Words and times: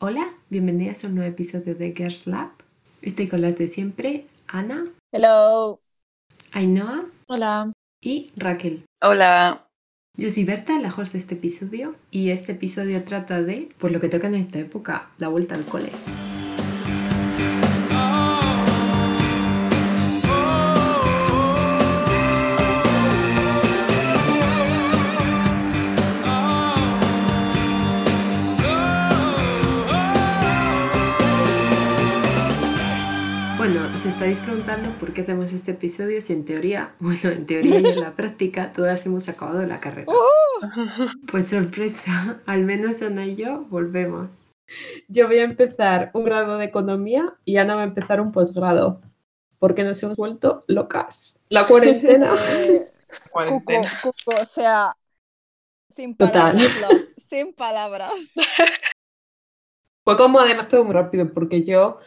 Hola, 0.00 0.28
bienvenidas 0.48 1.02
a 1.02 1.08
un 1.08 1.16
nuevo 1.16 1.28
episodio 1.28 1.74
de 1.74 1.92
Girls 1.92 2.28
Lab. 2.28 2.50
Estoy 3.02 3.26
con 3.26 3.40
las 3.40 3.58
de 3.58 3.66
siempre, 3.66 4.26
Ana, 4.46 4.84
Hello. 5.10 5.80
Ainhoa 6.52 7.06
Hola. 7.26 7.66
y 8.00 8.30
Raquel. 8.36 8.84
Hola. 9.02 9.66
Yo 10.16 10.30
soy 10.30 10.44
Berta, 10.44 10.78
la 10.78 10.94
host 10.94 11.14
de 11.14 11.18
este 11.18 11.34
episodio, 11.34 11.96
y 12.12 12.30
este 12.30 12.52
episodio 12.52 13.02
trata 13.02 13.42
de, 13.42 13.70
pues 13.78 13.92
lo 13.92 13.98
que 13.98 14.08
toca 14.08 14.28
en 14.28 14.36
esta 14.36 14.60
época, 14.60 15.10
la 15.18 15.26
vuelta 15.26 15.56
al 15.56 15.64
cole. 15.64 15.90
Estáis 34.28 34.44
preguntando 34.44 34.90
por 35.00 35.14
qué 35.14 35.22
hacemos 35.22 35.54
este 35.54 35.70
episodio 35.70 36.20
si 36.20 36.34
en 36.34 36.44
teoría, 36.44 36.94
bueno, 37.00 37.30
en 37.30 37.46
teoría 37.46 37.80
y 37.80 37.86
en 37.86 38.00
la 38.00 38.14
práctica 38.14 38.72
todas 38.72 39.06
hemos 39.06 39.26
acabado 39.26 39.62
la 39.62 39.80
carrera. 39.80 40.12
Pues 41.30 41.46
sorpresa, 41.46 42.42
al 42.46 42.66
menos 42.66 43.00
Ana 43.00 43.24
y 43.24 43.36
yo 43.36 43.64
volvemos. 43.70 44.28
Yo 45.08 45.28
voy 45.28 45.38
a 45.38 45.44
empezar 45.44 46.10
un 46.12 46.24
grado 46.24 46.58
de 46.58 46.66
economía 46.66 47.38
y 47.46 47.56
Ana 47.56 47.76
va 47.76 47.80
a 47.80 47.84
empezar 47.84 48.20
un 48.20 48.30
posgrado, 48.30 49.00
porque 49.58 49.82
nos 49.82 50.02
hemos 50.02 50.18
vuelto 50.18 50.62
locas. 50.66 51.40
La 51.48 51.64
cuarentena. 51.64 52.30
Eh, 52.58 52.84
cuco, 53.08 53.30
Cuarentena. 53.30 53.90
cuco, 54.02 54.42
o 54.42 54.44
sea, 54.44 54.92
sin 55.96 56.14
Total. 56.14 56.52
palabras, 56.52 56.84
sin 57.30 57.54
palabras. 57.54 58.12
Fue 60.04 60.16
como 60.18 60.38
además 60.38 60.68
todo 60.68 60.84
muy 60.84 60.92
rápido, 60.92 61.32
porque 61.32 61.64
yo, 61.64 61.98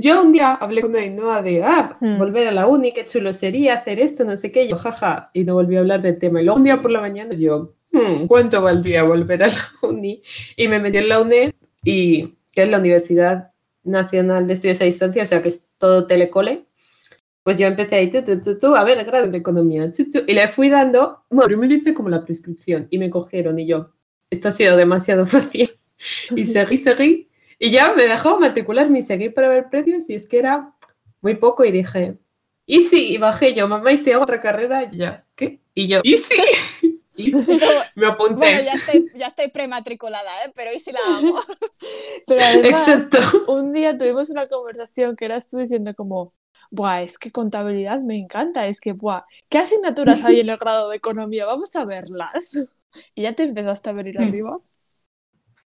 yo 0.00 0.22
un 0.22 0.32
día 0.32 0.54
hablé 0.54 0.82
con 0.82 0.96
Ainhoa 0.96 1.42
de, 1.42 1.62
ah, 1.62 1.96
Hmm. 2.00 2.18
volver 2.18 2.48
a 2.48 2.52
la 2.52 2.66
uni, 2.66 2.92
qué 2.92 3.04
chulo 3.06 3.32
sería 3.32 3.74
hacer 3.74 4.00
esto, 4.00 4.24
no 4.24 4.36
sé 4.36 4.50
qué, 4.50 4.64
y 4.64 4.68
yo, 4.68 4.76
jaja, 4.76 5.30
y 5.34 5.44
no 5.44 5.54
volví 5.54 5.76
a 5.76 5.80
hablar 5.80 6.02
del 6.02 6.18
tema. 6.18 6.40
Y 6.40 6.44
luego 6.44 6.58
un 6.58 6.64
día 6.64 6.80
por 6.80 6.90
la 6.90 7.00
mañana 7.00 7.34
yo, 7.34 7.74
hmm, 7.92 8.26
¿cuánto 8.26 8.62
valdría 8.62 9.02
volver 9.04 9.42
a 9.42 9.48
la 9.48 9.54
uni? 9.82 10.22
Y 10.56 10.68
me 10.68 10.78
metí 10.78 10.98
en 10.98 11.08
la 11.08 11.20
UNED, 11.20 11.52
y 11.84 12.34
que 12.52 12.62
es 12.62 12.68
la 12.68 12.78
Universidad 12.78 13.52
Nacional 13.84 14.46
de 14.46 14.54
Estudios 14.54 14.80
a 14.82 14.84
Distancia, 14.84 15.22
o 15.22 15.26
sea 15.26 15.42
que 15.42 15.48
es 15.48 15.68
todo 15.78 16.06
telecole. 16.06 16.66
Pues 17.42 17.56
yo 17.56 17.66
empecé 17.66 17.96
ahí, 17.96 18.10
tú, 18.10 18.22
tú, 18.22 18.40
tú, 18.42 18.58
tú, 18.58 18.76
a 18.76 18.84
ver, 18.84 18.98
el 18.98 19.06
grado 19.06 19.26
de 19.26 19.38
economía, 19.38 19.90
tú, 19.92 20.04
tú, 20.10 20.20
y 20.26 20.34
le 20.34 20.46
fui 20.48 20.68
dando, 20.68 21.24
bueno, 21.30 21.46
primero 21.48 21.74
hice 21.74 21.94
como 21.94 22.08
la 22.10 22.24
prescripción, 22.24 22.86
y 22.90 22.98
me 22.98 23.08
cogieron, 23.08 23.58
y 23.58 23.66
yo, 23.66 23.90
esto 24.28 24.48
ha 24.48 24.50
sido 24.50 24.76
demasiado 24.76 25.24
fácil. 25.34 25.70
Y 26.34 26.44
seguí, 26.44 26.76
seguí. 26.76 27.29
Y 27.62 27.70
ya 27.70 27.92
me 27.92 28.04
dejó 28.06 28.40
matricularme 28.40 29.00
y 29.00 29.02
seguí 29.02 29.28
para 29.28 29.50
ver 29.50 29.68
precios 29.68 30.08
y 30.08 30.14
es 30.14 30.26
que 30.26 30.38
era 30.38 30.72
muy 31.20 31.36
poco 31.36 31.62
y 31.62 31.70
dije, 31.70 32.16
y 32.64 32.80
sí, 32.80 33.08
y 33.12 33.18
bajé 33.18 33.52
yo, 33.52 33.68
mamá, 33.68 33.92
y 33.92 33.98
si 33.98 34.10
hago 34.12 34.22
otra 34.22 34.40
carrera, 34.40 34.84
Y 34.84 34.96
ya, 34.96 35.26
¿qué? 35.36 35.60
Y 35.74 35.86
yo, 35.86 36.00
y 36.02 36.16
sí. 36.16 36.40
Y 37.16 37.32
me 37.96 38.06
apunté. 38.06 38.34
Bueno, 38.36 38.62
ya 38.62 38.72
estoy, 38.72 39.10
ya 39.14 39.26
estoy 39.26 39.48
prematriculada, 39.48 40.30
¿eh? 40.46 40.52
pero 40.54 40.72
¿y 40.72 40.80
si 40.80 40.90
la 40.90 41.00
hago? 41.18 41.38
Pero 42.26 42.40
además, 42.42 42.88
Exacto. 42.88 43.44
un 43.52 43.72
día 43.74 43.98
tuvimos 43.98 44.30
una 44.30 44.46
conversación 44.48 45.16
que 45.16 45.26
eras 45.26 45.50
tú 45.50 45.58
diciendo 45.58 45.94
como, 45.94 46.32
buah, 46.70 47.02
es 47.02 47.18
que 47.18 47.30
contabilidad 47.30 48.00
me 48.00 48.16
encanta, 48.16 48.66
es 48.68 48.80
que, 48.80 48.92
buah, 48.92 49.20
¿qué 49.50 49.58
asignaturas 49.58 50.24
hay 50.24 50.40
en 50.40 50.48
el 50.48 50.56
grado 50.56 50.88
de 50.88 50.96
economía? 50.96 51.44
Vamos 51.44 51.76
a 51.76 51.84
verlas. 51.84 52.58
Y 53.14 53.22
ya 53.22 53.34
te 53.34 53.42
empezaste 53.42 53.90
a 53.90 53.92
venir 53.92 54.18
Hmm. 54.18 54.28
arriba. 54.28 54.58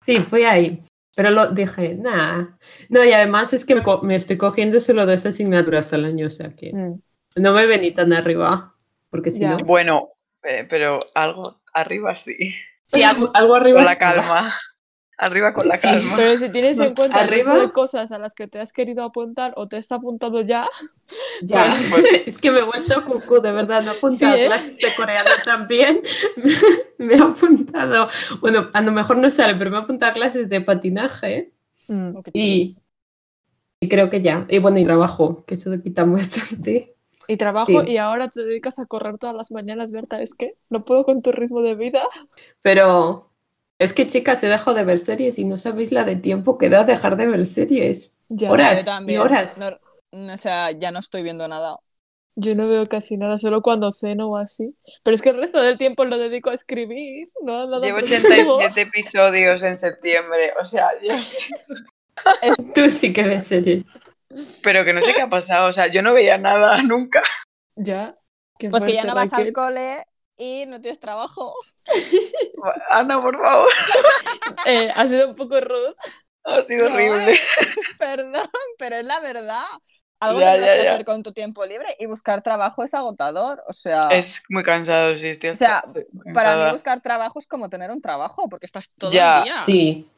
Sí, 0.01 0.17
fui 0.19 0.43
ahí. 0.43 0.83
Pero 1.15 1.29
lo 1.31 1.47
dije, 1.51 1.95
nada. 1.95 2.57
No, 2.89 3.03
y 3.03 3.11
además 3.13 3.53
es 3.53 3.65
que 3.65 3.75
me, 3.75 3.83
co- 3.83 4.01
me 4.01 4.15
estoy 4.15 4.37
cogiendo 4.37 4.79
solo 4.79 5.05
dos 5.05 5.25
asignaturas 5.25 5.93
al 5.93 6.05
año, 6.05 6.27
o 6.27 6.29
sea 6.29 6.55
que 6.55 6.73
Mm. 6.73 6.99
no 7.35 7.53
me 7.53 7.65
vení 7.67 7.91
tan 7.91 8.13
arriba. 8.13 8.75
Porque 9.09 9.29
si 9.31 9.41
Ya. 9.41 9.51
no, 9.51 9.57
Bueno, 9.65 10.09
eh, 10.43 10.65
pero 10.69 10.99
algo 11.13 11.43
arriba 11.73 12.15
sí. 12.15 12.35
sí, 12.87 13.03
algo, 13.03 13.29
algo 13.33 13.55
arriba. 13.55 13.77
Con 13.79 13.85
la 13.85 13.95
calma. 13.95 14.55
Arriba 15.23 15.53
con 15.53 15.67
la 15.67 15.77
Sí. 15.77 15.87
calma. 15.87 16.13
Pero 16.17 16.37
si 16.37 16.49
tienes 16.51 16.79
en 16.79 16.93
cuenta 16.95 17.21
el 17.21 17.29
resto 17.29 17.49
arriba. 17.51 17.65
de 17.67 17.71
cosas 17.71 18.11
a 18.11 18.17
las 18.19 18.33
que 18.35 18.47
te 18.47 18.59
has 18.59 18.73
querido 18.73 19.03
apuntar 19.03 19.53
o 19.55 19.67
te 19.67 19.77
has 19.77 19.91
apuntado 19.91 20.41
ya, 20.41 20.67
Ya, 21.41 21.75
Pues- 21.91 22.05
es 22.27 22.37
que 22.39 22.51
me 22.51 22.59
he 22.59 22.63
vuelto 22.63 23.03
cucú, 23.05 23.39
de 23.41 23.51
verdad, 23.51 23.83
no 23.83 23.93
he 23.93 23.97
apuntado 23.97 24.33
Sí, 24.35 24.41
¿eh? 24.41 24.45
clases 24.47 24.77
de 24.77 24.95
coreano 24.95 25.29
también. 25.43 26.01
me 26.97 27.13
he 27.15 27.19
apuntado, 27.19 28.07
bueno, 28.41 28.69
a 28.73 28.81
lo 28.81 28.91
mejor 28.91 29.17
no 29.17 29.29
sale, 29.29 29.55
pero 29.55 29.69
me 29.71 29.77
he 29.77 29.79
apuntado 29.81 30.11
a 30.11 30.13
clases 30.13 30.49
de 30.49 30.61
patinaje 30.61 31.51
mm, 31.87 32.17
y, 32.33 32.77
y 33.81 33.87
creo 33.89 34.09
que 34.09 34.21
ya. 34.21 34.45
Y 34.49 34.59
bueno, 34.59 34.79
y 34.79 34.83
trabajo, 34.85 35.43
que 35.45 35.53
eso 35.55 35.69
te 35.71 35.81
quita 35.81 36.03
bastante. 36.05 36.95
y 37.27 37.37
trabajo 37.37 37.83
Sí. 37.83 37.91
y 37.91 37.97
ahora 37.97 38.29
te 38.29 38.41
dedicas 38.43 38.79
a 38.79 38.85
correr 38.85 39.17
todas 39.17 39.35
las 39.35 39.51
mañanas, 39.51 39.91
Berta, 39.91 40.21
es 40.21 40.33
que 40.33 40.55
no 40.69 40.83
puedo 40.85 41.03
con 41.05 41.21
tu 41.21 41.31
ritmo 41.31 41.61
de 41.61 41.75
vida. 41.75 42.01
Pero 42.61 43.29
es 43.83 43.93
que, 43.93 44.07
chicas, 44.07 44.43
he 44.43 44.47
dejado 44.47 44.75
de 44.75 44.83
ver 44.83 44.99
series 44.99 45.39
y 45.39 45.45
no 45.45 45.57
sabéis 45.57 45.91
la 45.91 46.03
de 46.03 46.15
tiempo 46.15 46.57
que 46.57 46.69
da 46.69 46.83
dejar 46.83 47.17
de 47.17 47.27
ver 47.27 47.45
series. 47.45 48.11
Ya. 48.29 48.51
Horas. 48.51 48.85
También. 48.85 49.19
y 49.19 49.23
horas. 49.23 49.57
No, 49.57 49.71
no, 50.11 50.33
o 50.33 50.37
sea, 50.37 50.71
ya 50.71 50.91
no 50.91 50.99
estoy 50.99 51.23
viendo 51.23 51.47
nada. 51.47 51.77
Yo 52.35 52.55
no 52.55 52.67
veo 52.67 52.83
casi 52.85 53.15
nada, 53.15 53.37
solo 53.37 53.61
cuando 53.61 53.91
ceno 53.91 54.31
o 54.31 54.37
así. 54.37 54.75
Pero 55.03 55.13
es 55.13 55.21
que 55.21 55.29
el 55.29 55.37
resto 55.37 55.61
del 55.61 55.77
tiempo 55.77 56.03
lo 56.05 56.17
dedico 56.17 56.49
a 56.49 56.55
escribir, 56.55 57.29
no 57.43 57.65
Llevo 57.79 57.99
productivo. 57.99 58.55
87 58.55 58.81
episodios 58.81 59.61
en 59.61 59.77
septiembre. 59.77 60.53
O 60.59 60.65
sea, 60.65 60.89
Dios. 60.99 61.37
Tú 62.73 62.89
sí 62.89 63.13
que 63.13 63.23
ves 63.23 63.45
series. 63.45 63.83
Pero 64.63 64.83
que 64.83 64.93
no 64.93 65.01
sé 65.01 65.13
qué 65.13 65.21
ha 65.21 65.29
pasado. 65.29 65.69
O 65.69 65.73
sea, 65.73 65.87
yo 65.87 66.01
no 66.01 66.13
veía 66.13 66.39
nada 66.39 66.81
nunca. 66.83 67.21
Ya. 67.75 68.15
qué 68.57 68.69
Pues 68.69 68.83
que 68.83 68.93
ya 68.93 69.03
no 69.03 69.13
vas 69.13 69.31
al 69.33 69.53
cole 69.53 70.03
y 70.37 70.65
no 70.67 70.81
tienes 70.81 70.99
trabajo. 70.99 71.55
Ana, 72.89 73.19
por 73.21 73.37
favor. 73.41 73.69
Eh, 74.65 74.91
ha 74.93 75.07
sido 75.07 75.29
un 75.29 75.35
poco 75.35 75.59
rude. 75.61 75.93
Ha 76.43 76.61
sido 76.63 76.89
No, 76.89 76.95
horrible. 76.95 77.39
Perdón, 77.99 78.47
pero 78.77 78.97
es 78.97 79.05
la 79.05 79.19
verdad. 79.21 79.63
Algo 80.19 80.39
Ya, 80.39 80.51
tendrás 80.53 80.69
ya, 80.69 80.77
que 80.77 80.83
ya. 80.83 80.93
hacer 80.93 81.05
con 81.05 81.23
tu 81.23 81.31
tiempo 81.33 81.65
libre 81.65 81.95
y 81.99 82.05
buscar 82.05 82.41
trabajo 82.41 82.83
es 82.83 82.93
agotador. 82.93 83.63
O 83.67 83.73
sea, 83.73 84.07
Es 84.11 84.41
muy 84.49 84.63
cansado, 84.63 85.17
sí, 85.17 85.27
estoy 85.29 85.49
O 85.51 85.55
sea, 85.55 85.83
para 86.33 86.55
mí 86.65 86.71
buscar 86.71 87.01
trabajo 87.01 87.39
es 87.39 87.47
como 87.47 87.69
tener 87.69 87.91
un 87.91 88.01
trabajo 88.01 88.47
porque 88.49 88.65
estás 88.65 88.87
todo 88.95 89.11
Ya, 89.11 89.39
el 89.39 89.43
día. 89.45 89.55
Sí. 89.65 90.09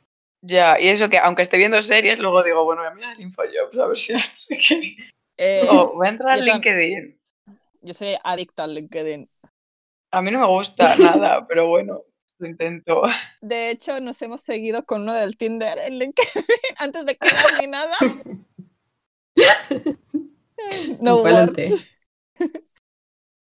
Ya, 0.42 0.80
y 0.80 0.90
eso 0.90 1.10
que 1.10 1.18
aunque 1.18 1.42
esté 1.42 1.58
viendo 1.58 1.82
series, 1.82 2.20
luego 2.20 2.44
digo, 2.44 2.64
bueno, 2.66 2.82
voy 2.82 2.92
a 2.92 2.94
mirar 2.94 3.14
el 3.16 3.22
Infojobs 3.22 3.78
a 3.80 3.88
ver 3.88 3.98
si 3.98 4.14
no 4.14 4.20
sé 4.34 4.58
qué. 4.60 4.96
Eh, 5.38 5.68
O 5.70 5.94
voy 5.94 6.08
a 6.08 6.10
entrar 6.12 6.32
al 6.34 6.46
LinkedIn. 6.46 7.20
Yo 7.82 7.94
soy 7.96 8.16
adicta 8.24 8.64
al 8.66 8.76
LinkedIn. 8.76 9.28
A 10.16 10.22
mí 10.22 10.32
no 10.32 10.40
me 10.40 10.48
gusta 10.48 10.96
nada, 10.98 11.46
pero 11.46 11.68
bueno, 11.68 12.04
lo 12.38 12.48
intento. 12.48 13.02
De 13.42 13.70
hecho, 13.70 14.00
nos 14.00 14.22
hemos 14.22 14.40
seguido 14.40 14.86
con 14.86 15.02
uno 15.02 15.14
del 15.14 15.36
Tinder 15.36 15.78
en 15.78 16.00
LinkedIn 16.00 16.44
antes 16.78 17.06
de 17.06 17.18
quedar 17.18 17.46
ni 17.60 17.68
nada. 17.68 17.94
No 21.02 21.18
words. 21.18 21.92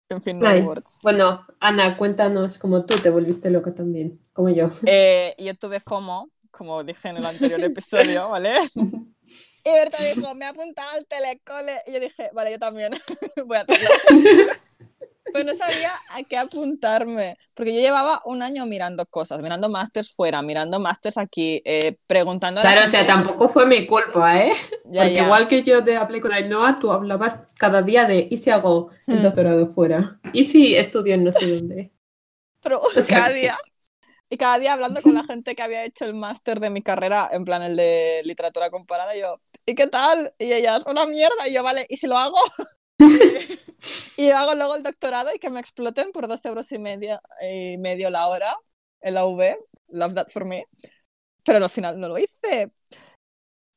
En 0.09 0.21
fin, 0.21 0.37
no 0.37 0.47
Ay, 0.47 0.61
words. 0.61 0.99
Bueno, 1.01 1.47
Ana, 1.61 1.97
cuéntanos 1.97 2.57
cómo 2.57 2.85
tú 2.85 2.99
te 2.99 3.09
volviste 3.09 3.49
loca 3.49 3.73
también, 3.73 4.19
como 4.33 4.49
yo. 4.49 4.69
Eh, 4.85 5.33
yo 5.37 5.55
tuve 5.55 5.79
FOMO, 5.79 6.29
como 6.51 6.83
dije 6.83 7.07
en 7.07 7.17
el 7.17 7.25
anterior 7.25 7.63
episodio, 7.63 8.29
¿vale? 8.29 8.53
Y 8.75 9.71
Berta 9.71 10.03
dijo, 10.03 10.35
me 10.35 10.45
he 10.45 10.49
apuntado 10.49 10.91
al 10.97 11.07
telecole. 11.07 11.81
Y 11.87 11.93
yo 11.93 11.99
dije, 12.01 12.29
vale, 12.33 12.51
yo 12.51 12.59
también 12.59 12.91
voy 13.45 13.57
a 13.57 13.61
hacerlo. 13.61 13.89
Pero 15.33 15.51
no 15.51 15.57
sabía 15.57 15.91
a 16.09 16.23
qué 16.23 16.37
apuntarme, 16.37 17.37
porque 17.55 17.73
yo 17.75 17.81
llevaba 17.81 18.21
un 18.25 18.41
año 18.41 18.65
mirando 18.65 19.05
cosas, 19.05 19.41
mirando 19.41 19.69
másters 19.69 20.11
fuera, 20.13 20.41
mirando 20.41 20.79
másters 20.79 21.17
aquí, 21.17 21.61
eh, 21.65 21.97
preguntando 22.07 22.61
a 22.61 22.63
la 22.63 22.71
Claro, 22.71 22.85
o 22.85 22.87
sea, 22.87 23.05
tampoco 23.07 23.49
fue 23.49 23.65
mi 23.65 23.85
culpa, 23.85 24.39
¿eh? 24.39 24.53
Ya, 24.85 25.03
Porque 25.03 25.13
ya. 25.15 25.25
igual 25.25 25.47
que 25.47 25.61
yo 25.63 25.83
te 25.83 25.95
hablé 25.97 26.19
con 26.21 26.31
Ainhoa, 26.33 26.79
tú 26.79 26.91
hablabas 26.91 27.39
cada 27.57 27.81
día 27.81 28.05
de 28.05 28.27
¿y 28.29 28.37
si 28.37 28.49
hago 28.49 28.89
el 29.07 29.19
Hmm. 29.19 29.23
doctorado 29.23 29.67
fuera? 29.67 30.19
¿Y 30.33 30.43
si 30.45 30.75
estudio 30.75 31.13
en 31.15 31.23
no 31.23 31.31
sé 31.31 31.47
dónde? 31.47 31.91
Pero 32.61 32.81
sea, 33.01 33.17
cada 33.19 33.29
día. 33.33 33.57
Y 34.29 34.37
cada 34.37 34.59
día 34.59 34.73
hablando 34.73 35.01
con 35.01 35.15
la 35.15 35.23
gente 35.23 35.55
que 35.55 35.63
había 35.63 35.85
hecho 35.85 36.05
el 36.05 36.13
máster 36.13 36.59
de 36.59 36.69
mi 36.69 36.83
carrera, 36.83 37.29
en 37.31 37.45
plan 37.45 37.63
el 37.63 37.75
de 37.75 38.21
literatura 38.25 38.69
comparada, 38.69 39.15
yo, 39.15 39.41
¿y 39.65 39.75
qué 39.75 39.87
tal? 39.87 40.33
Y 40.39 40.53
ellas, 40.53 40.85
una 40.87 41.05
mierda. 41.07 41.47
Y 41.47 41.53
yo, 41.53 41.63
vale, 41.63 41.85
¿y 41.89 41.97
si 41.97 42.07
lo 42.07 42.17
hago? 42.17 42.37
y 44.19 44.31
hago 44.31 44.53
luego 44.53 44.75
el 44.75 44.83
doctorado 44.83 45.29
y 45.33 45.39
que 45.39 45.49
me 45.49 45.61
exploten 45.61 46.11
por 46.11 46.27
dos 46.27 46.43
euros 46.43 46.69
y 46.73 46.77
medio, 46.77 47.21
y 47.41 47.77
medio 47.77 48.09
la 48.09 48.27
hora 48.27 48.53
en 48.99 49.13
la 49.13 49.25
UV. 49.25 49.55
Love 49.87 50.13
that 50.13 50.27
for 50.27 50.43
me. 50.43 50.65
Pero 51.45 51.63
al 51.63 51.69
final 51.69 51.97
no 51.97 52.09
lo 52.09 52.17
hice. 52.17 52.69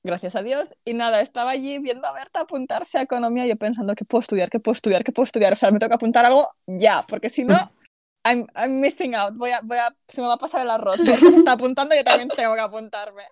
Gracias 0.02 0.34
a 0.34 0.42
Dios. 0.42 0.74
Y 0.84 0.94
nada, 0.94 1.20
estaba 1.20 1.52
allí 1.52 1.78
viendo 1.78 2.08
a 2.08 2.12
Berta 2.12 2.40
apuntarse 2.40 2.98
a 2.98 3.02
economía, 3.02 3.46
yo 3.46 3.56
pensando 3.56 3.94
que 3.94 4.04
puedo 4.04 4.20
estudiar, 4.20 4.50
que 4.50 4.58
puedo 4.58 4.74
estudiar, 4.74 5.04
que 5.04 5.12
puedo 5.12 5.26
estudiar. 5.26 5.52
O 5.52 5.56
sea, 5.56 5.70
me 5.70 5.78
toca 5.78 5.94
apuntar 5.94 6.24
algo 6.24 6.50
ya, 6.66 7.04
porque 7.06 7.30
si 7.30 7.44
no, 7.44 7.54
I'm, 8.24 8.48
I'm 8.56 8.80
missing 8.80 9.14
out. 9.14 9.36
Voy 9.36 9.52
a, 9.52 9.60
voy 9.60 9.78
a, 9.78 9.96
se 10.08 10.22
me 10.22 10.26
va 10.26 10.34
a 10.34 10.38
pasar 10.38 10.62
el 10.62 10.70
arroz. 10.70 10.98
Berta 10.98 11.30
se 11.30 11.36
está 11.36 11.52
apuntando, 11.52 11.94
yo 11.94 12.02
también 12.02 12.28
tengo 12.36 12.56
que 12.56 12.60
apuntarme. 12.60 13.22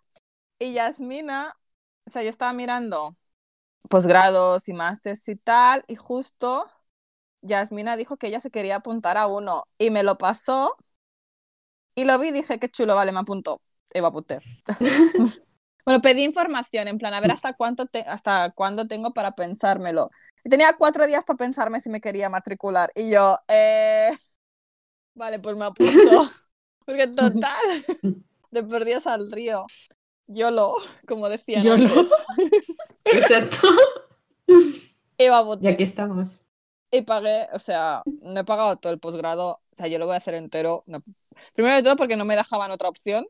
Y 0.61 0.75
Yasmina, 0.75 1.57
o 2.07 2.11
sea, 2.11 2.23
yo 2.23 2.29
estaba 2.29 2.53
mirando 2.53 3.17
posgrados 3.89 4.69
y 4.69 4.75
másters 4.75 5.29
y 5.29 5.35
tal, 5.35 5.83
y 5.89 5.97
justo 5.97 6.71
Yasmina 7.43 7.97
dijo 7.97 8.17
que 8.17 8.29
ella 8.29 8.41
se 8.41 8.51
quería 8.51 8.77
apuntar 8.77 9.17
a 9.17 9.27
uno 9.27 9.65
y 9.79 9.91
me 9.91 10.03
lo 10.03 10.19
pasó 10.19 10.77
y 11.95 12.05
lo 12.05 12.19
vi 12.19 12.29
y 12.29 12.33
dije, 12.33 12.59
qué 12.59 12.69
chulo, 12.69 12.95
vale, 12.95 13.13
me 13.13 13.21
apunto. 13.21 13.61
Eva 13.93 14.09
apunté. 14.09 14.39
bueno, 15.85 16.01
pedí 16.03 16.25
información, 16.25 16.89
en 16.89 16.99
plan, 16.99 17.13
a 17.15 17.21
ver 17.21 17.33
hasta, 17.33 17.53
cuánto 17.55 17.87
te- 17.87 18.03
hasta 18.03 18.53
cuándo 18.53 18.87
tengo 18.87 19.13
para 19.13 19.33
pensármelo. 19.33 20.11
Y 20.45 20.49
tenía 20.49 20.73
cuatro 20.79 21.07
días 21.07 21.25
para 21.25 21.37
pensarme 21.37 21.81
si 21.81 21.91
me 21.91 22.01
quería 22.01 22.29
matricular. 22.31 22.91
Y 22.95 23.11
yo, 23.11 23.39
eh... 23.49 24.11
vale, 25.15 25.39
pues 25.41 25.57
me 25.57 25.65
apunto. 25.65 26.31
Porque 26.87 27.07
total, 27.09 27.85
de 28.51 28.63
perdidas 28.65 29.07
al 29.07 29.31
río. 29.31 29.67
YOLO, 30.27 30.75
como 31.07 31.29
decían 31.29 31.63
YOLO. 31.65 32.07
Exacto. 33.05 33.69
Eva 35.19 35.37
Y 35.39 35.43
apunté. 35.43 35.69
aquí 35.69 35.83
estamos. 35.83 36.43
Y 36.91 37.03
pagué, 37.03 37.47
o 37.53 37.59
sea, 37.59 38.03
no 38.21 38.41
he 38.41 38.45
pagado 38.45 38.77
todo 38.77 38.93
el 38.93 38.99
posgrado, 38.99 39.51
o 39.73 39.77
sea, 39.77 39.87
yo 39.87 39.99
lo 39.99 40.07
voy 40.07 40.15
a 40.15 40.19
hacer 40.19 40.35
entero. 40.35 40.83
no- 40.87 41.03
Primero 41.55 41.77
de 41.77 41.83
todo 41.83 41.97
porque 41.97 42.17
no 42.17 42.25
me 42.25 42.37
dejaban 42.37 42.71
otra 42.73 42.89
opción. 42.89 43.27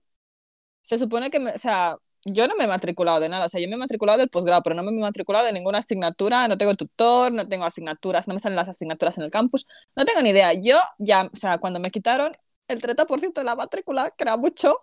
Se 0.83 0.99
supone 0.99 1.31
que, 1.31 1.41
me- 1.41 1.53
o 1.53 1.59
sea, 1.59 1.97
yo 2.25 2.49
no 2.49 2.57
me 2.57 2.65
he 2.65 2.67
matriculado 2.69 3.21
de 3.21 3.29
nada, 3.29 3.47
o 3.47 3.49
sea, 3.49 3.61
yo 3.61 3.69
me 3.69 3.75
he 3.77 3.79
matriculado 3.79 4.19
del 4.19 4.31
posgrado, 4.31 4.63
pero 4.63 4.77
no 4.77 4.83
me 4.85 4.91
he 4.91 4.95
matriculado 5.01 5.47
de 5.47 5.53
ninguna 5.53 5.79
asignatura, 5.79 6.49
no 6.49 6.59
tengo 6.59 6.75
tutor, 6.75 7.33
no 7.33 7.49
tengo 7.49 7.65
asignaturas, 7.65 8.29
no 8.29 8.35
me 8.35 8.41
salen 8.41 8.57
las 8.57 8.69
asignaturas 8.69 9.19
en 9.19 9.25
el 9.25 9.31
campus, 9.31 9.67
no 9.97 10.05
tengo 10.05 10.23
ni 10.23 10.31
idea. 10.31 10.53
Yo 10.55 10.79
ya, 10.99 11.31
o 11.33 11.37
sea, 11.37 11.59
cuando 11.59 11.81
me 11.81 11.91
quitaron 11.91 12.33
el 12.69 12.81
30% 12.83 13.41
de 13.43 13.47
la 13.47 13.57
matrícula, 13.57 14.11
que 14.13 14.25
era 14.25 14.37
mucho, 14.37 14.77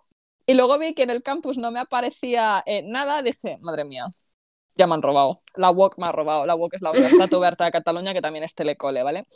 y 0.46 0.54
luego 0.54 0.78
vi 0.78 0.94
que 0.94 1.02
en 1.04 1.10
el 1.10 1.22
campus 1.22 1.58
no 1.58 1.70
me 1.72 1.80
aparecía 1.80 2.62
eh, 2.66 2.82
nada, 2.84 3.22
dije, 3.22 3.58
madre 3.60 3.84
mía, 3.84 4.06
ya 4.78 4.86
me 4.86 4.94
han 4.94 5.02
robado. 5.02 5.42
La 5.54 5.70
UOC 5.70 5.98
me 5.98 6.06
ha 6.06 6.12
robado. 6.12 6.46
La 6.46 6.54
UOC 6.54 6.74
es 6.74 6.82
la 6.82 6.90
Universitat 6.92 7.32
Oberta 7.34 7.64
de 7.64 7.70
Cataluña, 7.72 8.14
que 8.14 8.22
también 8.22 8.44
es 8.44 8.54
telecole, 8.54 9.02
¿vale? 9.02 9.26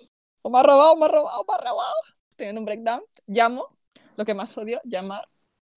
O 0.43 0.51
me 0.51 0.61
ha 0.61 0.63
robado, 0.63 0.97
me 0.97 1.05
ha 1.05 1.09
robado, 1.09 1.45
me 1.47 1.55
ha 1.55 1.59
robado. 1.71 1.95
Teniendo 2.37 2.61
un 2.61 2.65
breakdown, 2.65 3.03
llamo, 3.27 3.77
lo 4.17 4.25
que 4.25 4.35
más 4.35 4.57
odio, 4.57 4.81
llamar. 4.85 5.29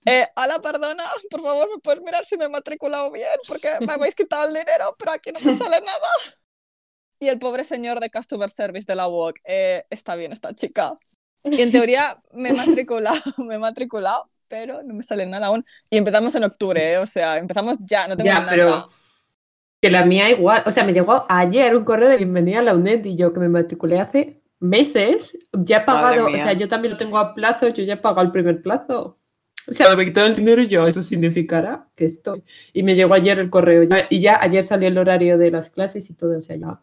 Eh, 0.06 0.28
hola, 0.36 0.60
perdona, 0.60 1.04
por 1.32 1.42
favor, 1.42 1.68
¿me 1.68 1.80
puedes 1.80 2.02
mirar 2.04 2.24
si 2.24 2.38
me 2.38 2.46
he 2.46 2.50
matriculado 2.50 3.12
bien? 3.12 3.28
Porque 3.48 3.70
me 3.82 3.94
habéis 3.94 4.14
quitado 4.14 4.48
el 4.48 4.54
dinero, 4.54 4.96
pero 5.00 5.12
aquí 5.12 5.32
no 5.32 5.40
me 5.40 5.58
sale 5.58 5.82
nada. 5.82 6.08
Y 7.20 7.28
el 7.28 7.40
pobre 7.40 7.64
señor 7.64 8.00
de 8.00 8.12
Customer 8.12 8.50
Service 8.52 8.86
de 8.86 8.96
la 8.96 9.08
UOC, 9.08 9.38
eh, 9.46 9.86
está 9.90 10.16
bien 10.16 10.32
esta 10.32 10.54
chica. 10.54 10.98
Y 11.44 11.62
en 11.62 11.72
teoría 11.72 12.22
me 12.34 12.50
he 12.50 12.54
matriculado, 12.54 13.20
me 13.38 13.56
he 13.56 13.60
matriculado, 13.60 14.30
pero 14.48 14.84
no 14.84 14.94
me 14.94 15.02
sale 15.04 15.26
nada 15.26 15.48
aún. 15.48 15.66
Y 15.90 15.98
empezamos 15.98 16.36
en 16.36 16.44
octubre, 16.44 16.94
¿eh? 16.94 16.98
o 17.00 17.06
sea, 17.08 17.38
empezamos 17.38 17.78
ya, 17.82 18.08
no 18.08 18.16
tengo 18.16 18.28
Ya, 18.30 18.40
nada. 18.40 18.50
pero 18.52 18.90
que 19.82 19.90
la 19.92 20.06
mía 20.06 20.30
igual. 20.30 20.64
O 20.66 20.72
sea, 20.72 20.84
me 20.84 20.94
llegó 20.94 21.26
ayer 21.30 21.76
un 21.76 21.84
correo 21.86 22.10
de 22.10 22.18
bienvenida 22.18 22.60
a 22.60 22.64
la 22.64 22.76
UNED 22.76 23.06
y 23.06 23.16
yo 23.16 23.34
que 23.34 23.40
me 23.40 23.50
matriculé 23.50 24.00
hace 24.00 24.42
meses, 24.60 25.38
ya 25.54 25.78
he 25.78 25.82
pagado, 25.82 26.28
o 26.28 26.38
sea, 26.38 26.54
yo 26.54 26.68
también 26.68 26.94
lo 26.94 26.98
tengo 26.98 27.18
a 27.18 27.34
plazo, 27.34 27.68
yo 27.70 27.84
ya 27.84 27.94
he 27.96 27.98
pagado 27.98 28.26
el 28.26 28.32
primer 28.32 28.62
plazo. 28.62 29.20
O 29.68 29.74
sea, 29.74 29.96
me 29.96 30.06
quitaron 30.06 30.32
el 30.32 30.38
dinero 30.38 30.62
y 30.62 30.68
yo, 30.68 30.88
eso 30.88 31.02
significará 31.02 31.88
que 31.96 32.06
estoy. 32.06 32.44
Y 32.74 32.84
me 32.84 32.96
llegó 32.96 33.14
ayer 33.16 33.40
el 33.40 33.50
correo 33.50 33.84
ya- 33.84 34.08
y 34.10 34.20
ya 34.22 34.40
ayer 34.42 34.64
salió 34.64 34.88
el 34.88 34.98
horario 34.98 35.38
de 35.38 35.52
las 35.52 35.70
clases 35.70 36.10
y 36.10 36.16
todo, 36.16 36.38
o 36.38 36.42
sea, 36.42 36.56
ya. 36.56 36.80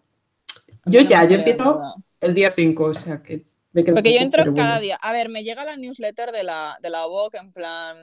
Yo 0.86 1.00
no 1.02 1.08
ya, 1.08 1.20
me 1.20 1.28
yo 1.28 1.34
empiezo 1.36 1.64
nada. 1.64 1.94
el 2.20 2.34
día 2.34 2.50
5, 2.50 2.84
o 2.84 2.94
sea 2.94 3.22
que 3.22 3.44
me 3.72 3.84
quedo 3.84 3.94
Porque 3.94 4.12
yo 4.12 4.20
entro 4.20 4.42
cada 4.44 4.52
bueno. 4.70 4.80
día. 4.80 4.96
A 5.00 5.12
ver, 5.12 5.28
me 5.28 5.44
llega 5.44 5.64
la 5.64 5.76
newsletter 5.76 6.32
de 6.32 6.42
la, 6.42 6.76
de 6.82 6.90
la 6.90 7.06
UOC 7.06 7.34
en 7.36 7.52
plan, 7.52 7.96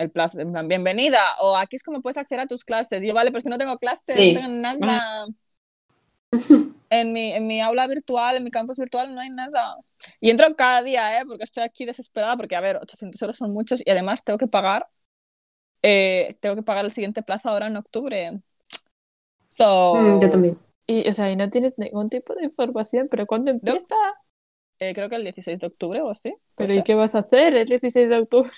el 0.00 0.10
plazo, 0.10 0.40
en 0.40 0.50
plan, 0.50 0.66
bienvenida, 0.66 1.20
o 1.40 1.56
aquí 1.56 1.76
es 1.76 1.82
como 1.82 2.00
puedes 2.00 2.16
acceder 2.16 2.40
a 2.40 2.46
tus 2.46 2.64
clases. 2.64 3.02
Yo, 3.02 3.12
vale, 3.14 3.30
pero 3.30 3.38
es 3.38 3.44
que 3.44 3.50
no 3.50 3.58
tengo 3.58 3.76
clases, 3.78 4.16
Sí. 4.16 4.32
no 4.32 4.40
tengo 4.40 4.62
nada. 4.80 5.26
En 6.92 7.12
mi, 7.12 7.30
en 7.32 7.46
mi 7.46 7.60
aula 7.60 7.86
virtual, 7.86 8.36
en 8.36 8.42
mi 8.42 8.50
campus 8.50 8.76
virtual, 8.76 9.14
no 9.14 9.20
hay 9.20 9.30
nada. 9.30 9.76
Y 10.20 10.30
entro 10.30 10.52
cada 10.56 10.82
día, 10.82 11.20
¿eh? 11.20 11.24
Porque 11.24 11.44
estoy 11.44 11.62
aquí 11.62 11.84
desesperada, 11.84 12.36
porque, 12.36 12.56
a 12.56 12.60
ver, 12.60 12.78
800 12.82 13.22
euros 13.22 13.36
son 13.36 13.52
muchos 13.52 13.80
y 13.86 13.90
además 13.90 14.24
tengo 14.24 14.38
que 14.38 14.48
pagar, 14.48 14.88
eh, 15.82 16.36
tengo 16.40 16.56
que 16.56 16.62
pagar 16.64 16.84
el 16.84 16.90
siguiente 16.90 17.22
plazo 17.22 17.48
ahora 17.48 17.68
en 17.68 17.76
octubre. 17.76 18.40
So, 19.48 19.94
Mm, 19.94 20.20
yo 20.22 20.30
también. 20.30 20.58
Y, 20.88 21.08
o 21.08 21.12
sea, 21.12 21.30
y 21.30 21.36
no 21.36 21.48
tienes 21.48 21.74
ningún 21.78 22.10
tipo 22.10 22.34
de 22.34 22.44
información, 22.44 23.06
pero 23.08 23.24
¿cuándo 23.26 23.52
empieza? 23.52 23.94
eh, 24.80 24.92
creo 24.94 25.08
que 25.08 25.16
el 25.16 25.22
16 25.24 25.60
de 25.60 25.66
octubre 25.68 26.00
o 26.02 26.10
así. 26.10 26.34
¿Pero 26.56 26.72
y 26.72 26.76
ser. 26.76 26.84
qué 26.84 26.94
vas 26.96 27.14
a 27.14 27.20
hacer 27.20 27.54
el 27.54 27.68
16 27.68 28.08
de 28.08 28.18
octubre? 28.18 28.50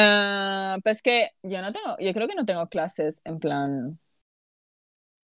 Ah, 0.00 0.76
pues 0.84 1.02
que 1.02 1.30
yo 1.42 1.60
no 1.60 1.72
tengo, 1.72 1.96
yo 1.98 2.12
creo 2.14 2.28
que 2.28 2.36
no 2.36 2.46
tengo 2.46 2.68
clases 2.68 3.20
en 3.24 3.40
plan 3.40 3.98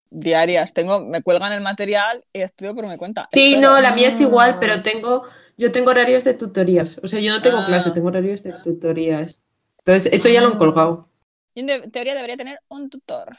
diarias. 0.09 0.73
Tengo, 0.73 1.05
me 1.05 1.21
cuelgan 1.21 1.53
el 1.53 1.61
material 1.61 2.23
y 2.33 2.41
estudio 2.41 2.73
por 2.75 2.87
mi 2.87 2.97
cuenta. 2.97 3.27
Sí, 3.31 3.53
Espero. 3.53 3.73
no, 3.73 3.81
la 3.81 3.91
mía 3.93 4.07
es 4.07 4.19
igual, 4.19 4.53
Ah. 4.55 4.57
pero 4.59 4.81
tengo, 4.81 5.23
yo 5.57 5.71
tengo 5.71 5.91
horarios 5.91 6.23
de 6.23 6.33
tutorías. 6.33 6.99
O 7.03 7.07
sea, 7.07 7.19
yo 7.19 7.31
no 7.31 7.41
tengo 7.41 7.57
Ah. 7.57 7.65
clase, 7.67 7.91
tengo 7.91 8.07
horarios 8.07 8.41
de 8.43 8.53
tutorías. 8.63 9.39
Entonces, 9.79 10.11
eso 10.13 10.29
ya 10.29 10.41
lo 10.41 10.47
han 10.47 10.53
Ah. 10.55 10.57
colgado. 10.57 11.09
Yo 11.55 11.63
en 11.67 11.91
teoría 11.91 12.15
debería 12.15 12.37
tener 12.37 12.59
un 12.69 12.89
tutor. 12.89 13.29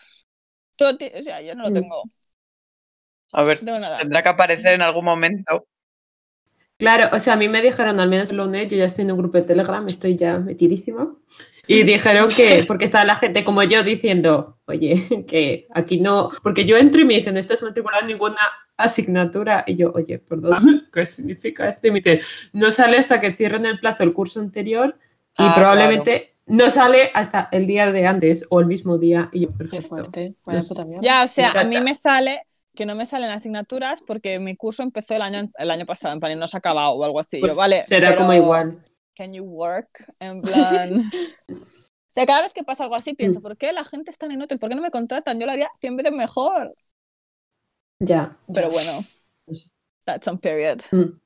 O 0.81 1.25
sea, 1.25 1.41
yo 1.43 1.55
no 1.55 1.65
lo 1.65 1.71
Mm. 1.71 1.75
tengo. 1.75 2.03
A 3.33 3.43
ver, 3.43 3.59
No 3.61 3.67
tengo 3.67 3.79
nada. 3.81 3.97
tendrá 3.99 4.23
que 4.23 4.29
aparecer 4.29 4.75
en 4.75 4.83
algún 4.83 5.05
momento. 5.05 5.67
Claro, 6.79 7.09
o 7.13 7.19
sea, 7.19 7.35
a 7.35 7.37
mí 7.37 7.49
me 7.49 7.63
dijeron, 7.63 8.01
al 8.01 8.09
menos 8.09 8.31
en 8.31 8.37
la 8.39 8.45
UNED, 8.45 8.69
yo 8.69 8.77
ya 8.77 8.85
estoy 8.87 9.05
en 9.05 9.13
un 9.13 9.19
grupo 9.19 9.39
de 9.39 9.45
Telegram, 9.45 9.85
estoy 9.87 10.17
ya 10.17 10.39
metidísima. 10.39 11.15
Y 11.67 11.83
dijeron 11.85 12.27
que, 12.35 12.65
porque 12.69 12.85
estaba 12.85 13.05
la 13.05 13.17
gente 13.17 13.45
como 13.45 13.63
yo 13.63 13.83
diciendo, 13.83 14.59
oye, 14.67 15.25
que 15.29 15.67
aquí 15.75 16.01
no, 16.01 16.31
porque 16.43 16.65
yo 16.65 16.77
entro 16.77 17.01
y 17.01 17.05
me 17.05 17.15
dicen, 17.15 17.35
no 17.35 17.41
estás 17.41 17.63
matriculado 17.63 18.03
en 18.03 18.09
ninguna 18.09 18.37
asignatura. 18.77 19.65
Y 19.67 19.77
yo, 19.77 19.93
oye, 19.95 20.19
perdón, 20.19 20.89
¿qué 20.93 21.07
significa 21.07 21.69
esto? 21.69 21.87
Y 21.87 21.91
me 21.91 22.01
dicen, 22.01 22.21
no 22.53 22.71
sale 22.71 22.99
hasta 22.99 23.21
que 23.21 23.33
cierren 23.33 23.67
el 23.67 23.79
plazo 23.81 23.99
del 24.01 24.13
curso 24.13 24.41
anterior 24.41 24.97
y 25.39 25.43
Ah, 25.45 25.53
probablemente 25.57 26.35
no 26.47 26.69
sale 26.71 27.11
hasta 27.15 27.49
el 27.51 27.67
día 27.67 27.91
de 27.91 28.07
antes 28.07 28.47
o 28.51 28.61
el 28.61 28.67
mismo 28.67 28.99
día. 28.99 29.31
Y 29.33 29.41
yo, 29.43 29.49
Qué 29.49 29.55
perfecto. 29.59 29.89
fuerte. 29.89 30.35
Vaya 30.45 30.59
Pues- 30.59 30.69
puta 30.69 30.85
mierda. 30.85 31.03
Ya, 31.03 31.25
o 31.25 31.29
sea, 31.29 31.53
a 31.53 31.65
mí 31.65 31.81
me 31.81 31.95
sale 31.95 32.43
que 32.75 32.87
no 32.87 32.95
me 32.95 33.07
salen 33.07 33.31
asignaturas 33.31 34.03
porque 34.03 34.39
mi 34.39 34.57
curso 34.57 34.83
empezó 34.83 35.15
el 35.15 35.23
año, 35.23 35.51
el 35.57 35.71
año 35.71 35.87
pasado, 35.87 36.15
en 36.15 36.21
plan, 36.21 36.33
y 36.33 36.37
no 36.37 36.47
se 36.47 36.57
ha 36.57 36.59
acabado 36.59 36.93
o 36.95 37.05
algo 37.05 37.21
así. 37.21 37.41
Pues 37.41 37.53
yo, 37.53 37.59
vale, 37.59 37.85
será 37.85 38.17
como 38.17 38.33
igual. 38.33 38.85
can 39.15 39.33
you 39.33 39.45
work? 39.45 39.89
En 40.19 40.41
plan. 40.43 41.11
o 41.49 41.55
sea, 42.15 42.27
cada 42.27 42.43
vez 42.43 42.53
que 42.53 42.65
pasa 42.65 42.85
algo 42.85 42.97
así 42.97 43.15
pienso, 43.15 43.41
¿por 43.41 43.57
qué 43.57 43.73
la 43.73 43.85
gente 43.85 44.11
es 44.11 44.19
tan 44.19 44.33
inútil? 44.33 44.59
¿Por 44.59 44.69
qué 44.69 44.75
no 44.75 44.83
me 44.83 44.91
contratan? 44.91 45.39
Yo 45.39 45.47
lo 45.47 45.53
haría 45.53 45.71
100 45.81 45.97
veces 45.97 46.13
mejor. 46.13 46.75
Ya. 48.01 48.37
Pero 48.53 48.71
bueno, 48.71 49.05
that's 50.05 50.27
on 50.29 50.39
period. 50.39 50.81
Mm. 50.91 51.21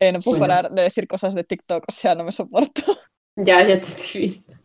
Eh, 0.00 0.12
no 0.12 0.20
puedo 0.20 0.38
Bueno. 0.38 0.52
parar 0.54 0.70
de 0.72 0.82
decir 0.82 1.06
cosas 1.06 1.34
de 1.34 1.44
TikTok, 1.44 1.84
o 1.88 1.92
sea, 1.92 2.14
no 2.14 2.24
me 2.24 2.32
soporto. 2.32 2.82
Ya, 3.36 3.66
ya 3.66 3.80
te 3.80 3.86
estoy 3.86 4.20
viendo. 4.28 4.62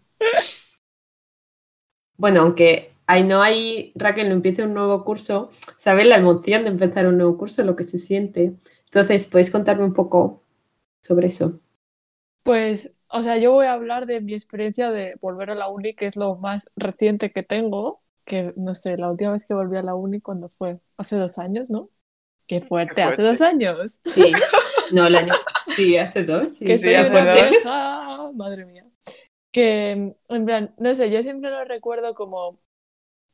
Bueno, 2.17 2.41
aunque 2.41 2.91
Ainhoa 3.07 3.51
y 3.51 3.93
Raquel 3.95 4.29
no 4.29 4.35
empiece 4.35 4.63
un 4.63 4.73
nuevo 4.73 5.03
curso, 5.05 5.49
¿sabes 5.77 6.07
la 6.07 6.17
emoción 6.17 6.63
de 6.63 6.69
empezar 6.69 7.07
un 7.07 7.17
nuevo 7.17 7.37
curso, 7.37 7.63
lo 7.63 7.75
que 7.75 7.83
se 7.83 7.97
siente? 7.97 8.55
Entonces, 8.85 9.25
¿podéis 9.25 9.51
contarme 9.51 9.85
un 9.85 9.93
poco 9.93 10.43
sobre 11.01 11.27
eso? 11.27 11.59
Pues, 12.43 12.91
o 13.09 13.23
sea, 13.23 13.37
yo 13.37 13.51
voy 13.51 13.65
a 13.65 13.73
hablar 13.73 14.05
de 14.05 14.21
mi 14.21 14.33
experiencia 14.33 14.91
de 14.91 15.15
volver 15.21 15.51
a 15.51 15.55
la 15.55 15.67
uni, 15.69 15.93
que 15.95 16.05
es 16.05 16.15
lo 16.15 16.35
más 16.37 16.69
reciente 16.75 17.31
que 17.31 17.43
tengo, 17.43 18.01
que 18.25 18.53
no 18.55 18.75
sé, 18.75 18.97
la 18.97 19.11
última 19.11 19.31
vez 19.33 19.45
que 19.45 19.53
volví 19.53 19.77
a 19.77 19.83
la 19.83 19.95
uni, 19.95 20.21
cuando 20.21 20.49
fue? 20.49 20.79
Hace 20.97 21.15
dos 21.17 21.37
años, 21.37 21.69
¿no? 21.69 21.89
Qué 22.47 22.61
fuerte, 22.61 23.01
hace 23.01 23.15
fuerte. 23.15 23.23
dos 23.23 23.41
años. 23.41 24.01
Sí. 24.05 24.31
No, 24.93 25.07
el 25.07 25.15
año. 25.15 25.33
Sí, 25.75 25.97
hace 25.97 26.23
dos. 26.23 26.53
Sí, 26.53 26.65
que 26.65 26.73
sí, 26.75 26.85
soy 26.85 26.93
hace 26.95 27.09
una 27.11 27.25
dos. 27.25 27.49
vieja, 27.49 28.31
madre 28.35 28.65
mía. 28.65 28.85
Que, 29.51 30.15
en 30.29 30.45
plan, 30.45 30.73
no 30.77 30.95
sé, 30.95 31.11
yo 31.11 31.21
siempre 31.23 31.49
lo 31.49 31.65
recuerdo 31.65 32.15
como 32.15 32.59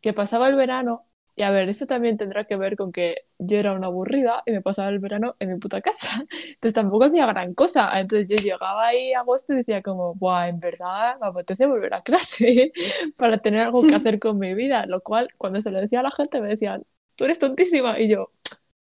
que 0.03 0.13
pasaba 0.13 0.49
el 0.49 0.55
verano, 0.55 1.07
y 1.35 1.41
a 1.43 1.51
ver, 1.51 1.67
eso 1.69 1.87
también 1.87 2.17
tendrá 2.17 2.45
que 2.45 2.55
ver 2.57 2.75
con 2.77 2.91
que 2.91 3.25
yo 3.39 3.57
era 3.57 3.73
una 3.73 3.87
aburrida 3.87 4.43
y 4.45 4.51
me 4.51 4.61
pasaba 4.61 4.89
el 4.89 4.99
verano 4.99 5.35
en 5.39 5.53
mi 5.53 5.59
puta 5.59 5.81
casa. 5.81 6.09
Entonces 6.47 6.73
tampoco 6.73 7.05
hacía 7.05 7.25
gran 7.25 7.55
cosa. 7.55 7.99
Entonces 7.99 8.27
yo 8.29 8.35
llegaba 8.35 8.87
ahí 8.87 9.13
a 9.13 9.21
agosto 9.21 9.53
y 9.53 9.57
decía 9.57 9.81
como, 9.81 10.13
buah, 10.15 10.47
en 10.49 10.59
verdad 10.59 11.19
me 11.19 11.27
apetece 11.27 11.65
volver 11.65 11.93
a 11.95 12.01
clase 12.01 12.71
para 13.17 13.39
tener 13.39 13.61
algo 13.61 13.81
que 13.81 13.95
hacer 13.95 14.19
con 14.19 14.37
mi 14.37 14.53
vida. 14.53 14.85
Lo 14.85 15.01
cual, 15.01 15.29
cuando 15.37 15.59
se 15.61 15.71
lo 15.71 15.81
decía 15.81 16.01
a 16.01 16.03
la 16.03 16.11
gente, 16.11 16.39
me 16.39 16.49
decían, 16.49 16.83
tú 17.15 17.25
eres 17.25 17.39
tontísima. 17.39 17.99
Y 17.99 18.09
yo, 18.09 18.31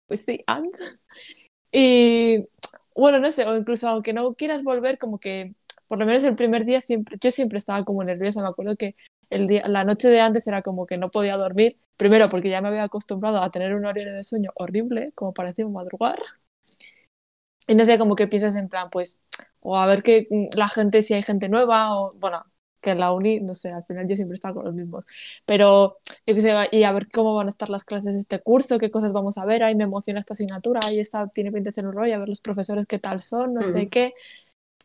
pues 0.07 0.23
sí, 0.23 0.43
and. 0.47 0.73
Y 1.71 2.45
bueno, 2.95 3.19
no 3.19 3.29
sé, 3.31 3.45
o 3.45 3.57
incluso 3.57 3.87
aunque 3.89 4.13
no 4.13 4.35
quieras 4.35 4.63
volver, 4.63 4.97
como 4.97 5.19
que 5.19 5.53
por 5.87 5.99
lo 5.99 6.05
menos 6.05 6.23
el 6.23 6.35
primer 6.35 6.65
día 6.65 6.81
siempre, 6.81 7.17
yo 7.21 7.31
siempre 7.31 7.57
estaba 7.57 7.83
como 7.85 8.03
nerviosa. 8.03 8.41
Me 8.41 8.49
acuerdo 8.49 8.75
que 8.77 8.95
el 9.29 9.47
día, 9.47 9.67
la 9.67 9.83
noche 9.83 10.09
de 10.09 10.19
antes 10.21 10.47
era 10.47 10.61
como 10.61 10.85
que 10.85 10.97
no 10.97 11.11
podía 11.11 11.37
dormir. 11.37 11.79
Primero 11.97 12.29
porque 12.29 12.49
ya 12.49 12.61
me 12.61 12.67
había 12.67 12.83
acostumbrado 12.83 13.41
a 13.41 13.51
tener 13.51 13.73
un 13.73 13.85
horario 13.85 14.13
de 14.13 14.23
sueño 14.23 14.51
horrible, 14.55 15.11
como 15.15 15.33
parecía 15.33 15.67
madrugar. 15.67 16.19
Y 17.67 17.75
no 17.75 17.83
sé, 17.85 17.97
como 17.97 18.15
que 18.15 18.27
piensas 18.27 18.55
en 18.55 18.69
plan, 18.69 18.89
pues, 18.89 19.25
o 19.59 19.77
a 19.77 19.85
ver 19.87 20.03
que 20.03 20.27
la 20.55 20.69
gente, 20.69 21.01
si 21.01 21.13
hay 21.13 21.23
gente 21.23 21.49
nueva, 21.49 21.99
o 21.99 22.13
bueno, 22.13 22.45
que 22.81 22.91
en 22.91 22.99
la 22.99 23.11
uni, 23.11 23.39
no 23.41 23.53
sé, 23.55 23.69
al 23.69 23.83
final 23.83 24.07
yo 24.07 24.15
siempre 24.15 24.35
estaba 24.35 24.53
con 24.55 24.65
los 24.65 24.73
mismos. 24.73 25.05
Pero 25.45 25.97
yo 26.25 26.35
qué 26.35 26.41
sé, 26.41 26.53
y 26.71 26.83
a 26.83 26.91
ver 26.93 27.09
cómo 27.11 27.35
van 27.35 27.47
a 27.47 27.49
estar 27.49 27.69
las 27.69 27.83
clases 27.83 28.13
de 28.13 28.19
este 28.19 28.39
curso, 28.39 28.79
qué 28.79 28.91
cosas 28.91 29.11
vamos 29.11 29.37
a 29.37 29.45
ver, 29.45 29.63
ahí 29.63 29.75
me 29.75 29.83
emociona 29.83 30.19
esta 30.19 30.33
asignatura, 30.33 30.79
ahí 30.85 30.99
está, 30.99 31.27
tiene 31.27 31.51
pinta 31.51 31.67
de 31.67 31.71
ser 31.71 31.87
un 31.87 31.93
rollo, 31.93 32.15
a 32.15 32.19
ver 32.19 32.29
los 32.29 32.41
profesores 32.41 32.87
qué 32.87 32.99
tal 32.99 33.21
son, 33.21 33.55
no 33.55 33.63
sé 33.63 33.89
qué. 33.89 34.13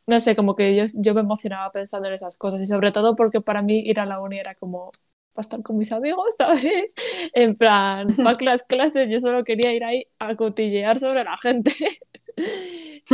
No 0.06 0.20
sé, 0.20 0.36
como 0.36 0.54
que 0.56 0.74
yo, 0.76 0.84
yo 1.00 1.14
me 1.14 1.20
emocionaba 1.20 1.70
pensando 1.72 2.08
en 2.08 2.14
esas 2.14 2.36
cosas 2.36 2.60
y 2.60 2.66
sobre 2.66 2.92
todo 2.92 3.16
porque 3.16 3.40
para 3.40 3.62
mí 3.62 3.80
ir 3.80 4.00
a 4.00 4.06
la 4.06 4.20
uni 4.20 4.38
era 4.38 4.54
como 4.56 4.90
para 5.32 5.42
estar 5.44 5.62
con 5.62 5.78
mis 5.78 5.92
amigos, 5.92 6.34
¿sabes? 6.38 6.94
En 7.34 7.56
plan, 7.56 8.14
fuck 8.14 8.40
las 8.42 8.62
clases, 8.64 9.08
yo 9.10 9.20
solo 9.20 9.44
quería 9.44 9.72
ir 9.74 9.84
ahí 9.84 10.04
a 10.18 10.36
cotillear 10.36 10.98
sobre 11.00 11.24
la 11.24 11.36
gente. 11.36 11.72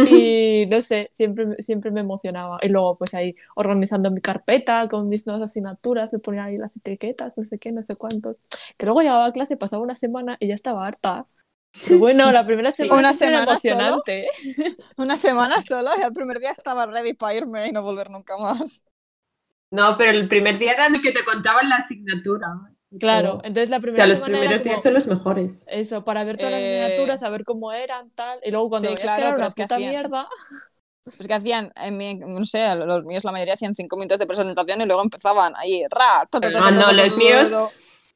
Y 0.05 0.67
no 0.71 0.81
sé, 0.81 1.11
siempre, 1.13 1.47
me- 1.47 1.57
siempre 1.59 1.91
me 1.91 2.01
emocionaba. 2.01 2.59
Y 2.63 2.69
luego, 2.69 2.97
pues 2.99 3.15
ahí 3.15 3.35
organizando 3.57 4.11
mi 4.11 4.21
carpeta 4.21 4.89
con 4.89 5.09
mis 5.09 5.27
nuevas 5.27 5.51
asignaturas, 5.51 6.13
le 6.13 6.19
ponía 6.21 6.45
ahí 6.45 6.57
las 6.57 6.77
etiquetas, 6.77 7.33
no 7.37 7.45
sé 7.45 7.59
qué, 7.59 7.73
no 7.73 7.83
sé 7.83 7.97
cuántos. 7.97 8.39
Que 8.77 8.87
luego 8.87 9.01
llegaba 9.03 9.27
a 9.27 9.33
clase, 9.33 9.57
pasaba 9.57 9.83
una 9.83 9.95
semana 9.97 10.37
y 10.41 10.49
ya 10.49 10.55
estaba 10.55 10.87
harta. 10.87 11.27
Bueno, 11.99 12.31
la 12.33 12.45
primera 12.45 12.71
semana 12.73 12.99
¿Una 12.99 13.13
semana 13.13 13.59
solo? 13.59 14.05
emocionante. 14.05 14.27
¿eh? 14.27 14.29
Una 14.97 15.17
semana 15.17 15.63
solo 15.63 15.91
y 15.99 16.03
el 16.03 16.13
primer 16.13 16.39
día 16.41 16.51
estaba 16.51 16.87
ready 16.87 17.15
para 17.15 17.35
irme 17.37 17.67
y 17.69 17.73
no 17.73 17.83
volver 17.83 18.11
nunca 18.11 18.37
más. 18.37 18.85
No, 19.71 19.97
pero 19.99 20.13
el 20.13 20.29
primer 20.29 20.59
día 20.59 20.73
era 20.73 20.87
en 20.87 20.97
el 20.97 21.03
que 21.03 21.13
te 21.13 21.25
contaban 21.25 21.69
la 21.69 21.77
asignatura. 21.77 22.49
Claro, 22.99 23.33
Todo. 23.33 23.43
entonces 23.45 23.69
la 23.71 23.79
O 23.79 23.81
primera 23.81 23.97
sea, 23.97 24.07
los 24.07 24.21
primeros 24.21 24.63
como 24.63 24.65
días 24.65 24.83
son 24.83 24.95
los 24.95 25.07
mejores. 25.07 25.67
eso, 25.67 26.05
para 26.05 26.25
ver 26.25 26.39
todas 26.39 26.53
las 26.53 26.61
Eh, 26.63 26.67
asignaturas, 26.83 27.21
saber 27.21 27.45
cómo 27.45 27.73
eran, 27.73 28.11
tal. 28.13 28.41
Y 28.45 28.51
luego 28.51 28.71
cuando 28.71 28.89
Sí, 28.89 28.95
claro, 28.97 29.23
que 29.23 29.29
era 29.29 29.37
una 29.37 29.47
es 29.49 29.55
que 29.55 29.63
puta 29.63 29.75
hacían- 29.77 29.91
mierda, 29.91 30.29
Pues 31.05 31.27
que 31.27 31.35
hacían, 31.35 31.73
en 31.77 31.97
mi, 31.97 32.15
no 32.17 32.45
sé, 32.45 32.75
los 32.77 33.05
míos 33.07 33.25
la 33.25 33.33
mayoría 33.33 33.55
hacían 33.55 33.75
cinco 33.75 33.97
minutos 33.97 34.19
de 34.19 34.27
presentación 34.27 34.81
y 34.83 34.87
luego 34.87 35.03
empezaban 35.03 35.55
ahí, 35.57 35.83
ra, 35.91 36.27
to, 36.31 36.39
to, 36.41 36.51
to, 36.51 36.59
to, 36.61 36.71
no, 36.73 36.87
to, 36.87 36.93
los 36.93 37.17
míos-. 37.17 37.55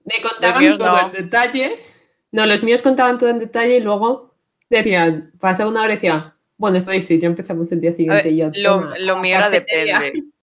Me 0.05 0.21
contaban 0.23 0.79
todo 0.79 0.91
no. 0.91 1.01
en 1.07 1.13
detalle. 1.13 1.79
No, 2.33 2.47
los 2.47 2.63
míos 2.63 2.83
contaban 2.83 3.19
todo 3.19 3.29
en 3.29 3.39
detalle 3.39 3.77
y 3.77 3.81
luego 3.81 4.35
decían, 4.71 5.33
pasa 5.39 5.67
una 5.67 5.83
hora 5.83 5.93
y 5.93 5.97
decía, 5.97 6.35
bueno, 6.57 6.79
esto 6.79 6.91
sí, 7.01 7.21
ya 7.21 7.27
empezamos 7.27 7.71
el 7.73 7.81
día 7.81 7.93
siguiente. 7.93 8.25
ver, 8.25 8.33
y 8.33 8.37
yo, 8.39 8.51
lo, 8.55 8.81
"Toma, 8.81 8.99
lo 8.99 9.17
mío 9.19 9.37
era 9.37 9.47
cafetería". 9.47 10.01
depende. 10.01 10.29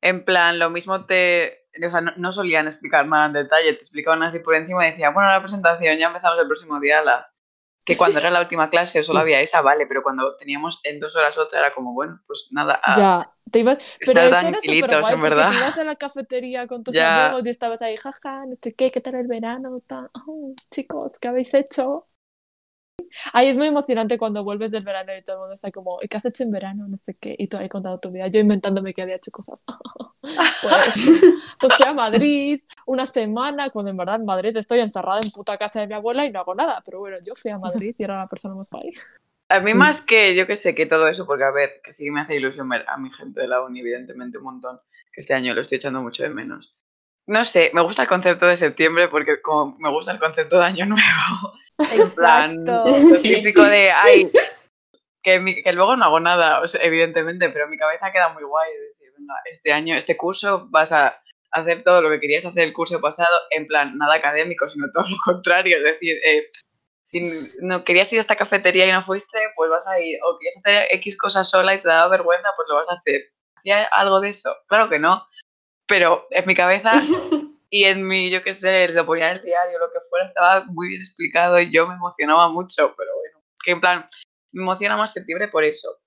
En 0.00 0.24
plan, 0.24 0.60
lo 0.60 0.70
mismo 0.70 1.06
te. 1.06 1.66
O 1.84 1.90
sea, 1.90 2.00
no, 2.00 2.12
no 2.16 2.30
solían 2.30 2.66
explicar 2.66 3.06
nada 3.06 3.26
en 3.26 3.32
detalle, 3.32 3.72
te 3.72 3.80
explicaban 3.80 4.22
así 4.22 4.38
por 4.38 4.54
encima 4.54 4.86
y 4.86 4.92
decían, 4.92 5.12
bueno, 5.12 5.28
la 5.28 5.40
presentación, 5.40 5.98
ya 5.98 6.06
empezamos 6.06 6.38
el 6.40 6.46
próximo 6.46 6.78
día. 6.78 7.02
La... 7.02 7.28
Que 7.88 7.96
cuando 7.96 8.18
era 8.20 8.30
la 8.30 8.40
última 8.40 8.70
clase 8.70 9.02
solo 9.02 9.20
había 9.20 9.40
esa, 9.40 9.62
vale, 9.62 9.86
pero 9.86 10.02
cuando 10.02 10.36
teníamos 10.36 10.80
en 10.84 11.00
dos 11.00 11.16
horas 11.16 11.38
otra 11.38 11.60
era 11.60 11.74
como, 11.74 11.94
bueno, 11.94 12.20
pues 12.26 12.48
nada, 12.52 12.80
a 12.84 12.94
ya. 12.94 13.32
Te 13.50 13.60
ibas, 13.60 13.78
pero 14.04 14.20
eso 14.20 14.46
era 14.46 14.60
súper 14.60 14.94
guay 14.94 15.14
en 15.14 15.22
verdad. 15.22 15.50
te 15.50 15.54
ibas 15.54 15.78
a 15.78 15.84
la 15.84 15.96
cafetería 15.96 16.66
con 16.66 16.84
tus 16.84 16.94
Ya. 16.94 17.00
amigos 17.00 17.42
y 17.46 17.48
estabas 17.50 17.80
ahí, 17.80 17.96
jaja, 17.96 18.44
no 18.46 18.54
sé 18.62 18.72
qué, 18.72 18.90
qué 18.90 19.00
tal 19.00 19.14
el 19.14 19.26
verano, 19.26 19.80
tal. 19.86 20.10
Oh, 20.26 20.54
chicos, 20.70 21.18
¿qué 21.18 21.28
habéis 21.28 21.54
hecho? 21.54 22.06
Ay, 23.32 23.48
es 23.48 23.56
muy 23.56 23.66
emocionante 23.66 24.18
cuando 24.18 24.44
vuelves 24.44 24.70
del 24.70 24.84
verano 24.84 25.12
y 25.16 25.20
todo 25.20 25.36
el 25.36 25.40
mundo 25.40 25.54
está 25.54 25.70
como, 25.70 25.98
¿y 26.02 26.08
qué 26.08 26.16
has 26.16 26.24
hecho 26.24 26.42
en 26.44 26.50
verano? 26.52 26.86
No 26.88 26.96
sé 26.96 27.14
qué, 27.14 27.34
y 27.38 27.48
tú 27.48 27.56
ahí 27.56 27.68
contando 27.68 27.98
tu 27.98 28.10
vida, 28.10 28.28
yo 28.28 28.40
inventándome 28.40 28.94
que 28.94 29.02
había 29.02 29.16
hecho 29.16 29.30
cosas. 29.30 29.64
Pues, 30.60 31.24
pues 31.58 31.74
fui 31.74 31.86
a 31.86 31.94
Madrid 31.94 32.60
una 32.86 33.06
semana, 33.06 33.70
cuando 33.70 33.90
en 33.90 33.96
verdad 33.96 34.16
en 34.16 34.26
Madrid 34.26 34.56
estoy 34.56 34.80
encerrada 34.80 35.20
en 35.22 35.30
puta 35.30 35.56
casa 35.56 35.80
de 35.80 35.86
mi 35.86 35.94
abuela 35.94 36.26
y 36.26 36.30
no 36.32 36.40
hago 36.40 36.54
nada, 36.54 36.82
pero 36.84 36.98
bueno, 36.98 37.16
yo 37.24 37.34
fui 37.34 37.50
a 37.50 37.58
Madrid 37.58 37.94
y 37.96 38.02
era 38.02 38.16
la 38.16 38.26
persona 38.26 38.54
más 38.54 38.68
guay. 38.68 38.92
A 39.48 39.60
mí 39.60 39.72
Mm. 39.72 39.78
más 39.78 40.02
que, 40.02 40.34
yo 40.34 40.46
que 40.46 40.56
sé, 40.56 40.74
que 40.74 40.84
todo 40.86 41.08
eso, 41.08 41.26
porque 41.26 41.44
a 41.44 41.50
ver, 41.50 41.80
que 41.82 41.92
sí 41.92 42.10
me 42.10 42.20
hace 42.20 42.36
ilusión 42.36 42.68
ver 42.68 42.84
a 42.88 42.98
mi 42.98 43.10
gente 43.12 43.40
de 43.40 43.48
la 43.48 43.62
uni, 43.62 43.80
evidentemente 43.80 44.38
un 44.38 44.44
montón, 44.44 44.80
que 45.12 45.20
este 45.20 45.32
año 45.34 45.54
lo 45.54 45.62
estoy 45.62 45.76
echando 45.76 46.02
mucho 46.02 46.24
de 46.24 46.30
menos. 46.30 46.74
No 47.26 47.44
sé, 47.44 47.70
me 47.72 47.82
gusta 47.82 48.02
el 48.02 48.08
concepto 48.08 48.46
de 48.46 48.56
septiembre 48.56 49.08
porque 49.08 49.40
como 49.40 49.76
me 49.78 49.90
gusta 49.90 50.12
el 50.12 50.18
concepto 50.18 50.58
de 50.58 50.64
año 50.66 50.86
nuevo, 50.86 51.54
en 51.78 52.10
plan, 52.10 52.50
Exacto. 52.52 52.98
lo 53.08 53.20
típico 53.20 53.62
de, 53.62 53.90
ay, 53.90 54.30
que, 55.22 55.40
mi- 55.40 55.62
que 55.62 55.72
luego 55.72 55.96
no 55.96 56.04
hago 56.06 56.20
nada, 56.20 56.60
o 56.60 56.66
sea, 56.66 56.82
evidentemente, 56.82 57.48
pero 57.50 57.68
mi 57.68 57.76
cabeza 57.76 58.10
queda 58.12 58.30
muy 58.30 58.42
guay 58.44 58.72
de 58.72 58.80
decir, 58.80 59.12
venga, 59.16 59.34
este 59.50 59.72
año, 59.72 59.96
este 59.96 60.16
curso 60.16 60.66
vas 60.70 60.92
a 60.92 61.20
hacer 61.52 61.82
todo 61.82 62.02
lo 62.02 62.10
que 62.10 62.20
querías 62.20 62.44
hacer 62.44 62.62
el 62.64 62.72
curso 62.72 63.00
pasado, 63.00 63.34
en 63.50 63.66
plan, 63.66 63.96
nada 63.96 64.14
académico, 64.16 64.68
sino 64.68 64.86
todo 64.92 65.04
lo 65.08 65.16
contrario, 65.24 65.78
es 65.78 65.84
decir, 65.84 66.16
eh, 66.24 66.46
si 67.04 67.20
no 67.60 67.84
querías 67.84 68.12
ir 68.12 68.18
a 68.18 68.20
esta 68.20 68.36
cafetería 68.36 68.86
y 68.86 68.92
no 68.92 69.02
fuiste, 69.02 69.38
pues 69.56 69.70
vas 69.70 69.88
a 69.88 69.98
ir, 70.00 70.18
o 70.22 70.38
querías 70.38 70.56
hacer 70.58 70.88
X 70.96 71.16
cosas 71.16 71.48
sola 71.48 71.74
y 71.74 71.80
te 71.80 71.88
daba 71.88 72.08
vergüenza, 72.10 72.50
pues 72.54 72.68
lo 72.68 72.74
vas 72.74 72.90
a 72.90 72.94
hacer. 72.94 73.22
¿Hacía 73.56 73.84
algo 73.84 74.20
de 74.20 74.28
eso? 74.28 74.54
Claro 74.66 74.90
que 74.90 74.98
no, 74.98 75.26
pero 75.86 76.26
en 76.30 76.44
mi 76.46 76.54
cabeza 76.54 76.92
y 77.70 77.84
en 77.84 78.06
mi, 78.06 78.30
yo 78.30 78.42
qué 78.42 78.54
sé, 78.54 78.88
lo 78.88 79.04
ponía 79.04 79.30
en 79.30 79.38
el 79.38 79.44
diario, 79.44 79.78
lo 79.78 79.90
que 79.92 79.98
fuera, 80.08 80.24
estaba 80.24 80.64
muy 80.66 80.88
bien 80.88 81.00
explicado 81.02 81.60
y 81.60 81.70
yo 81.70 81.86
me 81.86 81.94
emocionaba 81.94 82.48
mucho, 82.48 82.94
pero 82.96 83.10
bueno, 83.14 83.44
que 83.62 83.72
en 83.72 83.80
plan, 83.80 84.06
me 84.52 84.62
emociona 84.62 84.96
más 84.96 85.12
septiembre 85.12 85.48
por 85.48 85.64
eso. 85.64 85.98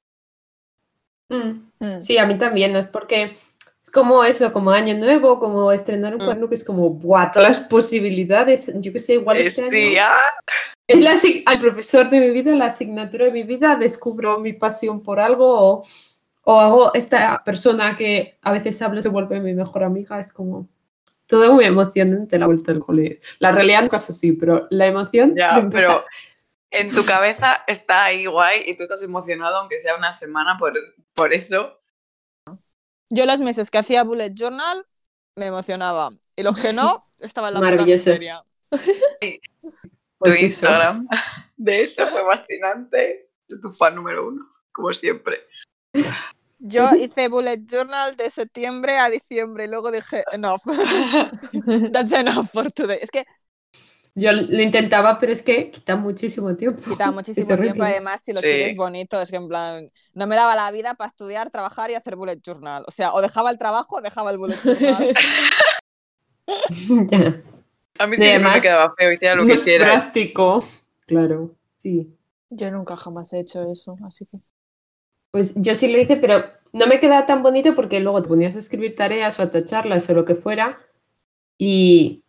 Mm. 1.29 1.71
Mm. 1.79 1.99
Sí, 1.99 2.17
a 2.17 2.25
mí 2.25 2.37
también, 2.37 2.73
¿no? 2.73 2.79
es 2.79 2.87
porque 2.87 3.37
es 3.83 3.91
como 3.91 4.23
eso, 4.23 4.51
como 4.51 4.71
año 4.71 4.95
nuevo, 4.95 5.39
como 5.39 5.71
estrenar 5.71 6.13
un 6.13 6.21
Mm. 6.21 6.25
cuaderno 6.25 6.49
que 6.49 6.55
es 6.55 6.63
como, 6.65 6.89
¡buah! 6.89 7.31
Todas 7.31 7.49
las 7.49 7.59
posibilidades. 7.67 8.71
Yo 8.81 8.91
que 8.91 8.99
sé, 8.99 9.13
igual 9.13 9.37
Eh, 9.37 9.47
este 9.47 9.65
año 9.65 9.99
ah, 10.01 10.19
es 10.87 11.01
la, 11.01 11.13
al 11.45 11.59
profesor 11.59 12.09
de 12.09 12.19
mi 12.19 12.31
vida, 12.31 12.53
la 12.55 12.65
asignatura 12.65 13.25
de 13.25 13.31
mi 13.31 13.43
vida, 13.43 13.75
descubro 13.75 14.39
mi 14.39 14.53
pasión 14.53 15.01
por 15.01 15.19
algo 15.19 15.47
o, 15.47 15.85
o 16.43 16.59
hago 16.59 16.93
esta 16.93 17.43
persona 17.43 17.95
que 17.95 18.37
a 18.41 18.51
veces 18.51 18.81
hablo 18.81 19.01
se 19.01 19.09
vuelve 19.09 19.39
mi 19.39 19.53
mejor 19.53 19.83
amiga, 19.83 20.19
es 20.19 20.33
como 20.33 20.67
todo 21.31 21.53
muy 21.53 21.63
emocionante 21.63 22.37
la 22.37 22.45
vuelta 22.45 22.73
del 22.73 22.81
colegio. 22.81 23.17
La 23.39 23.53
realidad 23.53 23.83
nunca 23.83 23.95
es 23.95 24.09
así, 24.09 24.33
pero 24.33 24.67
la 24.69 24.85
emoción... 24.85 25.33
ya, 25.33 25.61
de 25.61 25.69
pero 25.69 26.03
en 26.71 26.93
tu 26.93 27.05
cabeza 27.05 27.63
está 27.67 28.03
ahí 28.03 28.25
guay 28.25 28.63
y 28.67 28.75
tú 28.75 28.83
estás 28.83 29.01
emocionado, 29.01 29.55
aunque 29.55 29.81
sea 29.81 29.95
una 29.95 30.11
semana, 30.11 30.57
por, 30.59 30.73
por 31.13 31.33
eso. 31.33 31.79
Yo 33.09 33.25
los 33.25 33.39
meses 33.39 33.71
que 33.71 33.77
hacía 33.77 34.03
bullet 34.03 34.33
journal 34.33 34.85
me 35.37 35.45
emocionaba. 35.45 36.09
Y 36.35 36.43
los 36.43 36.59
que 36.59 36.73
no, 36.73 37.01
estaba 37.19 37.47
en 37.47 37.53
la 37.53 37.59
puta 37.61 37.71
Maravilloso. 37.71 38.09
miseria. 38.09 38.43
pues 38.69 39.39
tu 40.19 40.29
eso. 40.31 40.43
Instagram 40.43 41.07
de 41.55 41.81
eso 41.81 42.07
fue 42.07 42.25
fascinante. 42.25 43.29
Soy 43.47 43.61
tu 43.61 43.71
fan 43.71 43.95
número 43.95 44.27
uno, 44.27 44.45
como 44.73 44.91
siempre. 44.91 45.47
Yo 46.63 46.95
hice 46.95 47.27
bullet 47.27 47.65
journal 47.65 48.15
de 48.15 48.29
septiembre 48.29 48.97
a 48.97 49.09
diciembre 49.09 49.65
y 49.65 49.67
luego 49.67 49.91
dije, 49.91 50.23
enough. 50.31 50.61
That's 51.91 52.11
enough 52.13 52.49
for 52.51 52.71
today. 52.71 52.99
Es 53.01 53.09
que 53.11 53.25
Yo 54.13 54.31
lo 54.33 54.61
intentaba, 54.61 55.17
pero 55.19 55.31
es 55.31 55.41
que 55.41 55.71
quita 55.71 55.95
muchísimo 55.95 56.55
tiempo. 56.55 56.81
quitaba 56.91 57.11
muchísimo 57.15 57.57
tiempo. 57.57 57.83
Además, 57.83 58.21
si 58.23 58.33
lo 58.33 58.41
Sí. 58.41 58.47
quieres 58.47 58.75
bonito, 58.75 59.21
es 59.21 59.31
que 59.31 59.37
en 59.37 59.47
plan, 59.47 59.89
no 60.13 60.27
me 60.27 60.35
daba 60.35 60.55
la 60.55 60.69
vida 60.71 60.93
para 60.95 61.07
estudiar, 61.07 61.49
trabajar 61.49 61.91
y 61.91 61.95
hacer 61.95 62.15
bullet 62.15 62.39
journal. 62.45 62.83
O 62.87 62.91
sea, 62.91 63.13
o 63.13 63.21
dejaba 63.21 63.49
el 63.51 63.57
trabajo 63.57 63.95
o 63.97 64.01
dejaba 64.01 64.31
el 64.31 64.37
bullet 64.37 64.57
journal. 64.63 65.13
Ya. 67.09 67.41
A 67.99 68.07
mí 68.07 68.17
que 68.17 68.29
siempre 68.29 68.51
me 68.51 68.59
además, 68.59 68.61
quedaba 68.61 68.93
feo, 68.97 69.11
hiciera 69.11 69.35
lo 69.35 69.45
que 69.45 69.53
hiciera. 69.53 69.85
práctico. 69.87 70.63
Claro, 71.05 71.55
sí. 71.75 72.15
Yo 72.51 72.69
nunca 72.71 72.95
jamás 72.95 73.33
he 73.33 73.39
hecho 73.39 73.63
eso, 73.69 73.95
así 74.05 74.25
que. 74.27 74.37
Pues 75.31 75.53
yo 75.55 75.75
sí 75.75 75.91
lo 75.91 75.97
hice, 75.99 76.17
pero 76.17 76.43
no 76.73 76.87
me 76.87 76.99
quedaba 76.99 77.25
tan 77.25 77.41
bonito 77.43 77.75
porque 77.75 77.99
luego 77.99 78.21
te 78.21 78.29
ponías 78.29 78.55
a 78.55 78.59
escribir 78.59 78.95
tareas 78.95 79.39
o 79.39 79.43
a 79.43 79.49
tacharlas 79.49 80.09
o 80.09 80.13
lo 80.13 80.25
que 80.25 80.35
fuera 80.35 80.79
y 81.57 82.23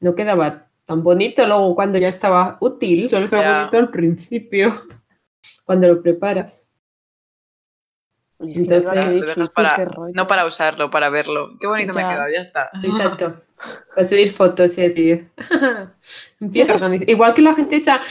no 0.00 0.14
quedaba 0.14 0.68
tan 0.84 1.02
bonito 1.02 1.46
luego 1.46 1.74
cuando 1.74 1.98
ya 1.98 2.08
estaba 2.08 2.56
útil. 2.60 3.10
Solo 3.10 3.26
estaba 3.26 3.58
bonito 3.58 3.78
al 3.78 3.90
principio, 3.90 4.82
cuando 5.64 5.88
lo 5.88 6.02
preparas. 6.02 6.70
Entonces, 8.38 9.14
difícil, 9.14 9.46
para-. 9.54 9.88
No 10.12 10.26
para 10.26 10.46
usarlo, 10.46 10.90
para 10.90 11.08
verlo. 11.08 11.56
Qué 11.58 11.66
bonito 11.66 11.94
me 11.94 12.02
ha 12.02 12.08
quedado, 12.08 12.30
ya 12.32 12.40
está. 12.40 12.70
Exacto. 12.82 13.42
Para 13.94 14.06
subir 14.06 14.30
fotos 14.30 14.76
y 14.76 14.82
decir. 14.82 15.30
Empieza. 16.40 16.94
Igual 17.06 17.32
que 17.32 17.40
la 17.40 17.54
gente 17.54 17.76
esa. 17.76 18.02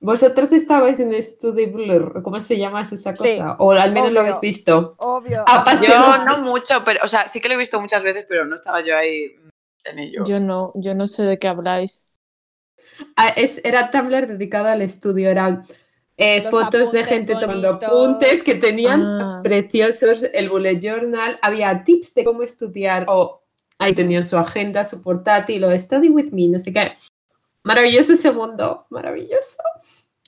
Vosotros 0.00 0.52
estabais 0.52 1.00
en 1.00 1.20
Study 1.20 1.66
Blur, 1.66 2.22
¿cómo 2.22 2.40
se 2.40 2.56
llama 2.56 2.82
esa 2.82 3.10
cosa? 3.10 3.24
Sí, 3.24 3.40
o 3.58 3.72
al 3.72 3.92
menos 3.92 4.12
lo 4.12 4.20
habéis 4.20 4.40
visto. 4.40 4.94
Obvio. 4.98 5.44
Yo 5.86 6.24
no 6.24 6.42
mucho, 6.42 6.84
pero, 6.84 7.00
o 7.04 7.08
sea, 7.08 7.26
sí 7.26 7.40
que 7.40 7.48
lo 7.48 7.54
he 7.54 7.58
visto 7.58 7.80
muchas 7.80 8.04
veces, 8.04 8.24
pero 8.28 8.44
no 8.44 8.54
estaba 8.54 8.80
yo 8.80 8.96
ahí 8.96 9.34
en 9.84 9.98
ello. 9.98 10.24
Yo 10.24 10.38
no, 10.38 10.72
yo 10.76 10.94
no 10.94 11.06
sé 11.08 11.24
de 11.24 11.38
qué 11.40 11.48
habláis. 11.48 12.08
Ah, 13.16 13.28
es, 13.28 13.60
era 13.64 13.90
Tumblr 13.90 14.28
dedicado 14.28 14.68
al 14.68 14.82
estudio, 14.82 15.30
eran 15.30 15.64
eh, 16.16 16.42
fotos 16.42 16.92
de 16.92 17.04
gente 17.04 17.34
tomando 17.34 17.70
apuntes 17.70 18.42
que 18.44 18.54
tenían 18.54 19.02
Ah. 19.04 19.40
preciosos, 19.42 20.24
el 20.32 20.48
bullet 20.48 20.78
journal, 20.80 21.38
había 21.42 21.82
tips 21.82 22.14
de 22.14 22.24
cómo 22.24 22.44
estudiar, 22.44 23.04
o 23.08 23.42
ahí 23.78 23.94
tenían 23.94 24.24
su 24.24 24.36
agenda, 24.38 24.84
su 24.84 25.02
portátil, 25.02 25.64
o 25.64 25.76
study 25.76 26.08
with 26.08 26.30
me, 26.30 26.46
no 26.48 26.60
sé 26.60 26.72
qué. 26.72 26.92
Maravilloso 27.64 28.12
ese 28.12 28.30
mundo, 28.32 28.86
maravilloso. 28.90 29.62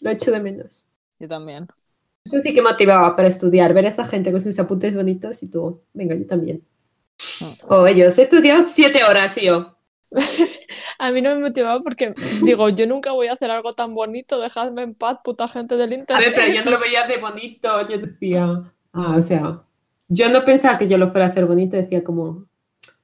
Lo 0.01 0.11
echo 0.11 0.31
de 0.31 0.41
menos. 0.41 0.87
Yo 1.19 1.29
también. 1.29 1.69
Eso 2.25 2.39
sí 2.41 2.53
que 2.55 2.63
motivaba 2.63 3.17
para 3.17 3.29
estudiar, 3.29 3.73
ver 3.73 3.87
a 3.87 3.89
esa 3.89 4.05
gente 4.05 4.31
con 4.31 4.41
sus 4.41 4.59
apuntes 4.59 4.95
bonitos 4.95 5.43
y 5.43 5.51
tú, 5.51 5.83
venga, 5.95 6.15
yo 6.15 6.27
también. 6.27 6.63
O 7.69 7.87
ellos, 7.87 8.19
he 8.19 8.23
estudiado 8.23 8.67
siete 8.67 9.05
horas 9.05 9.37
y 9.39 9.47
yo. 9.47 9.77
A 10.99 11.13
mí 11.13 11.23
no 11.23 11.35
me 11.35 11.41
motivaba 11.41 11.81
porque 11.83 12.13
digo, 12.43 12.69
yo 12.69 12.87
nunca 12.87 13.13
voy 13.13 13.29
a 13.29 13.33
hacer 13.33 13.51
algo 13.51 13.73
tan 13.73 13.95
bonito, 13.95 14.41
dejadme 14.41 14.83
en 14.83 14.95
paz, 14.95 15.19
puta 15.25 15.49
gente 15.49 15.77
del 15.77 15.93
A 15.93 15.95
internet. 15.95 16.27
ver, 16.27 16.35
pero 16.35 16.53
yo 16.53 16.63
no 16.63 16.71
lo 16.73 16.81
veía 16.81 17.07
de 17.07 17.19
bonito. 17.19 17.89
Yo 17.89 17.99
decía, 17.99 18.73
ah, 18.93 19.17
o 19.17 19.23
sea, 19.23 19.63
yo 20.09 20.29
no 20.31 20.45
pensaba 20.45 20.79
que 20.79 20.89
yo 20.89 20.99
lo 20.99 21.11
fuera 21.11 21.27
a 21.27 21.29
hacer 21.31 21.47
bonito, 21.47 21.77
decía 21.77 22.05
como, 22.05 22.47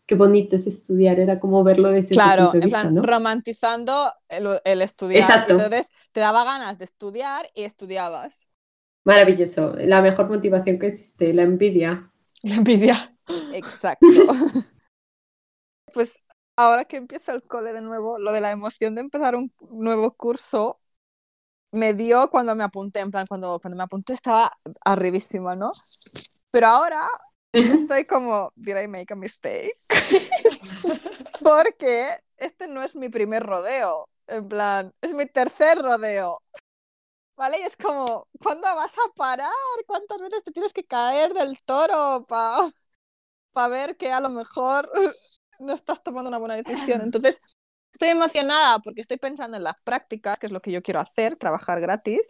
qué 0.06 0.14
bonito 0.14 0.56
es 0.56 0.66
estudiar, 0.66 1.20
era 1.20 1.40
como 1.40 1.64
verlo 1.64 1.90
desde 1.90 2.16
Claro, 2.16 2.20
tu 2.20 2.36
punto 2.36 2.56
de 2.58 2.62
en 2.62 2.70
vista, 2.70 2.70
plan, 2.70 2.94
¿no? 2.94 3.10
romantizando 3.10 4.12
el, 4.28 4.60
el 4.64 4.82
estudiar. 4.82 5.34
Exacto. 5.34 5.54
Entonces 5.56 5.90
te 6.12 6.20
daba 6.20 6.44
ganas 6.44 6.78
de 6.78 6.84
estudiar 6.86 7.50
y 7.54 7.64
estudiabas. 7.64 8.48
Maravilloso, 9.04 9.72
la 9.78 10.02
mejor 10.02 10.28
motivación 10.28 10.78
que 10.78 10.88
existe, 10.88 11.32
la 11.32 11.44
envidia. 11.44 12.12
La 12.42 12.54
envidia. 12.56 13.14
Exacto. 13.50 14.26
pues 15.92 16.22
ahora 16.56 16.84
que 16.84 16.96
empieza 16.96 17.32
el 17.32 17.42
cole 17.42 17.72
de 17.72 17.80
nuevo, 17.82 18.18
lo 18.18 18.32
de 18.32 18.40
la 18.40 18.50
emoción 18.52 18.94
de 18.94 19.02
empezar 19.02 19.34
un 19.36 19.52
nuevo 19.70 20.14
curso 20.16 20.78
me 21.72 21.94
dio 21.94 22.30
cuando 22.30 22.54
me 22.56 22.64
apunté, 22.64 23.00
en 23.00 23.10
plan, 23.10 23.26
cuando, 23.28 23.60
cuando 23.60 23.76
me 23.76 23.84
apunté 23.84 24.14
estaba 24.14 24.52
arribísima, 24.84 25.56
¿no? 25.56 25.70
Pero 26.50 26.68
ahora 26.68 27.06
estoy 27.60 28.04
como, 28.04 28.52
did 28.56 28.76
I 28.76 28.88
make 28.88 29.12
a 29.12 29.16
mistake? 29.16 29.74
Porque 31.42 32.08
este 32.36 32.68
no 32.68 32.82
es 32.82 32.96
mi 32.96 33.08
primer 33.08 33.42
rodeo, 33.42 34.08
en 34.26 34.48
plan, 34.48 34.92
es 35.00 35.12
mi 35.14 35.26
tercer 35.26 35.78
rodeo. 35.78 36.42
¿Vale? 37.36 37.60
Y 37.60 37.62
es 37.62 37.76
como, 37.76 38.28
¿cuándo 38.42 38.62
vas 38.62 38.94
a 38.94 39.12
parar? 39.14 39.50
¿Cuántas 39.86 40.18
veces 40.20 40.42
te 40.42 40.52
tienes 40.52 40.72
que 40.72 40.84
caer 40.84 41.34
del 41.34 41.62
toro 41.64 42.24
para 42.26 42.70
pa 43.52 43.68
ver 43.68 43.96
que 43.96 44.10
a 44.10 44.20
lo 44.20 44.30
mejor 44.30 44.90
no 45.60 45.74
estás 45.74 46.02
tomando 46.02 46.28
una 46.28 46.38
buena 46.38 46.56
decisión? 46.56 47.02
Entonces, 47.02 47.40
estoy 47.92 48.08
emocionada 48.08 48.78
porque 48.78 49.02
estoy 49.02 49.18
pensando 49.18 49.56
en 49.58 49.64
las 49.64 49.76
prácticas, 49.84 50.38
que 50.38 50.46
es 50.46 50.52
lo 50.52 50.62
que 50.62 50.72
yo 50.72 50.82
quiero 50.82 51.00
hacer, 51.00 51.36
trabajar 51.36 51.80
gratis. 51.80 52.22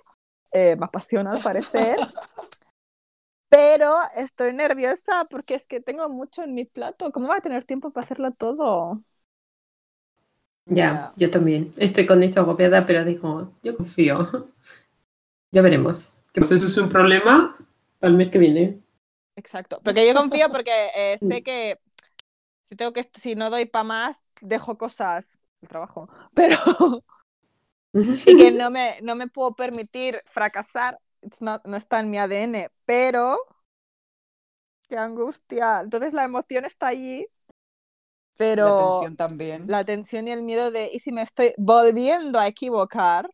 Eh, 0.53 0.75
me 0.77 0.87
apasiona 0.87 1.33
al 1.33 1.43
parecer. 1.43 1.99
Pero 3.49 3.95
estoy 4.17 4.53
nerviosa 4.55 5.25
porque 5.31 5.55
es 5.57 5.67
que 5.67 5.81
tengo 5.81 6.09
mucho 6.09 6.43
en 6.43 6.55
mi 6.55 6.65
plato. 6.65 7.13
¿Cómo 7.13 7.29
voy 7.29 7.37
a 7.39 7.41
tener 7.41 7.65
tiempo 7.65 7.91
para 7.93 8.05
hacerlo 8.05 8.33
todo? 8.33 9.03
Ya, 10.67 11.13
yo 11.17 11.31
también. 11.31 11.71
Estoy 11.77 12.07
con 12.07 12.23
eso 12.23 12.41
agobiada, 12.41 12.87
pero 12.87 13.05
digo, 13.05 13.53
yo 13.63 13.77
confío. 13.77 14.51
Ya 15.53 15.63
veremos. 15.63 16.15
Que 16.33 16.41
pues 16.41 16.53
eso 16.53 16.67
es 16.67 16.77
un 16.79 16.89
problema 16.89 17.57
para 17.99 18.11
el 18.11 18.17
mes 18.17 18.31
que 18.31 18.39
viene. 18.39 18.79
Exacto. 19.37 19.81
Porque 19.85 20.07
yo 20.07 20.15
confío 20.15 20.51
porque 20.51 20.91
eh, 20.95 21.19
sé 21.19 21.43
que 21.43 21.79
si 22.67 22.77
tengo 22.77 22.93
que 22.95 23.05
si 23.15 23.35
no 23.37 23.51
doy 23.51 23.67
para 23.67 23.85
más, 23.85 24.25
dejo 24.43 24.79
cosas 24.79 25.41
el 25.63 25.69
trabajo. 25.69 26.09
Pero 26.35 26.57
y 28.25 28.35
que 28.37 28.51
no 28.51 28.71
me, 28.71 29.01
no 29.03 29.15
me 29.15 29.29
puedo 29.29 29.55
permitir 29.55 30.21
fracasar. 30.25 30.99
It's 31.27 31.41
not- 31.43 31.65
no 31.67 31.77
está 31.77 32.01
en 32.01 32.11
mi 32.11 32.19
ADN, 32.19 32.71
pero 32.87 33.37
qué 34.89 34.97
angustia. 34.99 35.81
Entonces 35.81 36.13
la 36.13 36.25
emoción 36.25 36.65
está 36.65 36.89
allí, 36.89 37.27
pero 38.37 38.67
La 38.67 38.77
tensión 38.77 39.17
también. 39.17 39.67
la 39.67 39.85
tensión 39.85 40.29
y 40.29 40.33
el 40.33 40.43
miedo 40.43 40.71
de 40.71 40.91
¿y 40.93 41.01
si 41.01 41.13
me 41.13 41.23
estoy 41.23 41.53
volviendo 41.59 42.39
a 42.39 42.47
equivocar? 42.47 43.29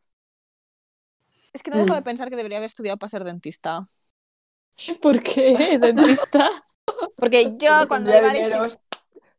Es 1.54 1.62
que 1.62 1.70
no 1.70 1.78
dejo 1.78 1.94
Mm. 1.94 1.96
de 1.96 2.02
pensar 2.02 2.28
que 2.30 2.36
debería 2.36 2.58
haber 2.58 2.66
estudiado 2.68 2.98
para 2.98 3.10
ser 3.10 3.24
dentista. 3.24 3.88
¿Por 5.00 5.22
qué, 5.22 5.78
dentista? 5.80 6.50
Porque 7.16 7.54
yo 7.58 7.70
cuando 7.88 8.10
iba, 8.16 8.30
al 8.30 8.78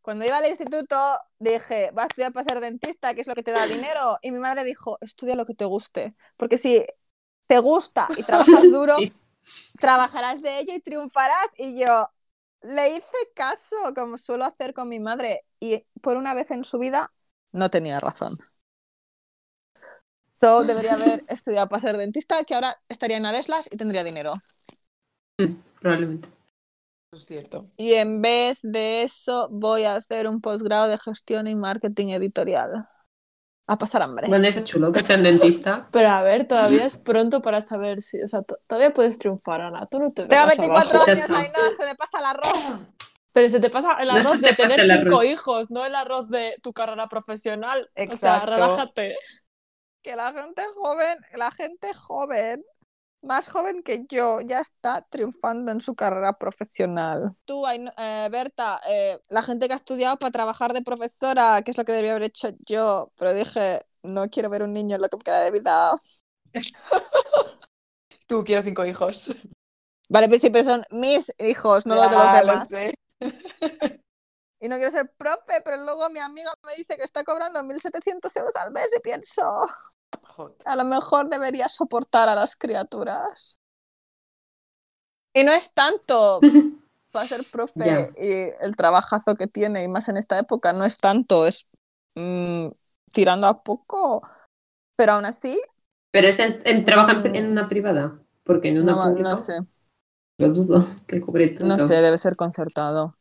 cuando 0.01 0.25
iba 0.25 0.37
al 0.37 0.47
instituto 0.47 0.95
dije, 1.39 1.91
vas 1.93 2.05
a 2.05 2.07
estudiar 2.07 2.33
para 2.33 2.43
ser 2.43 2.59
dentista, 2.59 3.13
que 3.15 3.21
es 3.21 3.27
lo 3.27 3.35
que 3.35 3.43
te 3.43 3.51
da 3.51 3.67
dinero. 3.67 4.17
Y 4.21 4.31
mi 4.31 4.39
madre 4.39 4.63
dijo, 4.63 4.97
estudia 5.01 5.35
lo 5.35 5.45
que 5.45 5.55
te 5.55 5.65
guste. 5.65 6.15
Porque 6.37 6.57
si 6.57 6.85
te 7.47 7.59
gusta 7.59 8.07
y 8.17 8.23
trabajas 8.23 8.71
duro, 8.71 8.95
Sí. 8.97 9.13
trabajarás 9.77 10.41
de 10.41 10.59
ello 10.59 10.73
y 10.75 10.81
triunfarás. 10.81 11.47
Y 11.57 11.79
yo 11.79 12.09
le 12.61 12.89
hice 12.89 13.17
caso, 13.35 13.75
como 13.95 14.17
suelo 14.17 14.45
hacer 14.45 14.73
con 14.73 14.89
mi 14.89 14.99
madre. 14.99 15.45
Y 15.59 15.85
por 16.01 16.17
una 16.17 16.33
vez 16.33 16.51
en 16.51 16.63
su 16.65 16.79
vida, 16.79 17.11
no 17.51 17.69
tenía 17.69 17.99
razón. 17.99 18.33
So, 20.33 20.63
debería 20.63 20.93
haber 20.95 21.21
estudiado 21.29 21.67
para 21.67 21.79
ser 21.79 21.97
dentista, 21.97 22.43
que 22.43 22.55
ahora 22.55 22.75
estaría 22.89 23.17
en 23.17 23.25
Adeslas 23.25 23.69
y 23.71 23.77
tendría 23.77 24.03
dinero. 24.03 24.35
Probablemente. 25.79 26.29
Eso 27.11 27.17
es 27.21 27.25
cierto. 27.25 27.67
Y 27.77 27.93
en 27.93 28.21
vez 28.21 28.59
de 28.63 29.03
eso, 29.03 29.47
voy 29.51 29.83
a 29.83 29.95
hacer 29.95 30.27
un 30.27 30.41
posgrado 30.41 30.87
de 30.87 30.97
gestión 30.97 31.47
y 31.47 31.55
marketing 31.55 32.07
editorial. 32.09 32.87
A 33.65 33.77
pasar 33.77 34.03
hambre. 34.03 34.27
Bueno, 34.27 34.47
es 34.47 34.61
chulo 34.65 34.91
que 34.91 35.01
sean 35.01 35.23
dentista. 35.23 35.87
Pero 35.91 36.09
a 36.09 36.21
ver, 36.21 36.47
todavía 36.47 36.85
es 36.85 36.97
pronto 36.97 37.41
para 37.41 37.61
saber 37.61 38.01
si. 38.01 38.21
O 38.21 38.27
sea, 38.27 38.41
to- 38.41 38.57
todavía 38.67 38.91
puedes 38.91 39.17
triunfar, 39.17 39.61
Ana. 39.61 39.85
Tú 39.85 39.99
no 39.99 40.11
te 40.11 40.27
Tengo 40.27 40.41
vengas 40.47 40.57
24 40.57 40.97
abajo. 40.99 41.11
años, 41.11 41.27
ay 41.29 41.47
no, 41.55 41.77
se 41.77 41.85
me 41.85 41.95
pasa 41.95 42.19
el 42.19 42.25
arroz. 42.25 42.79
Pero 43.31 43.49
se 43.49 43.59
te 43.59 43.69
pasa 43.69 43.93
el 44.01 44.07
No 44.09 44.13
arroz 44.15 44.27
se 44.31 44.37
te 44.39 44.47
de 44.49 44.53
tener 44.53 44.79
el 44.81 44.91
cinco 44.91 45.15
arroz. 45.15 45.25
hijos, 45.25 45.71
no 45.71 45.85
el 45.85 45.95
arroz 45.95 46.29
de 46.29 46.55
tu 46.61 46.71
carrera 46.73 47.07
profesional. 47.07 47.83
O 47.83 47.91
sea, 47.95 48.03
Exacto. 48.03 48.51
relájate. 48.51 49.15
Que 50.03 50.15
la 50.17 50.33
gente 50.33 50.61
joven, 50.75 51.17
la 51.35 51.49
gente 51.51 51.93
joven, 51.93 52.63
más 53.23 53.49
joven 53.49 53.83
que 53.83 54.05
yo, 54.09 54.41
ya 54.41 54.59
está 54.59 55.01
triunfando 55.09 55.71
en 55.71 55.81
su 55.81 55.95
carrera 55.95 56.33
profesional. 56.33 57.35
Tú, 57.45 57.65
eh, 57.67 58.27
Berta, 58.31 58.81
eh, 58.87 59.19
la 59.29 59.43
gente 59.43 59.67
que 59.67 59.73
ha 59.73 59.77
estudiado 59.77 60.17
para 60.17 60.31
trabajar 60.31 60.73
de 60.73 60.81
profesora, 60.81 61.61
que 61.63 61.71
es 61.71 61.77
lo 61.77 61.85
que 61.85 61.91
debería 61.93 62.11
haber 62.11 62.23
hecho 62.23 62.49
yo, 62.67 63.11
pero 63.15 63.33
dije, 63.33 63.81
no 64.03 64.29
quiero 64.29 64.49
ver 64.49 64.63
un 64.63 64.73
niño 64.73 64.95
en 64.95 65.01
lo 65.01 65.09
que 65.09 65.17
me 65.17 65.23
queda 65.23 65.41
de 65.41 65.51
vida. 65.51 65.91
Tú 68.27 68.43
quiero 68.43 68.61
cinco 68.61 68.85
hijos. 68.85 69.35
Vale, 70.09 70.27
pues 70.29 70.41
sí, 70.41 70.49
pero 70.49 70.63
son 70.63 70.85
mis 70.91 71.31
hijos, 71.39 71.85
no 71.85 71.95
los 71.95 72.09
de 72.09 72.15
los 72.17 72.25
Ya, 72.25 72.41
lo 72.43 72.51
demás. 72.51 72.69
sé. 72.69 72.93
Y 74.59 74.69
no 74.69 74.77
quiero 74.77 74.91
ser 74.91 75.11
profe, 75.17 75.59
pero 75.65 75.75
luego 75.83 76.09
mi 76.09 76.19
amiga 76.19 76.53
me 76.65 76.75
dice 76.75 76.95
que 76.95 77.03
está 77.03 77.25
cobrando 77.25 77.61
1.700 77.63 78.33
euros 78.37 78.55
al 78.55 78.71
mes 78.71 78.87
y 78.95 79.01
pienso, 79.01 79.41
Joder. 80.21 80.65
a 80.65 80.75
lo 80.75 80.83
mejor 80.83 81.29
debería 81.29 81.69
soportar 81.69 82.27
a 82.29 82.35
las 82.35 82.55
criaturas. 82.57 83.61
Y 85.33 85.43
no 85.43 85.51
es 85.51 85.73
tanto 85.73 86.49
para 87.11 87.27
ser 87.27 87.45
profe 87.45 88.11
y 88.17 88.51
el 88.65 88.75
trabajazo 88.75 89.35
que 89.35 89.47
tiene, 89.47 89.83
y 89.83 89.87
más 89.87 90.09
en 90.09 90.17
esta 90.17 90.39
época, 90.39 90.73
no 90.73 90.85
es 90.85 90.97
tanto, 90.99 91.47
es 91.47 91.67
mm, 92.15 92.69
tirando 93.13 93.47
a 93.47 93.63
poco, 93.63 94.27
pero 94.97 95.13
aún 95.13 95.25
así, 95.25 95.59
Pero 96.11 96.27
es 96.29 96.39
en, 96.39 96.59
en- 96.65 96.85
trabaja 96.85 97.21
en, 97.25 97.35
Mm. 97.35 97.35
en 97.35 97.47
una 97.51 97.65
privada. 97.65 98.19
Porque 98.43 98.69
en 98.69 98.79
una 98.79 98.99
no, 98.99 99.01
pública 99.01 99.35
no 99.35 99.37
sé, 99.37 99.59
lo 100.37 100.49
dudo 100.53 100.85
que 101.07 101.21
cobre 101.21 101.55
no 101.57 101.79
sé, 101.79 101.95
debe 102.01 102.17
ser 102.19 102.35
concertado. 102.35 103.17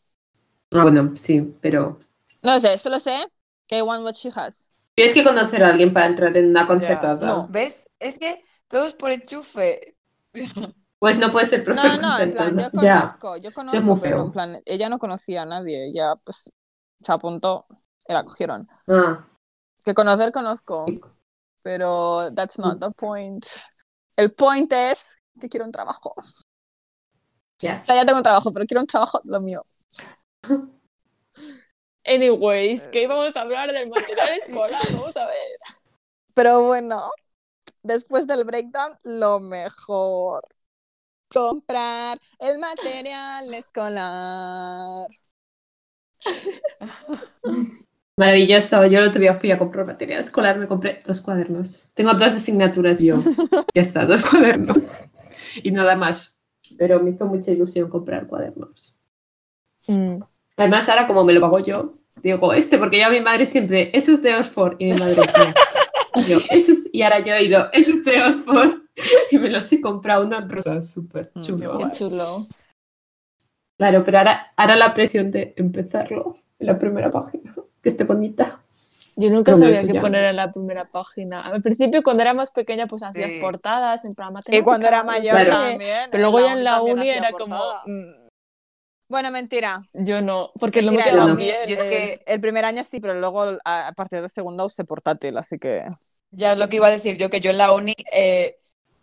Ah, 0.73 0.83
bueno, 0.83 1.17
sí, 1.17 1.55
pero 1.61 1.99
No 2.43 2.59
sé, 2.61 2.79
solo 2.79 2.99
sé 3.01 3.17
que 3.67 3.79
I 3.79 3.83
want 3.83 4.05
what 4.05 4.15
she 4.17 4.31
has. 4.35 4.71
Tienes 4.95 5.15
que 5.15 5.25
conocer 5.25 5.63
a 5.65 5.69
alguien 5.71 5.93
para 5.93 6.07
entrar 6.07 6.37
en 6.37 6.49
una 6.51 6.63
Ya. 6.63 6.67
concertada. 6.67 7.27
No, 7.27 7.49
¿ves? 7.49 7.89
Es 7.99 8.19
que 8.19 8.43
todos 8.69 8.95
por 8.95 9.11
enchufe. 9.11 9.97
Pues 10.99 11.19
no 11.19 11.33
puedes 11.33 11.51
ser 11.51 11.65
profe 11.65 11.89
no, 11.89 12.01
no, 12.01 12.19
en 12.21 12.31
plan, 12.33 12.51
yo 12.51 12.71
concertada. 12.71 12.83
Ya. 12.85 13.01
conozco, 13.19 13.37
yo 13.39 13.53
conozco, 13.53 13.81
muy 13.83 13.99
pero 14.01 14.17
feo. 14.19 14.25
en 14.27 14.31
plan, 14.31 14.63
ella 14.65 14.89
no 14.89 15.01
conocía 15.01 15.43
a 15.43 15.47
nadie, 15.47 15.89
ella 15.89 16.15
pues 16.23 16.53
se 17.01 17.11
apuntó 17.13 17.67
y 18.07 18.13
la 18.13 18.23
cogieron. 18.23 18.69
Ah, 18.87 19.27
Que 19.85 19.95
conocer 19.95 20.31
conozco, 20.31 20.87
pero 21.61 22.33
that's 22.37 22.57
not 22.61 22.79
the 22.79 22.93
point. 22.93 23.45
El 24.17 24.33
point 24.33 24.73
es 24.73 25.05
que 25.41 25.49
quiero 25.49 25.67
un 25.67 25.73
trabajo. 25.73 26.15
ya. 27.59 27.79
O 27.81 27.85
sea, 27.85 27.97
ya 27.97 28.05
tengo 28.07 28.19
un 28.19 28.23
trabajo, 28.23 28.53
pero 28.53 28.65
quiero 28.65 28.81
un 28.83 28.87
trabajo 28.87 29.21
lo 29.25 29.41
mío. 29.41 29.67
Anyways, 32.05 32.83
que 32.89 33.03
íbamos 33.03 33.35
a 33.37 33.41
hablar 33.41 33.73
del 33.73 33.89
material 33.89 34.39
escolar, 34.43 34.81
vamos 34.93 35.17
a 35.17 35.27
ver. 35.27 35.59
Pero 36.35 36.65
bueno, 36.65 37.01
después 37.83 38.27
del 38.27 38.45
breakdown, 38.45 38.99
lo 39.05 39.41
mejor. 39.41 40.45
Comprar 41.33 42.19
el 42.39 42.59
material 42.59 43.55
escolar. 43.55 45.09
Maravilloso. 48.17 48.85
Yo 48.87 48.99
el 48.99 49.09
otro 49.09 49.21
día 49.21 49.39
fui 49.39 49.51
a 49.51 49.59
comprar 49.59 49.87
material 49.87 50.21
escolar, 50.21 50.59
me 50.59 50.69
compré 50.69 51.03
dos 51.05 51.21
cuadernos. 51.21 51.89
Tengo 51.95 52.13
dos 52.13 52.35
asignaturas 52.35 52.99
yo. 53.01 53.15
ya 53.75 53.81
está, 53.81 54.05
dos 54.05 54.27
cuadernos. 54.27 54.79
Y 55.63 55.71
nada 55.71 55.97
más. 55.97 56.39
Pero 56.79 57.01
me 57.01 57.11
hizo 57.11 57.27
mucha 57.27 57.51
ilusión 57.51 57.89
comprar 57.89 58.27
cuadernos. 58.27 58.99
Además, 60.57 60.89
ahora 60.89 61.07
como 61.07 61.25
me 61.25 61.33
lo 61.33 61.41
pago 61.41 61.59
yo, 61.61 61.95
digo, 62.23 62.53
este, 62.53 62.79
porque 62.79 62.99
yo 63.01 63.07
a 63.07 63.11
mi 63.11 63.21
madre 63.21 63.47
siempre, 63.47 63.91
eso 63.97 64.13
es 64.13 64.23
de 64.23 64.35
Oxford. 64.37 64.77
Y 64.79 64.87
mi 64.87 64.99
madre 64.99 65.17
yo, 66.29 66.39
"Eso 66.51 66.73
es-". 66.73 66.89
y 66.93 67.03
ahora 67.03 67.21
yo 67.21 67.33
he 67.35 67.45
ido, 67.45 67.69
eso 67.73 67.93
es 67.93 68.05
de 68.05 68.23
Oxford. 68.23 68.79
Y 69.31 69.39
me 69.39 69.49
los 69.49 69.73
he 69.73 69.81
comprado 69.81 70.25
una 70.27 70.43
rosa 70.47 70.81
súper 70.83 71.33
Mm, 71.35 71.41
chulo. 71.41 71.79
qué 71.79 71.91
chulo. 71.97 72.47
Claro, 73.79 74.05
pero 74.05 74.19
ahora, 74.19 74.53
ahora 74.57 74.77
la 74.77 74.93
presión 74.95 75.31
de 75.31 75.55
empezarlo 75.57 76.35
en 76.59 76.67
la 76.67 76.79
primera 76.79 77.11
página, 77.11 77.55
que 77.83 77.89
esté 77.89 78.05
bonita. 78.05 78.61
Yo 79.17 79.31
nunca 79.31 79.53
No, 79.53 79.59
sabía 79.59 79.87
qué 79.87 79.99
poner 79.99 80.25
en 80.25 80.37
la 80.37 80.53
primera 80.53 80.85
página. 80.85 81.41
Al 81.41 81.61
principio, 81.63 82.03
cuando 82.03 82.23
era 82.23 82.33
más 82.35 82.51
pequeña, 82.53 82.87
pues 82.87 83.03
hacías 83.03 83.31
Sí. 83.31 83.41
portadas 83.41 84.05
en 84.05 84.15
plan 84.15 84.31
Y 84.51 84.61
cuando 84.63 84.87
era 84.89 85.03
mayor 85.03 85.39
qué. 85.39 85.45
también. 85.47 86.11
Pero 86.11 86.31
luego 86.31 86.47
ya 86.47 86.53
en 86.53 86.65
la 86.65 86.83
uni 86.83 87.09
era 87.09 87.31
como. 87.33 87.57
portada. 87.57 87.83
mm, 87.87 88.22
Bueno, 89.13 89.31
mentira. 89.31 89.87
Yo 89.93 90.23
no, 90.23 90.53
porque 90.59 90.81
la 90.81 90.91
no. 91.27 91.35
uni, 91.35 91.45
bien. 91.45 91.69
Y 91.69 91.73
es 91.75 91.81
eh, 91.81 91.91
que- 91.91 92.23
el 92.33 92.41
primer 92.41 92.65
año 92.65 92.83
sí, 92.83 92.99
pero 92.99 93.13
luego 93.13 93.59
a, 93.63 93.93
partir 93.95 94.23
de 94.23 94.31
segundo 94.31 94.65
usé 94.65 94.87
portátil, 94.87 95.37
así 95.37 95.59
que. 95.59 95.85
Ya 96.31 96.53
es 96.53 96.59
lo 96.59 96.71
que 96.71 96.77
iba 96.77 96.87
a 96.87 96.91
decir 96.91 97.19
yo, 97.19 97.29
que 97.29 97.41
yo 97.41 97.51
en 97.51 97.59
la 97.59 97.73
uni, 97.75 97.95
eh, 98.11 98.57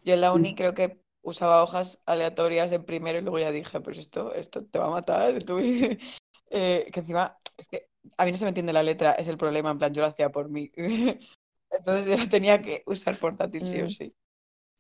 yo 0.04 0.16
en 0.16 0.22
la 0.22 0.34
uni 0.34 0.56
creo 0.56 0.74
que 0.74 1.00
usaba 1.22 1.62
hojas 1.62 2.02
aleatorias 2.08 2.72
en 2.72 2.84
primero 2.86 3.20
y 3.20 3.22
luego 3.22 3.38
ya 3.38 3.52
dije, 3.52 3.82
pues 3.82 4.00
esto, 4.00 4.34
esto 4.34 4.66
te 4.66 4.80
va 4.80 4.88
a 4.88 4.90
matar. 4.90 5.44
tú". 5.44 5.60
Eh, 6.52 6.88
que 6.92 7.02
encima, 7.02 7.38
es 7.58 7.68
que 7.68 7.86
a 8.18 8.26
mí 8.26 8.32
no 8.32 8.38
se 8.38 8.44
me 8.46 8.50
entiende 8.50 8.74
la 8.74 8.82
letra, 8.82 9.12
es 9.12 9.28
el 9.28 9.38
problema, 9.38 9.70
en 9.70 9.78
plan, 9.78 9.94
yo 9.94 10.02
lo 10.02 10.08
hacía 10.08 10.32
por 10.32 10.50
mí. 10.50 10.72
Entonces 11.70 12.08
yo 12.20 12.28
tenía 12.28 12.60
que 12.60 12.82
usar 12.88 13.16
portátil 13.20 13.64
sí 13.64 13.80
o 13.82 13.86
Mm. 13.86 13.90
sí. 13.90 14.16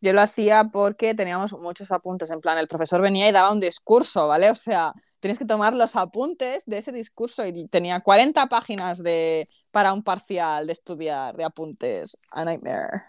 Yo 0.01 0.13
lo 0.13 0.21
hacía 0.21 0.65
porque 0.71 1.13
teníamos 1.13 1.53
muchos 1.53 1.91
apuntes. 1.91 2.31
En 2.31 2.41
plan, 2.41 2.57
el 2.57 2.67
profesor 2.67 3.01
venía 3.01 3.27
y 3.27 3.31
daba 3.31 3.51
un 3.51 3.59
discurso, 3.59 4.27
¿vale? 4.27 4.49
O 4.49 4.55
sea, 4.55 4.93
tienes 5.19 5.37
que 5.39 5.45
tomar 5.45 5.73
los 5.75 5.95
apuntes 5.95 6.63
de 6.65 6.77
ese 6.79 6.91
discurso 6.91 7.45
y 7.45 7.67
tenía 7.67 7.99
40 8.01 8.47
páginas 8.47 9.03
de, 9.03 9.47
para 9.71 9.93
un 9.93 10.03
parcial 10.03 10.67
de 10.67 10.73
estudiar, 10.73 11.35
de 11.37 11.43
apuntes. 11.43 12.15
A 12.31 12.45
nightmare. 12.45 13.03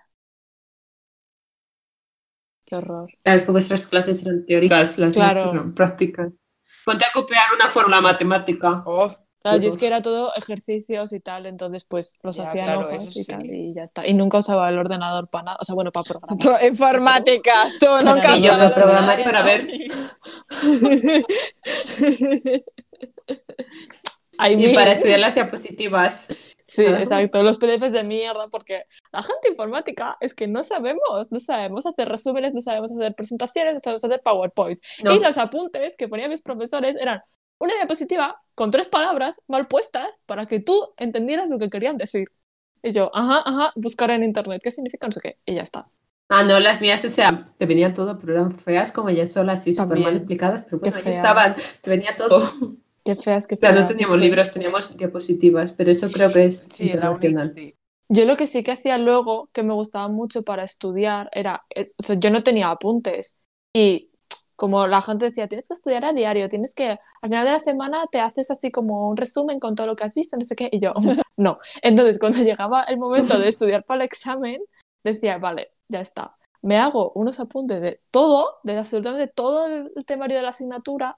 Qué 2.64 2.76
horror. 2.76 3.10
Es 3.24 3.42
que 3.42 3.50
vuestras 3.50 3.86
clases 3.86 4.22
eran 4.22 4.44
teóricas, 4.44 4.98
las 4.98 5.14
Claro. 5.14 5.40
nuestras 5.40 5.52
eran 5.52 5.74
prácticas. 5.74 6.32
Ponte 6.84 7.04
a 7.06 7.12
copiar 7.12 7.46
una 7.54 7.70
fórmula 7.72 8.00
matemática. 8.02 8.82
Oh, 8.86 9.14
Claro, 9.42 9.58
yo 9.58 9.68
es 9.68 9.78
que 9.78 9.86
era 9.86 10.02
todo 10.02 10.34
ejercicios 10.34 11.12
y 11.14 11.20
tal, 11.20 11.46
entonces 11.46 11.84
pues 11.84 12.18
los 12.22 12.36
Ya, 12.36 12.48
hacía 12.48 12.64
claro, 12.64 12.80
hojas 12.88 13.16
y 13.16 13.24
tal, 13.24 13.46
y 13.46 13.72
ya 13.74 13.82
está. 13.82 14.06
Y 14.06 14.12
nunca 14.14 14.38
usaba 14.38 14.68
el 14.68 14.78
ordenador 14.78 15.28
para 15.28 15.44
nada, 15.44 15.58
o 15.60 15.64
sea, 15.64 15.74
bueno, 15.74 15.92
para 15.92 16.04
programar. 16.04 16.38
Informática, 16.66 17.54
tú 17.78 17.86
nunca 18.04 18.36
Y 18.36 18.42
yo 18.42 18.52
usabas 18.52 18.72
para 18.74 18.84
programar 18.84 19.24
para 19.24 19.42
ver. 19.42 19.66
Ay, 24.38 24.52
Y 24.52 24.56
mira. 24.56 24.74
para 24.74 24.92
estudiar 24.92 25.20
las 25.20 25.34
diapositivas. 25.34 26.28
Sí, 26.66 26.84
exacto, 26.84 27.42
los 27.42 27.58
PDFs 27.58 27.90
de 27.92 28.04
mierda, 28.04 28.46
porque 28.48 28.84
la 29.10 29.22
gente 29.24 29.48
informática 29.48 30.16
es 30.20 30.34
que 30.34 30.46
no 30.46 30.62
sabemos, 30.62 31.26
no 31.30 31.40
sabemos 31.40 31.84
hacer 31.84 32.08
resúmenes, 32.08 32.54
no 32.54 32.60
sabemos 32.60 32.92
hacer 32.92 33.12
presentaciones, 33.16 33.74
no 33.74 33.80
sabemos 33.82 34.04
hacer 34.04 34.20
PowerPoints. 34.22 34.80
No. 35.02 35.12
Y 35.12 35.18
los 35.18 35.36
apuntes 35.36 35.96
que 35.96 36.06
ponían 36.08 36.30
mis 36.30 36.42
profesores 36.42 36.94
eran 37.00 37.22
una 37.60 37.74
diapositiva 37.76 38.42
con 38.56 38.72
tres 38.72 38.88
palabras 38.88 39.42
mal 39.48 39.68
puestas 39.68 40.20
para 40.26 40.46
que 40.46 40.60
tú 40.60 40.94
entendieras 40.98 41.50
lo 41.50 41.58
que 41.60 41.70
querían 41.70 41.98
decir. 41.98 42.28
Y 42.82 42.92
yo, 42.92 43.10
ajá, 43.14 43.42
ajá, 43.46 43.72
buscar 43.76 44.10
en 44.12 44.24
internet 44.24 44.62
qué 44.64 44.72
significa 44.72 45.06
no 45.08 45.12
sé 45.12 45.20
qué, 45.22 45.38
y 45.46 45.56
ya 45.56 45.62
está. 45.62 45.90
Ah, 46.28 46.44
no, 46.44 46.60
las 46.60 46.80
mías, 46.80 47.04
o 47.04 47.08
sea, 47.08 47.52
te 47.58 47.66
venía 47.66 47.92
todo, 47.92 48.18
pero 48.18 48.34
eran 48.34 48.56
feas 48.58 48.92
como 48.92 49.08
ellas 49.08 49.32
solas 49.32 49.66
y 49.66 49.74
súper 49.74 49.98
mal 49.98 50.16
explicadas, 50.16 50.62
pero 50.62 50.78
bueno, 50.78 50.96
ahí 50.96 51.08
estaban, 51.08 51.56
te 51.82 51.90
venía 51.90 52.14
todo. 52.16 52.44
O 52.62 52.76
Qué 53.04 53.14
feas, 53.16 53.46
qué 53.46 53.56
sea, 53.58 53.72
feas. 53.72 53.74
no 53.74 53.86
teníamos 53.86 54.18
sí. 54.18 54.20
libros, 54.20 54.52
teníamos 54.52 54.96
diapositivas, 54.96 55.72
pero 55.72 55.90
eso 55.90 56.10
creo 56.10 56.32
que 56.32 56.46
es 56.46 56.68
sí, 56.70 56.92
la 56.94 57.10
internacional. 57.12 57.54
sí. 57.54 57.76
Yo 58.08 58.24
lo 58.24 58.36
que 58.36 58.46
sí 58.46 58.62
que 58.64 58.72
hacía 58.72 58.98
luego, 58.98 59.50
que 59.52 59.62
me 59.62 59.74
gustaba 59.74 60.08
mucho 60.08 60.42
para 60.42 60.64
estudiar, 60.64 61.28
era, 61.32 61.64
eh, 61.74 61.86
o 61.96 62.02
sea, 62.02 62.16
yo 62.18 62.30
no 62.30 62.42
tenía 62.42 62.70
apuntes. 62.70 63.36
Y 63.72 64.09
como 64.60 64.86
la 64.86 65.00
gente 65.00 65.24
decía, 65.24 65.48
tienes 65.48 65.68
que 65.68 65.72
estudiar 65.72 66.04
a 66.04 66.12
diario, 66.12 66.46
tienes 66.46 66.74
que, 66.74 66.90
al 66.90 67.30
final 67.30 67.46
de 67.46 67.52
la 67.52 67.58
semana 67.58 68.04
te 68.12 68.20
haces 68.20 68.50
así 68.50 68.70
como 68.70 69.08
un 69.08 69.16
resumen 69.16 69.58
con 69.58 69.74
todo 69.74 69.86
lo 69.86 69.96
que 69.96 70.04
has 70.04 70.14
visto, 70.14 70.36
no 70.36 70.44
sé 70.44 70.54
qué, 70.54 70.68
y 70.70 70.80
yo, 70.80 70.92
no. 71.38 71.58
Entonces, 71.80 72.18
cuando 72.18 72.42
llegaba 72.42 72.82
el 72.82 72.98
momento 72.98 73.38
de 73.38 73.48
estudiar 73.48 73.84
para 73.84 74.02
el 74.02 74.04
examen, 74.04 74.60
decía, 75.02 75.38
vale, 75.38 75.72
ya 75.88 76.02
está. 76.02 76.36
Me 76.60 76.76
hago 76.76 77.10
unos 77.14 77.40
apuntes 77.40 77.80
de 77.80 78.02
todo, 78.10 78.58
de 78.62 78.76
absolutamente 78.76 79.32
todo 79.34 79.66
el 79.66 80.04
temario 80.04 80.36
de 80.36 80.42
la 80.42 80.50
asignatura, 80.50 81.16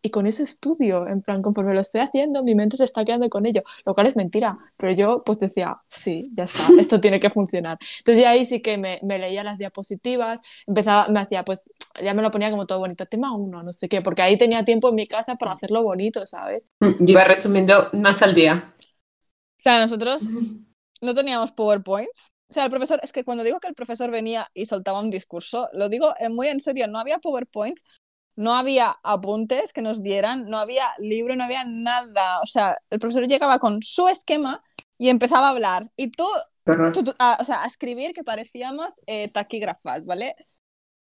y 0.00 0.10
con 0.10 0.26
eso 0.26 0.42
estudio, 0.42 1.08
en 1.08 1.22
plan, 1.22 1.42
conforme 1.42 1.74
lo 1.74 1.80
estoy 1.80 2.02
haciendo, 2.02 2.44
mi 2.44 2.54
mente 2.54 2.76
se 2.76 2.84
está 2.84 3.04
quedando 3.04 3.28
con 3.30 3.46
ello, 3.46 3.62
lo 3.84 3.94
cual 3.94 4.06
es 4.06 4.16
mentira, 4.16 4.56
pero 4.76 4.92
yo 4.92 5.22
pues 5.24 5.38
decía, 5.38 5.78
sí, 5.88 6.30
ya 6.34 6.44
está, 6.44 6.62
esto 6.78 7.00
tiene 7.00 7.18
que 7.18 7.30
funcionar. 7.30 7.78
Entonces 7.98 8.22
ya 8.22 8.30
ahí 8.30 8.44
sí 8.44 8.60
que 8.60 8.78
me, 8.78 9.00
me 9.02 9.18
leía 9.18 9.42
las 9.42 9.58
diapositivas, 9.58 10.42
empezaba, 10.66 11.08
me 11.08 11.20
hacía, 11.20 11.44
pues 11.44 11.70
ya 12.02 12.14
me 12.14 12.22
lo 12.22 12.30
ponía 12.30 12.50
como 12.50 12.66
todo 12.66 12.78
bonito, 12.80 13.06
tema 13.06 13.34
uno, 13.34 13.62
no 13.62 13.72
sé 13.72 13.88
qué, 13.88 14.02
porque 14.02 14.22
ahí 14.22 14.36
tenía 14.38 14.64
tiempo 14.64 14.88
en 14.88 14.94
mi 14.96 15.06
casa 15.08 15.36
para 15.36 15.52
hacerlo 15.52 15.82
bonito, 15.82 16.24
¿sabes? 16.26 16.68
Mm, 16.80 17.04
Yo 17.04 17.12
iba 17.12 17.24
resumiendo 17.24 17.88
más 17.94 18.22
al 18.22 18.34
día. 18.34 18.72
O 19.58 19.60
sea, 19.64 19.80
nosotros 19.80 20.28
no 21.00 21.14
teníamos 21.14 21.52
PowerPoints. 21.52 22.28
O 22.50 22.52
sea, 22.54 22.64
el 22.64 22.70
profesor, 22.70 23.00
es 23.02 23.12
que 23.12 23.24
cuando 23.24 23.44
digo 23.44 23.60
que 23.60 23.68
el 23.68 23.74
profesor 23.74 24.10
venía 24.10 24.50
y 24.54 24.66
soltaba 24.66 25.00
un 25.00 25.10
discurso, 25.10 25.68
lo 25.72 25.88
digo 25.88 26.14
eh, 26.20 26.28
muy 26.28 26.48
en 26.48 26.60
serio, 26.60 26.86
no 26.88 26.98
había 26.98 27.18
PowerPoints, 27.18 27.82
no 28.36 28.54
había 28.54 28.96
apuntes 29.02 29.72
que 29.72 29.82
nos 29.82 30.02
dieran, 30.02 30.48
no 30.48 30.58
había 30.58 30.86
libro, 30.98 31.36
no 31.36 31.44
había 31.44 31.64
nada. 31.64 32.40
O 32.42 32.46
sea, 32.46 32.78
el 32.90 32.98
profesor 32.98 33.26
llegaba 33.28 33.58
con 33.58 33.82
su 33.82 34.08
esquema 34.08 34.62
y 34.98 35.08
empezaba 35.08 35.48
a 35.48 35.50
hablar. 35.50 35.90
Y 35.96 36.10
tú, 36.10 36.24
tú- 36.92 37.04
tú- 37.04 37.14
a, 37.18 37.38
o 37.40 37.44
sea, 37.44 37.62
a 37.64 37.66
escribir 37.66 38.12
que 38.14 38.22
parecíamos 38.24 38.94
eh, 39.06 39.28
taquígrafas, 39.30 40.04
¿vale? 40.04 40.34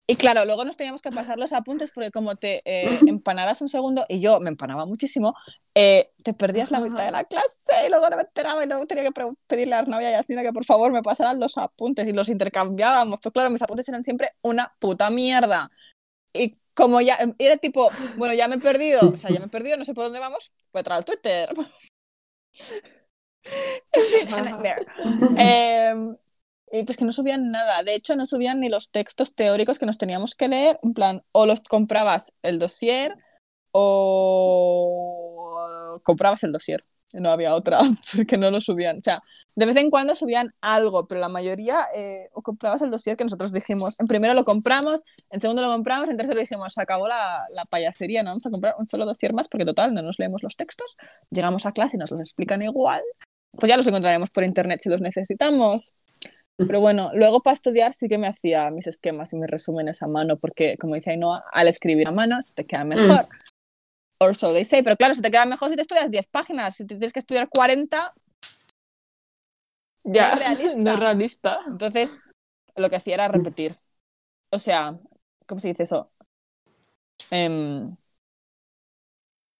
Y 0.07 0.17
claro, 0.17 0.45
luego 0.45 0.67
nos 0.67 0.77
teníamos 0.77 1.01
que 1.01 1.11
pasar 1.11 1.39
los 1.39 1.55
apuntes 1.55 1.91
porque 1.91 2.11
como 2.11 2.37
te 2.37 2.63
eh, 2.67 2.91
empanaras 3.09 3.63
un 3.63 3.69
segundo, 3.69 4.05
y 4.09 4.21
yo 4.21 4.39
me 4.41 4.51
empanaba 4.51 4.85
muchísimo, 4.85 5.35
eh, 5.75 6.11
te 6.23 6.35
perdías 6.35 6.71
la 6.71 6.81
mitad 6.81 7.07
de 7.07 7.11
la 7.11 7.25
clase 7.25 7.49
y 7.87 7.89
luego 7.89 8.11
no 8.11 8.17
me 8.17 8.23
enteraba 8.23 8.63
y 8.63 8.69
luego 8.69 8.87
tenía 8.87 9.05
que 9.05 9.13
pedirle 9.47 9.75
a 9.75 9.79
Arnavia 9.79 10.11
y 10.11 10.15
a 10.15 10.43
que 10.43 10.53
por 10.53 10.65
favor 10.65 10.93
me 10.93 11.03
pasaran 11.03 11.41
los 11.41 11.57
apuntes 11.57 12.07
y 12.07 12.13
los 12.13 12.29
intercambiábamos. 12.29 13.21
Pues 13.23 13.33
claro, 13.33 13.49
mis 13.49 13.63
apuntes 13.63 13.89
eran 13.89 14.05
siempre 14.05 14.33
una 14.43 14.75
puta 14.79 15.09
mierda. 15.09 15.71
Y 16.35 16.59
como 16.75 17.01
ya 17.01 17.19
era 17.39 17.57
tipo, 17.57 17.89
bueno, 18.17 18.35
ya 18.35 18.49
me 18.49 18.57
he 18.57 18.61
perdido, 18.61 19.11
o 19.11 19.17
sea, 19.17 19.31
ya 19.31 19.39
me 19.39 19.47
he 19.47 19.49
perdido, 19.49 19.79
no 19.79 19.85
sé 19.85 19.95
por 19.95 20.05
dónde 20.05 20.19
vamos, 20.19 20.53
voy 20.73 20.79
a 20.79 20.81
entrar 20.81 20.99
al 20.99 21.05
Twitter. 21.05 21.51
En 23.93 24.05
fin. 24.27 25.39
Em, 25.39 26.17
y 26.75 26.83
pues 26.83 26.99
que 26.99 27.05
no 27.05 27.13
subían 27.13 27.53
nada. 27.53 27.85
De 27.85 27.95
hecho, 27.95 28.17
no 28.17 28.27
subían 28.27 28.59
ni 28.59 28.69
los 28.69 28.91
textos 28.91 29.37
teóricos 29.37 29.79
que 29.79 29.87
nos 29.87 29.97
teníamos 29.97 30.35
que 30.35 30.49
leer. 30.49 30.77
En 30.83 30.93
plan, 30.93 31.23
o 31.31 31.47
los 31.47 31.61
comprabas 31.61 32.33
el 32.43 32.59
dossier 32.59 33.15
o 33.71 35.21
comprabas 36.03 36.43
el 36.43 36.51
dossier. 36.51 36.85
No 37.13 37.31
había 37.31 37.55
otra, 37.55 37.79
porque 38.17 38.37
no 38.37 38.51
lo 38.51 38.61
subían. 38.61 38.99
O 38.99 39.03
sea, 39.05 39.23
de 39.55 39.67
vez 39.67 39.77
en 39.77 39.89
cuando 39.89 40.17
subían 40.17 40.53
algo, 40.61 41.07
pero 41.07 41.21
la 41.21 41.29
mayoría 41.29 41.79
eh, 41.95 42.29
o 42.33 42.43
comprabas 42.43 42.83
el 42.83 42.91
dossier 42.91 43.17
que 43.17 43.23
nosotros 43.23 43.53
dijimos. 43.53 44.01
En 44.01 44.09
primero 44.09 44.35
lo 44.35 44.45
compramos, 44.45 45.01
en 45.31 45.41
segundo 45.41 45.63
lo 45.63 45.71
compramos, 45.71 46.11
en 46.11 46.17
tercero 46.17 46.41
dijimos, 46.41 46.75
se 46.75 46.83
acabó 46.83 47.07
la, 47.07 47.45
la 47.55 47.67
payasería, 47.67 48.25
no 48.25 48.31
vamos 48.31 48.47
a 48.47 48.51
comprar 48.51 48.75
un 48.79 48.89
solo 48.89 49.07
dossier 49.07 49.33
más 49.33 49.47
porque 49.47 49.65
total, 49.65 49.95
no 49.95 50.03
nos 50.03 50.19
leemos 50.19 50.43
los 50.43 50.57
textos. 50.57 50.97
Llegamos 51.31 51.67
a 51.67 51.73
clase 51.73 51.99
y 51.99 52.01
nos 52.01 52.11
los 52.11 52.19
explican 52.19 52.61
igual. 52.63 53.01
Pues 53.53 53.71
ya 53.71 53.77
los 53.77 53.87
encontraremos 53.87 54.31
por 54.31 54.43
internet 54.43 54.81
si 54.83 54.89
los 54.89 55.01
necesitamos. 55.01 55.95
Pero 56.57 56.81
bueno, 56.81 57.11
luego 57.15 57.43
para 57.43 57.55
estudiar 57.55 57.95
sí 57.95 58.09
que 58.09 58.17
me 58.17 58.29
hacía 58.29 58.71
mis 58.71 58.87
esquemas 58.87 59.33
y 59.33 59.37
mis 59.37 59.51
resúmenes 59.51 60.03
a 60.03 60.07
mano, 60.07 60.37
porque 60.39 60.77
como 60.79 60.95
dice 60.95 61.11
Ainhoa, 61.11 61.45
al 61.53 61.67
escribir 61.67 62.07
a 62.07 62.13
mano 62.13 62.41
se 62.43 62.55
te 62.55 62.65
queda 62.65 62.85
mejor. 62.85 63.27
Or 64.21 64.37
so 64.37 64.53
they 64.53 64.65
say. 64.65 64.83
Pero 64.83 64.97
claro, 64.97 65.15
se 65.15 65.23
te 65.23 65.31
queda 65.31 65.47
mejor 65.47 65.71
si 65.71 65.77
te 65.77 65.83
estudias 65.83 66.11
10 66.11 66.27
páginas. 66.29 66.77
Si 66.77 66.85
te 66.87 66.95
tienes 66.95 67.13
que 67.13 67.19
estudiar 67.19 67.49
40, 67.49 68.15
Ya, 70.05 70.31
es 70.31 70.39
realista. 70.39 70.77
no 70.79 70.91
es 70.93 71.01
realista. 71.01 71.59
entonces 71.67 72.19
lo 72.77 72.89
que 72.91 72.97
hacía 72.97 73.15
era 73.15 73.29
repetir. 73.29 73.77
O 74.53 74.59
sea, 74.59 74.97
¿cómo 75.47 75.61
se 75.61 75.69
dice 75.69 75.83
eso? 75.83 76.13
Em, 77.31 77.97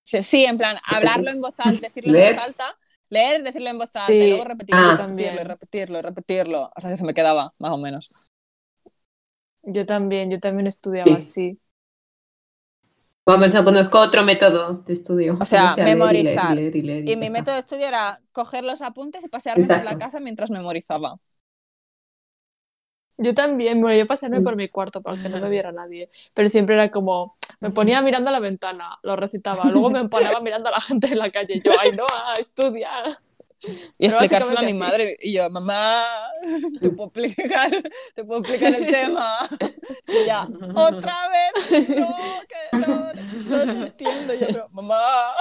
sí, 0.05 0.45
en 0.45 0.59
plan, 0.59 0.77
hablarlo 0.85 1.31
en 1.31 1.41
voz 1.41 1.59
alta, 1.61 1.87
decirlo 1.89 2.17
en 2.17 2.35
voz 2.37 2.45
alta, 2.45 2.79
leer, 3.11 3.43
decirlo 3.43 3.71
en 3.71 3.79
voz 3.79 3.91
alta, 3.95 4.13
Sí, 4.13 4.13
y 4.25 4.29
luego 4.29 4.45
repetirlo, 4.45 4.91
Ah. 4.91 4.95
y 4.95 4.97
repetirlo, 4.97 5.41
y 5.41 5.45
repetirlo, 5.45 5.99
y 5.99 6.03
repetirlo, 6.03 6.71
hasta 6.75 6.91
que 6.91 6.97
se 6.97 7.05
me 7.05 7.15
quedaba, 7.15 7.53
más 7.59 7.73
o 7.73 7.79
menos. 7.79 8.31
Yo 9.65 9.85
también, 9.85 10.31
yo 10.31 10.39
también 10.41 10.67
estudiaba 10.69 11.17
Sí. 11.17 11.17
así. 11.17 11.61
Vamos, 13.27 13.55
no 13.55 13.65
conozco 13.65 13.99
otro 14.01 14.23
método 14.23 14.79
de 14.87 14.93
estudio. 14.93 15.37
O 15.41 15.45
sea, 15.45 15.77
leer 15.77 15.87
memorizar. 15.87 16.57
leer 16.57 16.77
y 16.77 16.83
leer 16.83 17.05
y 17.05 17.07
Y 17.07 17.17
ya 17.17 17.21
mi 17.21 17.27
está. 17.27 17.33
método 17.33 17.55
de 17.55 17.61
estudio 17.61 17.87
era 17.87 18.21
coger 18.33 18.65
los 18.65 18.83
apuntes 18.83 19.25
y 19.25 19.29
pasearme 19.29 19.69
por 19.69 19.85
la 19.85 19.97
casa 19.97 20.21
mientras 20.21 20.51
memorizaba. 20.51 21.15
Yo 23.17 23.33
también, 23.35 23.81
bueno, 23.81 23.97
yo 23.97 24.07
pasarme 24.07 24.41
Mm. 24.41 24.45
por 24.45 24.57
mi 24.57 24.69
cuarto 24.69 25.01
para 25.03 25.19
que 25.19 25.29
no 25.29 25.39
me 25.39 25.49
viera 25.49 25.71
nadie, 25.73 26.11
pero 26.35 26.49
siempre 26.49 26.75
era 26.75 26.91
como, 26.91 27.37
me 27.65 27.71
ponía 27.71 28.03
mirando 28.03 28.29
a 28.29 28.33
la 28.33 28.41
ventana, 28.41 28.99
lo 29.03 29.17
recitaba, 29.17 29.65
luego 29.71 29.89
me 29.89 30.01
empanaba 30.01 30.39
mirando 30.41 30.69
a 30.69 30.73
la 30.73 30.81
gente 30.83 31.07
en 31.07 31.17
la 31.17 31.31
calle, 31.31 31.63
yo, 31.65 31.73
ay 31.81 31.93
no, 31.93 32.05
estudia. 32.39 33.19
Y 33.99 34.09
Pero 34.09 34.19
explicárselo 34.19 34.59
a 34.59 34.63
mi 34.63 34.75
madre. 34.75 35.17
Y 35.23 35.33
yo, 35.33 35.49
mamá, 35.49 36.05
te 36.79 36.91
puedo 36.91 37.09
explicar, 37.09 37.71
te 38.15 38.23
puedo 38.23 38.41
explicar 38.41 38.75
el 38.75 38.87
tema. 38.87 39.39
Y 40.07 40.27
ya, 40.27 40.47
otra 40.75 41.17
vez, 41.31 41.89
no, 41.89 42.15
que 42.47 42.77
no, 42.77 42.87
no 43.07 43.65
te 43.65 43.87
entiendo. 43.87 44.35
Y 44.35 44.41
yo, 44.41 44.47
pero, 44.49 44.69
mamá, 44.69 45.35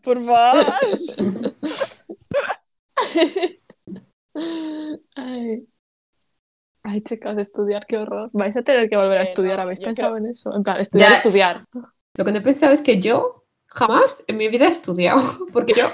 por 0.00 0.24
favor. 0.24 0.64
Ay. 5.16 5.66
Ay, 6.82 7.00
chicas, 7.02 7.36
estudiar, 7.38 7.84
qué 7.86 7.98
horror. 7.98 8.30
Vais 8.32 8.56
a 8.56 8.62
tener 8.62 8.88
que 8.88 8.96
volver 8.96 9.18
a 9.18 9.20
Eh, 9.22 9.24
estudiar. 9.24 9.60
¿Habéis 9.60 9.80
yo 9.80 9.86
pensado 9.86 10.14
creo- 10.14 10.24
en 10.24 10.30
eso? 10.30 10.54
En 10.54 10.62
plan, 10.62 10.80
estudiar, 10.80 11.10
Ya. 11.10 11.16
estudiar. 11.16 11.64
Lo 12.14 12.24
que 12.24 12.32
no 12.32 12.38
he 12.38 12.42
pensado 12.42 12.72
es 12.72 12.80
que 12.82 12.98
yo 13.00 13.44
jamás 13.66 14.22
en 14.26 14.36
mi 14.38 14.48
vida 14.48 14.64
he 14.66 14.68
estudiado, 14.68 15.20
porque 15.52 15.72
yo, 15.74 15.86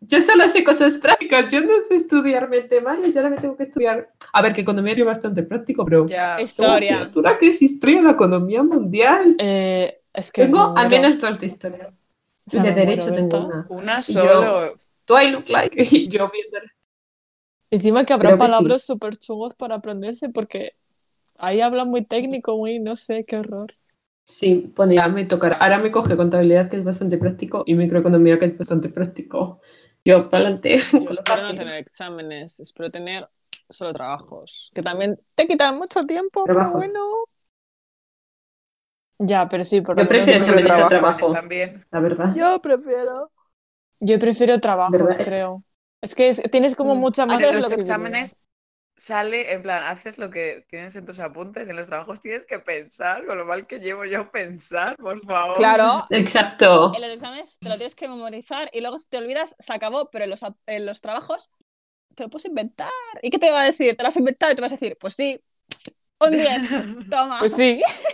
yo 0.00 0.20
solo 0.20 0.48
sé 0.48 0.64
cosas 0.64 0.96
prácticas, 0.98 1.50
yo 1.52 1.60
no 1.60 1.80
sé 1.80 1.94
estudiar 1.94 2.48
matemáticas, 2.48 3.14
y 3.14 3.18
ahora 3.18 3.30
me 3.30 3.36
tengo 3.36 3.56
que 3.56 3.62
estudiar. 3.64 4.08
A 4.32 4.42
ver, 4.42 4.52
que 4.52 4.62
economía 4.62 4.94
es 4.94 5.04
bastante 5.04 5.42
práctico, 5.42 5.84
pero 5.84 6.06
Ya. 6.06 6.40
Historia. 6.40 7.10
que 7.38 7.46
es 7.48 7.62
historia 7.62 7.98
de 7.98 8.02
la 8.04 8.10
economía 8.12 8.62
mundial. 8.62 9.36
Eh, 9.38 9.98
es 10.12 10.32
que 10.32 10.42
Tengo 10.42 10.76
al 10.76 10.88
menos 10.88 11.18
dos 11.18 11.38
de 11.38 11.46
historia. 11.46 11.86
O 12.46 12.50
sea, 12.50 12.60
y 12.60 12.64
de 12.64 12.70
muero, 12.72 12.86
derecho 12.86 13.14
tengo 13.14 13.38
una. 13.46 13.66
Una 13.68 13.98
Y 14.06 14.12
yo- 14.12 14.22
solo. 14.22 14.74
Do 15.06 15.20
I 15.22 15.30
look 15.30 15.48
like? 15.48 15.80
Y 15.90 16.08
yo 16.08 16.28
viendo. 16.32 16.58
Encima 17.70 18.04
que 18.04 18.12
habrá 18.12 18.30
Creo 18.30 18.38
sí. 18.38 18.44
palabras 18.46 18.82
súper 18.84 19.16
chungos 19.16 19.54
para 19.54 19.76
aprenderse 19.76 20.28
porque 20.28 20.70
ahí 21.38 21.60
hablan 21.60 21.88
muy 21.90 22.04
técnico, 22.04 22.56
muy 22.56 22.78
no 22.80 22.96
sé, 22.96 23.24
qué 23.26 23.38
horror. 23.38 23.68
Sí, 24.24 24.72
bueno, 24.74 24.92
ya 24.92 25.08
me 25.08 25.24
tocará. 25.24 25.56
Ahora 25.56 25.78
me 25.78 25.92
coge 25.92 26.16
contabilidad, 26.16 26.68
que 26.68 26.76
es 26.76 26.84
bastante 26.84 27.16
práctico, 27.16 27.62
y 27.66 27.74
microeconomía, 27.74 28.38
que 28.38 28.46
es 28.46 28.58
bastante 28.58 28.88
práctico. 28.88 29.60
Yo, 30.04 30.28
para 30.28 30.44
adelante. 30.44 30.76
Yo 30.98 31.10
espero 31.10 31.42
no 31.42 31.54
tener 31.54 31.76
exámenes, 31.76 32.60
espero 32.60 32.90
tener 32.90 33.28
solo 33.68 33.92
trabajos. 33.92 34.70
Que 34.74 34.82
también 34.82 35.18
te 35.34 35.46
quitan 35.46 35.78
mucho 35.78 36.04
tiempo, 36.04 36.44
Trabajo. 36.44 36.72
pero 36.72 36.88
bueno. 36.90 37.00
Ya, 39.18 39.48
pero 39.48 39.64
sí, 39.64 39.80
por 39.80 39.96
Yo 39.96 40.04
lo 40.04 40.06
menos 40.06 40.24
prefiero 40.24 40.38
yo 40.38 40.44
siempre 40.44 40.64
trabajo. 40.64 40.88
trabajo. 40.88 41.30
También. 41.30 41.84
La 41.90 42.00
verdad. 42.00 42.36
Yo 42.36 42.60
prefiero. 42.60 43.32
Yo 44.00 44.18
prefiero 44.18 44.60
trabajos, 44.60 45.18
creo. 45.22 45.64
Es 46.00 46.14
que 46.14 46.28
es- 46.28 46.42
tienes 46.50 46.76
como 46.76 46.94
mucha 46.94 47.26
más 47.26 47.38
Haces 47.38 47.54
los 47.62 47.72
exámenes, 47.72 48.36
sale, 48.96 49.52
en 49.52 49.62
plan, 49.62 49.84
haces 49.84 50.18
lo 50.18 50.30
que 50.30 50.64
tienes 50.68 50.96
en 50.96 51.06
tus 51.06 51.18
apuntes, 51.20 51.68
en 51.68 51.76
los 51.76 51.88
trabajos 51.88 52.20
tienes 52.20 52.46
que 52.46 52.58
pensar, 52.60 53.26
con 53.26 53.38
lo 53.38 53.46
mal 53.46 53.66
que 53.66 53.80
llevo 53.80 54.04
yo 54.04 54.30
pensar, 54.30 54.96
por 54.96 55.20
favor. 55.24 55.56
Claro, 55.56 56.06
Exacto. 56.10 56.92
en 56.92 57.02
los 57.02 57.10
exámenes 57.10 57.58
te 57.60 57.68
lo 57.70 57.76
tienes 57.76 57.94
que 57.96 58.08
memorizar 58.08 58.70
y 58.72 58.80
luego 58.82 58.98
si 58.98 59.08
te 59.08 59.18
olvidas, 59.18 59.56
se 59.58 59.72
acabó, 59.72 60.10
pero 60.10 60.24
en 60.24 60.30
los, 60.30 60.40
en 60.66 60.86
los 60.86 61.00
trabajos 61.00 61.50
te 62.14 62.24
lo 62.24 62.30
puedes 62.30 62.46
inventar. 62.46 62.90
¿Y 63.22 63.30
qué 63.30 63.38
te 63.38 63.50
va 63.52 63.62
a 63.62 63.66
decir? 63.66 63.96
Te 63.96 64.02
lo 64.04 64.08
has 64.10 64.16
inventado 64.18 64.52
y 64.52 64.56
te 64.56 64.62
vas 64.62 64.72
a 64.72 64.76
decir, 64.76 64.96
pues 65.00 65.14
sí, 65.14 65.40
un 66.20 66.36
10, 66.38 66.62
toma. 67.10 67.40
Pues 67.40 67.52
sí, 67.52 67.82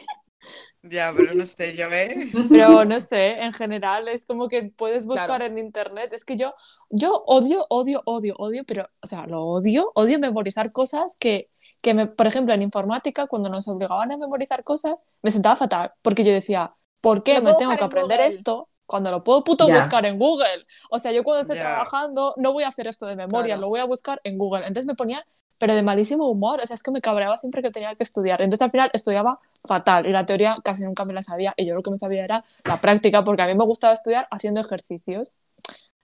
Ya, 0.85 1.13
pero 1.15 1.33
no 1.35 1.47
sé, 1.47 1.77
yo, 1.77 1.87
¿eh? 1.93 2.15
pero 2.51 2.85
no 2.85 2.99
sé, 3.01 3.41
en 3.41 3.53
general 3.53 4.09
es 4.09 4.27
como 4.27 4.49
que 4.49 4.65
puedes 4.77 5.07
buscar 5.07 5.27
Claro. 5.39 5.45
en 5.47 5.59
internet. 5.59 6.13
Es 6.13 6.25
que 6.25 6.37
yo, 6.37 6.55
yo 6.91 7.23
odio, 7.27 7.67
odio, 7.69 8.03
odio, 8.05 8.35
odio, 8.39 8.65
pero, 8.67 8.89
o 9.01 9.07
sea, 9.07 9.27
lo 9.27 9.45
odio, 9.45 9.93
odio 9.95 10.19
memorizar 10.19 10.73
cosas 10.73 11.17
que, 11.21 11.45
que 11.83 11.95
me, 11.95 12.09
por 12.09 12.27
ejemplo, 12.27 12.53
en 12.53 12.63
informática, 12.63 13.29
cuando 13.29 13.49
nos 13.49 13.69
obligaban 13.69 14.11
a 14.11 14.17
memorizar 14.17 14.65
cosas, 14.65 15.05
me 15.23 15.31
sentaba 15.31 15.55
fatal, 15.55 15.93
porque 16.03 16.25
yo 16.25 16.33
decía, 16.33 16.73
¿por 17.01 17.23
qué 17.23 17.41
me 17.41 17.55
tengo 17.55 17.77
que 17.77 17.85
aprender 17.85 18.19
Google. 18.19 18.27
esto? 18.35 18.69
Cuando 18.85 19.11
lo 19.13 19.23
puedo 19.23 19.45
puto 19.45 19.69
Ya. 19.69 19.77
buscar 19.77 20.05
en 20.05 20.19
Google. 20.19 20.63
O 20.91 20.99
sea, 20.99 21.13
yo 21.13 21.23
cuando 21.23 21.43
estoy 21.43 21.57
Ya. 21.57 21.63
trabajando 21.63 22.35
no 22.39 22.53
voy 22.53 22.65
a 22.65 22.69
hacer 22.69 22.89
esto 22.89 23.07
de 23.07 23.15
memoria, 23.15 23.55
Claro. 23.55 23.61
lo 23.63 23.69
voy 23.69 23.79
a 23.81 23.85
buscar 23.85 24.19
en 24.25 24.37
Google. 24.37 24.63
Entonces 24.63 24.87
me 24.87 24.95
ponía, 24.97 25.25
pero 25.63 25.77
de 25.77 25.83
malísimo 25.85 26.29
humor. 26.29 26.59
O 26.61 26.67
sea, 26.67 26.75
es 26.75 26.83
que 26.83 26.91
me 26.91 27.01
cabreaba 27.01 27.39
siempre 27.39 27.63
que 27.63 27.71
tenía 27.71 27.95
que 27.95 28.03
estudiar. 28.03 28.43
Entonces 28.43 28.63
al 28.63 28.73
final 28.73 28.91
estudiaba 28.93 29.39
fatal 29.65 30.09
y 30.09 30.11
la 30.11 30.27
teoría 30.27 30.57
casi 30.65 30.83
nunca 30.83 31.05
me 31.05 31.13
la 31.13 31.23
sabía. 31.23 31.55
Y 31.57 31.67
yo 31.67 31.77
lo 31.77 31.85
que 31.85 31.93
me 31.93 31.99
sabía 31.99 32.25
era 32.25 32.45
la 32.65 32.81
práctica, 32.81 33.23
porque 33.23 33.43
a 33.43 33.47
mí 33.47 33.55
me 33.55 33.63
gustaba 33.63 33.95
estudiar 33.95 34.27
haciendo 34.33 34.61
ejercicios. 34.61 35.31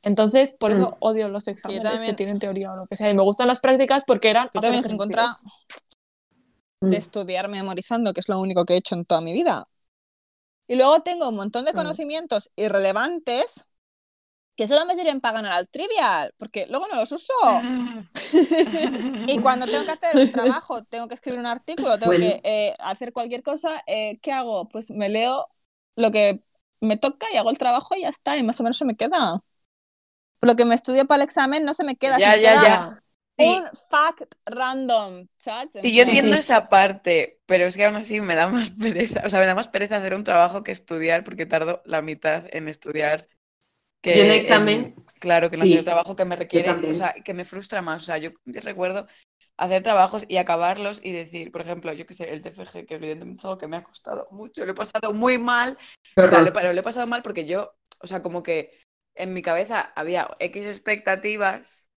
Entonces, 0.05 0.53
por 0.53 0.71
eso 0.71 0.97
odio 1.01 1.29
los 1.29 1.49
exámenes 1.49 2.01
que 2.03 2.12
tienen 2.12 2.38
teoría 2.38 2.73
o 2.73 2.77
lo 2.77 2.87
que 2.87 2.94
sea. 2.94 3.11
Y 3.11 3.14
me 3.14 3.23
gustan 3.25 3.49
las 3.49 3.59
prácticas 3.59 4.05
porque 4.07 4.31
eran. 4.31 4.44
Yo 4.55 4.61
hacer 4.61 4.62
también 4.62 4.79
estoy 4.79 4.92
en 4.92 4.99
contra 4.99 5.27
de 6.81 6.97
estudiar 6.97 7.49
memorizando, 7.49 8.14
que 8.14 8.21
es 8.21 8.29
lo 8.29 8.38
único 8.38 8.64
que 8.64 8.75
he 8.75 8.77
hecho 8.77 8.94
en 8.94 9.05
toda 9.07 9.21
mi 9.21 9.33
vida. 9.33 9.66
Y 10.68 10.77
luego 10.77 11.01
tengo 11.01 11.31
un 11.31 11.35
montón 11.35 11.64
de 11.64 11.73
Mm. 11.73 11.75
conocimientos 11.75 12.53
irrelevantes 12.55 13.64
que 14.59 14.68
solo 14.68 14.87
me 14.87 14.97
sirven 14.97 15.23
para 15.23 15.37
ganar 15.38 15.55
al 15.55 15.71
trivial, 15.71 16.35
porque 16.38 16.66
luego 16.68 16.88
no 16.88 16.97
los 16.97 17.12
uso. 17.12 17.35
Y 19.27 19.38
cuando 19.40 19.68
tengo 19.68 19.85
que 19.85 19.90
hacer 19.92 20.18
un 20.18 20.31
trabajo, 20.31 20.85
tengo 20.85 21.07
que 21.09 21.14
escribir 21.14 21.38
un 21.40 21.47
artículo, 21.47 21.99
tengo 21.99 22.16
Bueno. 22.16 22.18
que 22.18 22.40
eh, 22.44 22.75
hacer 22.79 23.12
cualquier 23.12 23.42
cosa, 23.42 23.83
eh, 23.87 24.18
¿qué 24.23 24.33
hago? 24.33 24.68
Pues 24.68 24.90
me 24.90 25.09
leo 25.11 25.47
lo 25.97 26.11
que 26.11 26.42
me 26.81 26.97
toca 26.97 27.27
y 27.33 27.37
hago 27.37 27.51
el 27.51 27.59
trabajo 27.59 27.94
y 27.97 28.03
ya 28.03 28.09
está, 28.09 28.37
y 28.38 28.42
más 28.42 28.59
o 28.61 28.62
menos 28.62 28.79
se 28.79 28.85
me 28.87 28.97
queda. 28.97 29.40
Lo 30.40 30.57
que 30.57 30.64
me 30.64 30.75
estudio 30.75 31.07
para 31.07 31.23
el 31.23 31.29
examen 31.29 31.64
no 31.64 31.75
se 31.75 31.85
me 31.85 31.97
queda, 31.97 32.21
Ya, 32.21 32.21
se 32.21 32.31
me 32.31 32.40
ya, 32.42 32.55
queda 32.55 32.57
ya. 32.57 33.03
Sí. 33.38 33.62
un 33.62 33.66
fact 33.90 34.35
random, 34.47 35.29
¿sabes? 35.38 35.71
Y 35.81 35.94
yo 35.97 36.03
Sí, 36.03 36.03
entiendo 36.03 36.37
sí. 36.37 36.37
esa 36.37 36.68
parte, 36.68 37.40
pero 37.47 37.64
es 37.64 37.77
que 37.77 37.85
aún 37.85 37.97
así 37.97 38.21
me 38.21 38.35
da 38.35 38.49
más 38.49 38.71
pereza, 38.83 39.23
o 39.25 39.31
sea, 39.31 39.40
me 39.40 39.47
da 39.47 39.55
más 39.55 39.68
pereza 39.68 39.97
hacer 39.97 40.14
un 40.14 40.25
trabajo 40.25 40.62
que 40.64 40.73
estudiar 40.73 41.23
porque 41.25 41.47
tardo 41.47 41.83
la 41.85 42.03
mitad 42.03 42.44
en 42.55 42.68
estudiar. 42.68 43.29
Que 44.12 44.23
en- 44.23 44.31
examen, 44.31 44.94
claro, 45.21 45.51
que 45.51 45.57
en 45.57 45.62
sí, 45.62 45.75
el 45.75 45.85
trabajo 45.85 46.16
que 46.16 46.25
me 46.25 46.37
requiere, 46.37 46.83
o 46.87 46.94
sea, 46.94 47.12
que 47.25 47.35
me 47.35 47.44
frustra 47.44 47.83
más. 47.83 48.03
O 48.03 48.05
sea, 48.07 48.18
yo 48.18 48.31
recuerdo 48.47 49.07
hacer 49.57 49.83
trabajos 49.83 50.25
y 50.29 50.37
acabarlos 50.38 51.01
y 51.03 51.12
decir, 51.12 51.51
por 51.53 51.62
ejemplo, 51.62 51.92
yo 51.92 52.07
qué 52.07 52.14
sé, 52.14 52.33
el 52.33 52.42
TFG, 52.42 52.87
que 52.87 52.94
evidentemente 52.97 53.38
es 53.40 53.44
algo 53.44 53.59
que 53.59 53.66
me 53.68 53.77
ha 53.77 53.83
costado 53.83 54.29
mucho, 54.31 54.64
lo 54.64 54.73
he 54.73 54.75
pasado 54.75 55.12
muy 55.14 55.38
mal, 55.38 55.77
Claro, 56.14 56.53
pero 56.53 56.73
lo 56.73 56.81
he 56.81 56.83
pasado 56.83 57.07
mal 57.07 57.23
porque 57.23 57.47
yo, 57.47 57.75
o 58.01 58.07
sea, 58.07 58.23
como 58.23 58.42
que 58.42 58.79
en 59.14 59.35
mi 59.35 59.42
cabeza 59.42 59.81
había 59.97 60.29
X 60.38 60.64
expectativas. 60.66 61.88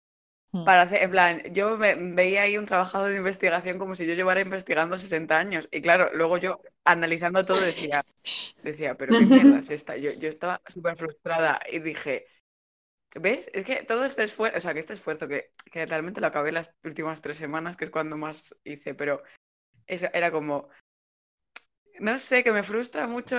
Para 0.52 0.82
hacer, 0.82 1.04
en 1.04 1.12
plan, 1.12 1.42
yo 1.54 1.78
me, 1.78 1.96
veía 1.96 2.42
ahí 2.42 2.58
un 2.58 2.66
trabajador 2.66 3.10
de 3.10 3.18
investigación 3.18 3.78
como 3.80 3.96
si 3.96 4.06
yo 4.06 4.14
llevara 4.14 4.42
investigando 4.42 4.98
60 4.98 5.38
años. 5.38 5.70
Y 5.72 5.82
claro, 5.82 6.10
luego 6.14 6.38
yo 6.38 6.62
analizando 6.84 7.46
todo 7.46 7.62
decía, 7.62 8.04
decía, 8.64 8.96
pero 8.96 9.18
qué 9.18 9.26
mierda 9.26 9.60
es 9.60 9.70
esta. 9.70 9.96
Yo, 9.96 10.12
yo 10.20 10.28
estaba 10.28 10.62
súper 10.68 10.98
frustrada 10.98 11.60
y 11.72 11.80
dije, 11.80 12.28
¿ves? 13.16 13.50
Es 13.54 13.64
que 13.64 13.84
todo 13.84 14.04
este 14.04 14.24
esfuerzo, 14.24 14.58
o 14.58 14.62
sea, 14.62 14.74
que 14.74 14.80
este 14.80 14.94
esfuerzo 14.94 15.28
que, 15.28 15.52
que 15.72 15.86
realmente 15.86 16.20
lo 16.20 16.28
acabé 16.28 16.52
las 16.52 16.74
últimas 16.84 17.22
tres 17.22 17.38
semanas, 17.38 17.78
que 17.78 17.86
es 17.86 17.92
cuando 17.92 18.18
más 18.18 18.56
hice, 18.66 18.94
pero 18.94 19.24
eso 19.88 20.08
era 20.14 20.32
como, 20.32 20.68
no 22.00 22.20
sé, 22.20 22.44
que 22.44 22.52
me 22.52 22.64
frustra 22.64 23.08
mucho 23.08 23.38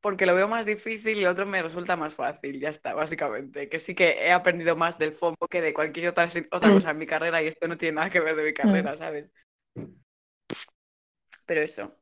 porque 0.00 0.26
lo 0.26 0.34
veo 0.34 0.48
más 0.48 0.66
difícil 0.66 1.18
y 1.18 1.22
lo 1.24 1.30
otro 1.30 1.46
me 1.46 1.62
resulta 1.62 1.96
más 1.96 2.14
fácil, 2.14 2.60
ya 2.60 2.68
está, 2.70 2.94
básicamente. 2.94 3.68
Que 3.68 3.78
sí 3.78 3.94
que 3.94 4.26
he 4.26 4.32
aprendido 4.32 4.76
más 4.76 4.98
del 4.98 5.12
FOMO 5.12 5.36
que 5.50 5.60
de 5.60 5.74
cualquier 5.74 6.08
otra, 6.08 6.28
otra 6.52 6.70
Mm. 6.70 6.72
cosa 6.72 6.90
en 6.90 6.98
mi 6.98 7.06
carrera 7.06 7.42
y 7.42 7.46
esto 7.48 7.68
no 7.68 7.76
tiene 7.76 7.96
nada 7.96 8.10
que 8.10 8.20
ver 8.20 8.36
de 8.36 8.44
mi 8.44 8.54
carrera, 8.54 8.96
¿sabes? 8.96 9.30
Pero 11.46 11.60
eso. 11.62 11.94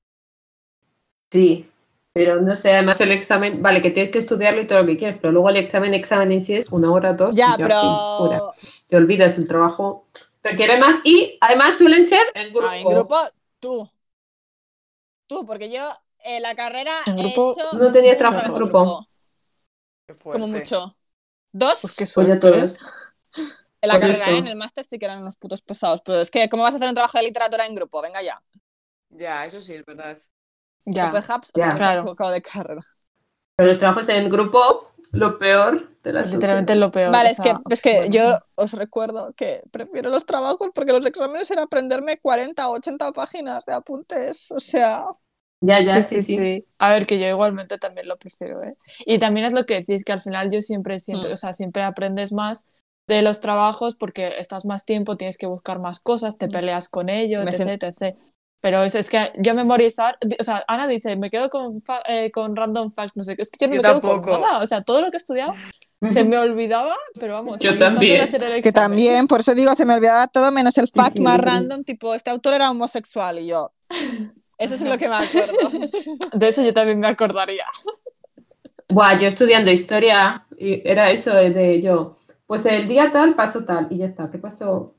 Sí, 1.30 1.68
pero 2.12 2.40
no 2.40 2.56
sé, 2.56 2.72
además 2.72 3.00
el 3.00 3.12
examen, 3.12 3.62
vale, 3.62 3.82
que 3.82 3.90
tienes 3.90 4.10
que 4.10 4.18
estudiarlo 4.18 4.60
y 4.62 4.66
todo 4.66 4.80
lo 4.80 4.86
que 4.86 4.96
quieras, 4.96 5.18
pero 5.20 5.32
luego 5.32 5.50
el 5.50 5.56
examen, 5.56 5.94
examen 5.94 6.32
en 6.32 6.42
sí 6.42 6.54
es 6.56 6.70
una 6.72 6.90
hora, 6.90 7.12
dos, 7.12 7.36
Ya, 7.36 7.58
y 7.58 7.60
pero 7.60 7.74
Te 8.88 8.96
olvidas 8.96 9.38
el 9.38 9.48
trabajo, 9.48 10.06
requiere 10.42 10.78
más 10.78 11.00
y 11.04 11.38
además 11.40 11.78
suelen 11.78 12.06
ser 12.06 12.26
en 12.34 12.52
grupo. 12.52 12.68
Ah, 12.68 12.78
en 12.78 12.88
grupo, 12.88 13.16
tú. 13.60 13.90
Tú, 15.26 15.44
porque 15.46 15.70
yo 15.70 15.80
en 16.36 16.42
la 16.42 16.54
carrera 16.54 16.92
he 17.16 17.22
grupo 17.22 17.50
hecho 17.50 17.78
no 17.78 17.92
tenías 17.92 18.18
mucho 18.18 18.18
trabajo 18.18 18.46
en 18.46 18.54
grupo. 18.54 19.08
Qué 20.06 20.14
fuerte. 20.14 20.42
como 20.42 20.48
mucho. 20.48 20.96
¿Dos? 21.52 21.80
Pues 21.80 21.94
Pues 22.14 22.28
ya 22.28 22.38
suerte. 22.40 22.40
todos. 22.40 22.76
en 23.80 23.88
la 23.88 23.94
pues 23.94 24.00
carrera. 24.00 24.30
¿eh? 24.32 24.38
en 24.38 24.46
el 24.46 24.56
máster 24.56 24.84
sí 24.84 24.98
que 24.98 25.04
eran 25.06 25.22
unos 25.22 25.36
putos 25.36 25.62
pesados, 25.62 26.00
pero 26.02 26.20
es 26.20 26.30
que 26.30 26.48
¿cómo 26.48 26.62
vas 26.62 26.74
a 26.74 26.76
hacer 26.78 26.88
un 26.88 26.94
trabajo 26.94 27.18
de 27.18 27.24
literatura 27.24 27.66
en 27.66 27.74
grupo? 27.74 28.00
Venga 28.02 28.22
ya. 28.22 28.42
Ya, 29.10 29.44
eso 29.46 29.60
sí, 29.60 29.74
es 29.74 29.84
verdad. 29.84 30.18
Ya. 30.86 31.10
Super 31.10 31.24
Hubs, 31.24 31.50
o 31.54 31.58
Ya. 31.58 31.68
sea, 31.68 31.74
me 31.74 31.76
he 31.76 31.76
Claro. 31.76 32.14
de 32.32 32.42
carrera. 32.42 32.82
Pero 33.56 33.68
los 33.68 33.78
trabajos 33.78 34.08
en 34.08 34.28
grupo, 34.30 34.92
lo 35.12 35.38
peor 35.38 35.88
de 36.02 36.12
la 36.12 36.20
Es 36.20 36.32
literalmente 36.32 36.74
lo 36.76 36.90
peor. 36.90 37.12
Vale, 37.12 37.30
o 37.30 37.32
es 37.32 37.40
que, 37.40 37.48
sea, 37.50 37.60
es 37.70 37.82
que 37.82 37.96
bueno. 37.96 38.12
yo 38.12 38.38
os 38.54 38.72
recuerdo 38.74 39.32
que 39.34 39.62
prefiero 39.70 40.10
los 40.10 40.26
trabajos 40.26 40.68
porque 40.74 40.92
los 40.92 41.06
exámenes 41.06 41.50
era 41.50 41.62
aprenderme 41.62 42.18
40 42.20 42.68
o 42.68 42.74
80 42.74 43.12
páginas 43.12 43.64
de 43.64 43.72
apuntes. 43.72 44.50
O 44.52 44.60
sea, 44.60 45.04
Ya, 45.60 45.80
ya, 45.80 46.00
sí, 46.02 46.22
sí, 46.22 46.36
sí. 46.36 46.64
A 46.78 46.90
ver, 46.90 47.06
que 47.06 47.18
yo 47.18 47.26
igualmente 47.26 47.78
también 47.78 48.06
lo 48.06 48.16
prefiero, 48.16 48.62
¿eh? 48.62 48.72
Y 49.06 49.18
también 49.18 49.44
es 49.46 49.52
lo 49.52 49.66
que 49.66 49.74
decís, 49.74 50.04
que 50.04 50.12
al 50.12 50.22
final 50.22 50.50
yo 50.50 50.60
siempre 50.60 50.98
siento, 51.00 51.28
Mm. 51.28 51.32
o 51.32 51.36
sea, 51.36 51.52
siempre 51.52 51.82
aprendes 51.82 52.32
más 52.32 52.70
de 53.08 53.22
los 53.22 53.40
trabajos 53.40 53.96
porque 53.96 54.34
estás 54.38 54.64
más 54.66 54.84
tiempo, 54.84 55.16
tienes 55.16 55.36
que 55.38 55.46
buscar 55.46 55.78
más 55.80 55.98
cosas, 55.98 56.38
te 56.38 56.46
Mm. 56.46 56.50
peleas 56.50 56.88
con 56.88 57.08
ellos, 57.08 57.44
etc, 57.46 57.82
etc. 57.82 58.16
Pero 58.60 58.82
es, 58.84 58.94
es 58.94 59.08
que 59.10 59.32
yo 59.38 59.54
memorizar, 59.54 60.18
o 60.38 60.42
sea, 60.44 60.64
Ana 60.68 60.86
dice, 60.86 61.16
me 61.16 61.30
quedo 61.30 61.48
con, 61.50 61.80
fa- 61.82 62.02
eh, 62.06 62.30
con 62.30 62.54
random 62.54 62.90
facts, 62.92 63.16
no 63.16 63.22
sé 63.24 63.34
qué, 63.34 63.42
es 63.42 63.50
que 63.50 63.58
yo 63.60 63.68
no 63.68 63.74
Yo 63.74 63.78
me 63.80 63.88
quedo 63.88 64.00
con 64.00 64.20
tampoco. 64.20 64.38
nada, 64.38 64.58
o 64.62 64.66
sea, 64.66 64.82
todo 64.82 65.00
lo 65.00 65.10
que 65.10 65.16
he 65.16 65.18
estudiado 65.18 65.54
se 66.12 66.22
me 66.24 66.38
olvidaba, 66.38 66.94
pero 67.18 67.34
vamos. 67.34 67.60
Yo 67.60 67.76
también. 67.76 68.28
Que 68.62 68.72
también, 68.72 69.26
por 69.26 69.40
eso 69.40 69.54
digo, 69.54 69.74
se 69.74 69.84
me 69.86 69.94
olvidaba 69.94 70.26
todo 70.28 70.52
menos 70.52 70.76
el 70.78 70.86
fact 70.88 71.16
sí, 71.16 71.22
más 71.22 71.38
random, 71.40 71.82
tipo, 71.84 72.14
este 72.14 72.30
autor 72.30 72.54
era 72.54 72.70
homosexual 72.70 73.38
y 73.40 73.46
yo. 73.48 73.72
Eso 74.58 74.74
es 74.74 74.82
lo 74.82 74.98
que 74.98 75.08
me 75.08 75.16
acuerdo. 75.16 75.72
De 76.34 76.48
eso 76.48 76.62
yo 76.62 76.74
también 76.74 77.00
me 77.00 77.08
acordaría. 77.08 77.64
Buah, 78.88 79.18
yo 79.18 79.26
estudiando 79.28 79.70
historia, 79.70 80.46
y 80.56 80.86
era 80.88 81.10
eso 81.10 81.34
de, 81.34 81.50
de 81.50 81.80
yo, 81.82 82.16
pues 82.46 82.64
el 82.66 82.88
día 82.88 83.12
tal 83.12 83.34
pasó 83.34 83.64
tal, 83.64 83.86
y 83.90 83.98
ya 83.98 84.06
está, 84.06 84.30
¿qué 84.30 84.38
pasó? 84.38 84.94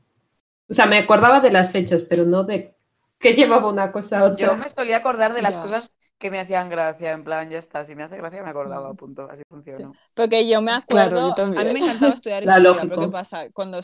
O 0.69 0.74
sea, 0.74 0.86
me 0.88 0.98
acordaba 1.00 1.41
de 1.41 1.52
las 1.52 1.72
fechas, 1.72 2.04
pero 2.04 2.26
no 2.26 2.43
de 2.45 2.76
qué 3.19 3.34
llevaba 3.34 3.69
una 3.72 3.91
cosa 3.91 4.19
a 4.22 4.26
otra. 4.26 4.50
Yo 4.50 4.56
me 4.58 4.69
solía 4.69 4.98
acordar 4.98 5.34
de 5.34 5.41
las 5.41 5.58
Ya. 5.58 5.58
cosas 5.58 5.93
que 6.17 6.30
me 6.32 6.39
hacían 6.39 6.69
gracia, 6.69 7.12
en 7.12 7.24
plan, 7.24 7.50
ya 7.50 7.58
está, 7.60 7.86
si 7.86 7.95
me 7.95 8.04
hace 8.04 8.17
gracia 8.17 8.43
me 8.43 8.50
acordaba, 8.50 8.93
punto, 8.93 9.30
así 9.30 9.43
funcionó. 9.50 9.98
Porque 10.13 10.48
yo 10.48 10.62
me 10.62 10.72
Claro, 10.88 11.22
acuerdo, 11.22 11.22
yo 11.22 11.34
también. 11.34 11.56
a 11.56 11.63
mí 11.63 11.72
me 11.72 11.80
encantaba 11.80 12.13
estudiar 12.13 12.43
La 12.43 12.60
historia, 12.60 12.86
lógico. 12.86 12.86
pero 12.86 13.00
¿qué 13.00 13.10
pasa? 13.10 13.50
Cuando 13.52 13.80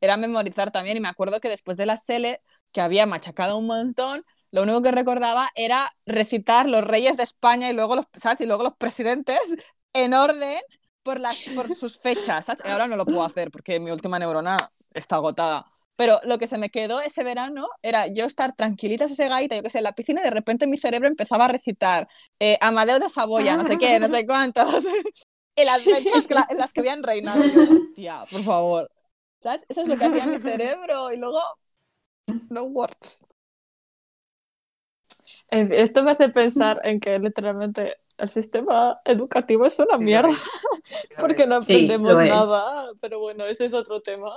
era 0.00 0.16
memorizar 0.16 0.70
también 0.72 0.96
y 0.96 1.00
me 1.00 1.08
acuerdo 1.08 1.40
que 1.40 1.48
después 1.48 1.76
de 1.76 1.86
la 1.86 1.96
SELE, 1.96 2.42
que 2.72 2.80
había 2.80 3.06
machacado 3.06 3.56
un 3.58 3.66
montón, 3.66 4.24
lo 4.52 4.62
único 4.62 4.82
que 4.82 4.92
recordaba 4.92 5.50
era 5.54 5.90
recitar 6.06 6.68
los 6.68 6.82
reyes 6.84 7.16
de 7.16 7.24
España 7.24 7.68
y 7.70 7.72
luego 7.72 7.96
los, 7.96 8.06
¿sabes? 8.14 8.40
Y 8.42 8.46
luego 8.46 8.62
los 8.62 8.76
presidentes 8.76 9.40
en 9.94 10.14
orden 10.14 10.60
por, 11.02 11.18
las, 11.20 11.36
por 11.54 11.74
sus 11.74 11.98
fechas, 11.98 12.46
¿sabes? 12.46 12.62
Y 12.64 12.68
ahora 12.70 12.86
no 12.86 12.96
lo 12.96 13.04
puedo 13.04 13.24
hacer 13.24 13.50
porque 13.50 13.80
mi 13.80 13.90
última 13.90 14.18
neurona 14.18 14.56
está 14.94 15.16
agotada. 15.16 15.66
Pero 15.96 16.20
lo 16.24 16.38
que 16.38 16.46
se 16.46 16.56
me 16.58 16.70
quedó 16.70 17.00
ese 17.00 17.22
verano 17.24 17.66
era 17.82 18.06
yo 18.06 18.24
estar 18.24 18.54
tranquilita 18.54 19.04
ese 19.04 19.28
gaita, 19.28 19.56
yo 19.56 19.62
qué 19.62 19.70
sé, 19.70 19.78
en 19.78 19.84
la 19.84 19.92
piscina 19.94 20.20
y 20.20 20.24
de 20.24 20.30
repente 20.30 20.66
mi 20.66 20.78
cerebro 20.78 21.08
empezaba 21.08 21.44
a 21.46 21.48
recitar 21.48 22.08
eh, 22.40 22.56
Amadeo 22.60 22.98
de 22.98 23.10
Saboya, 23.10 23.56
no 23.56 23.66
sé 23.66 23.78
qué, 23.78 24.00
no 24.00 24.08
sé 24.08 24.26
cuántos. 24.26 24.84
en 25.56 25.66
las 25.66 25.82
fechas 25.82 26.26
que 26.26 26.34
la- 26.34 26.46
en 26.48 26.58
las 26.58 26.72
que 26.72 26.80
habían 26.80 27.02
reinado. 27.02 27.42
Yo, 27.44 27.62
hostia, 27.74 28.24
por 28.30 28.42
favor. 28.42 28.90
¿Sabes? 29.40 29.64
Eso 29.68 29.82
es 29.82 29.88
lo 29.88 29.96
que 29.98 30.04
hacía 30.04 30.26
mi 30.26 30.38
cerebro 30.38 31.12
y 31.12 31.16
luego. 31.16 31.40
No 32.48 32.64
works. 32.64 33.24
Esto 35.52 36.02
me 36.04 36.12
hace 36.12 36.28
pensar 36.30 36.80
en 36.84 37.00
que 37.00 37.18
literalmente 37.18 37.98
el 38.18 38.28
sistema 38.28 39.00
educativo 39.04 39.66
es 39.66 39.78
una 39.78 39.98
Sí, 39.98 40.06
lo 40.08 40.22
mierda. 40.22 40.30
es, 40.30 40.50
sí, 40.84 41.14
lo 41.16 41.16
Porque 41.18 41.46
no 41.46 41.56
aprendemos 41.56 42.20
nada. 42.22 42.92
Pero 43.00 43.20
bueno, 43.20 43.46
ese 43.46 43.66
es 43.66 43.74
otro 43.74 44.00
tema. 44.00 44.30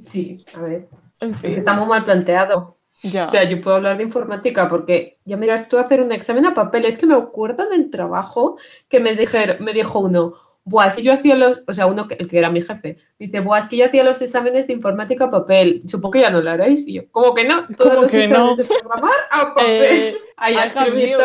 Sí, 0.00 0.36
a 0.56 0.60
ver, 0.60 0.88
En 1.20 1.34
fin, 1.34 1.52
está 1.56 1.74
muy 1.74 1.86
mal 1.86 2.04
planteado. 2.04 2.78
ya. 3.02 3.24
O 3.24 3.28
sea, 3.28 3.44
yo 3.44 3.60
puedo 3.60 3.76
hablar 3.76 3.96
de 3.96 4.04
informática 4.04 4.68
porque 4.68 5.18
ya 5.24 5.36
miras 5.36 5.68
tú 5.68 5.78
hacer 5.78 6.00
un 6.02 6.12
examen 6.12 6.46
a 6.46 6.54
papel. 6.54 6.84
Es 6.86 6.98
que 6.98 7.06
me 7.06 7.14
acuerdo 7.14 7.68
del 7.68 7.90
trabajo 7.90 8.56
que 8.88 9.00
me, 9.00 9.14
dijer, 9.16 9.60
me 9.60 9.72
dijo 9.72 10.00
uno, 10.00 10.34
Buah, 10.64 10.86
es 10.86 10.96
que 10.96 11.02
yo 11.02 11.12
hacía 11.12 11.34
los, 11.36 11.64
o 11.66 11.74
sea, 11.74 11.86
uno 11.86 12.06
que, 12.06 12.14
el 12.14 12.28
que 12.28 12.38
era 12.38 12.50
mi 12.50 12.62
jefe, 12.62 12.96
dice, 13.18 13.40
Buah, 13.40 13.58
es 13.60 13.68
que 13.68 13.76
yo 13.76 13.86
hacía 13.86 14.04
los 14.04 14.22
exámenes 14.22 14.66
de 14.68 14.74
informática 14.74 15.24
a 15.24 15.30
papel. 15.30 15.82
Supongo 15.88 16.12
que 16.12 16.20
ya 16.20 16.30
no 16.30 16.40
lo 16.40 16.50
haréis. 16.50 16.86
Y 16.88 16.94
yo, 16.94 17.10
¿cómo 17.10 17.34
que 17.34 17.44
no? 17.44 17.66
Todos 17.66 17.78
¿Cómo 17.94 18.02
los 18.02 18.10
que 18.12 18.24
exámenes 18.24 18.56
no? 18.56 18.56
de 18.58 18.64
programar 18.64 19.12
a 19.30 19.42
papel. 19.54 20.14
Eh, 20.14 20.18
Ahí 20.36 20.54
a 20.54 20.64
escribir. 20.66 21.16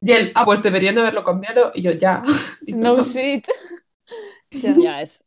Y 0.00 0.12
él, 0.12 0.32
ah, 0.34 0.44
pues 0.44 0.62
deberían 0.62 0.98
haberlo 0.98 1.24
cambiado. 1.24 1.72
Y 1.74 1.82
yo, 1.82 1.92
ya. 1.92 2.22
Dice, 2.66 2.78
no 2.80 3.00
shit. 3.00 3.46
Ya. 4.62 4.74
Ya 4.74 5.00
es. 5.02 5.24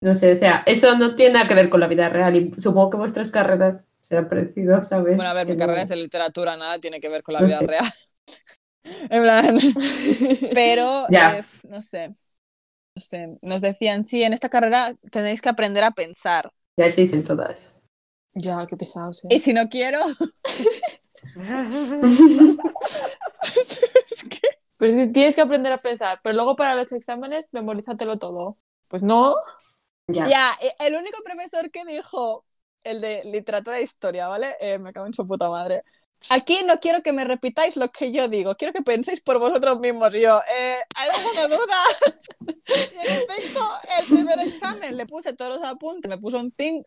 No 0.00 0.14
sé, 0.14 0.32
o 0.32 0.36
sea, 0.36 0.62
eso 0.66 0.96
no 0.96 1.14
tiene 1.14 1.34
nada 1.34 1.48
que 1.48 1.54
ver 1.54 1.68
con 1.70 1.80
la 1.80 1.86
vida 1.88 2.08
real 2.08 2.36
y 2.36 2.52
supongo 2.60 2.90
que 2.90 2.96
vuestras 2.98 3.30
carreras 3.30 3.86
serán 4.00 4.28
parecidas, 4.28 4.88
¿sabes? 4.88 5.16
Bueno, 5.16 5.30
a 5.30 5.34
ver, 5.34 5.46
mi 5.46 5.56
carrera 5.56 5.80
no- 5.80 5.82
es 5.82 5.88
de 5.88 5.96
literatura, 5.96 6.56
nada 6.56 6.78
tiene 6.78 7.00
que 7.00 7.08
ver 7.08 7.22
con 7.22 7.34
la 7.34 7.40
No 7.40 7.46
vida 7.48 7.58
sé. 7.58 7.66
real. 7.66 7.90
En 9.10 9.22
plan. 9.22 9.58
Pero, 10.54 11.06
Ya. 11.10 11.38
eh, 11.38 11.44
no 11.68 11.82
sé. 11.82 12.14
No 12.94 13.00
sé. 13.00 13.38
Nos 13.42 13.60
decían, 13.60 14.06
sí, 14.06 14.22
en 14.22 14.32
esta 14.32 14.48
carrera 14.48 14.94
tenéis 15.10 15.42
que 15.42 15.48
aprender 15.48 15.84
a 15.84 15.92
pensar. 15.92 16.52
Ya 16.78 16.90
se 16.90 17.02
dicen 17.02 17.24
todas. 17.24 17.78
Ya, 18.34 18.66
qué 18.66 18.76
pesado, 18.76 19.12
sí. 19.12 19.28
Y 19.30 19.38
si 19.40 19.52
no 19.52 19.68
quiero. 19.68 19.98
es 23.42 24.24
que 24.28 24.40
Pero 24.76 24.92
es 24.92 25.06
que 25.06 25.12
tienes 25.12 25.34
que 25.34 25.42
aprender 25.42 25.72
a 25.72 25.78
pensar. 25.78 26.20
Pero 26.22 26.34
luego 26.34 26.56
para 26.56 26.74
los 26.74 26.92
exámenes, 26.92 27.48
memorízatelo 27.52 28.18
todo. 28.18 28.56
Pues 28.88 29.02
no. 29.02 29.36
Ya. 30.08 30.26
Ya, 30.28 30.58
eh, 30.60 30.74
el 30.80 30.94
único 30.94 31.18
profesor 31.24 31.70
que 31.70 31.84
dijo, 31.84 32.44
el 32.84 33.00
de 33.00 33.24
literatura 33.24 33.78
e 33.78 33.82
historia, 33.82 34.28
¿vale? 34.28 34.54
Eh, 34.60 34.78
me 34.78 34.92
cago 34.92 35.06
en 35.06 35.14
su 35.14 35.26
puta 35.26 35.48
madre. 35.48 35.82
Aquí 36.28 36.62
no 36.64 36.80
quiero 36.80 37.02
que 37.02 37.12
me 37.12 37.24
repitáis 37.24 37.76
lo 37.76 37.90
que 37.90 38.10
yo 38.10 38.28
digo, 38.28 38.56
quiero 38.56 38.72
que 38.72 38.82
penséis 38.82 39.20
por 39.20 39.38
vosotros 39.38 39.78
mismos. 39.78 40.14
Y 40.14 40.22
yo, 40.22 40.40
eh, 40.58 40.78
¿hay 40.96 41.10
alguna 41.10 41.48
duda? 41.48 41.76
y 42.40 42.50
en 43.08 43.30
efecto, 43.30 43.68
el 43.98 44.06
primer 44.06 44.38
examen 44.40 44.96
le 44.96 45.06
puse 45.06 45.34
todos 45.34 45.58
los 45.58 45.68
apuntes, 45.68 46.08
me 46.08 46.18
puso 46.18 46.38
un 46.38 46.50
5, 46.50 46.84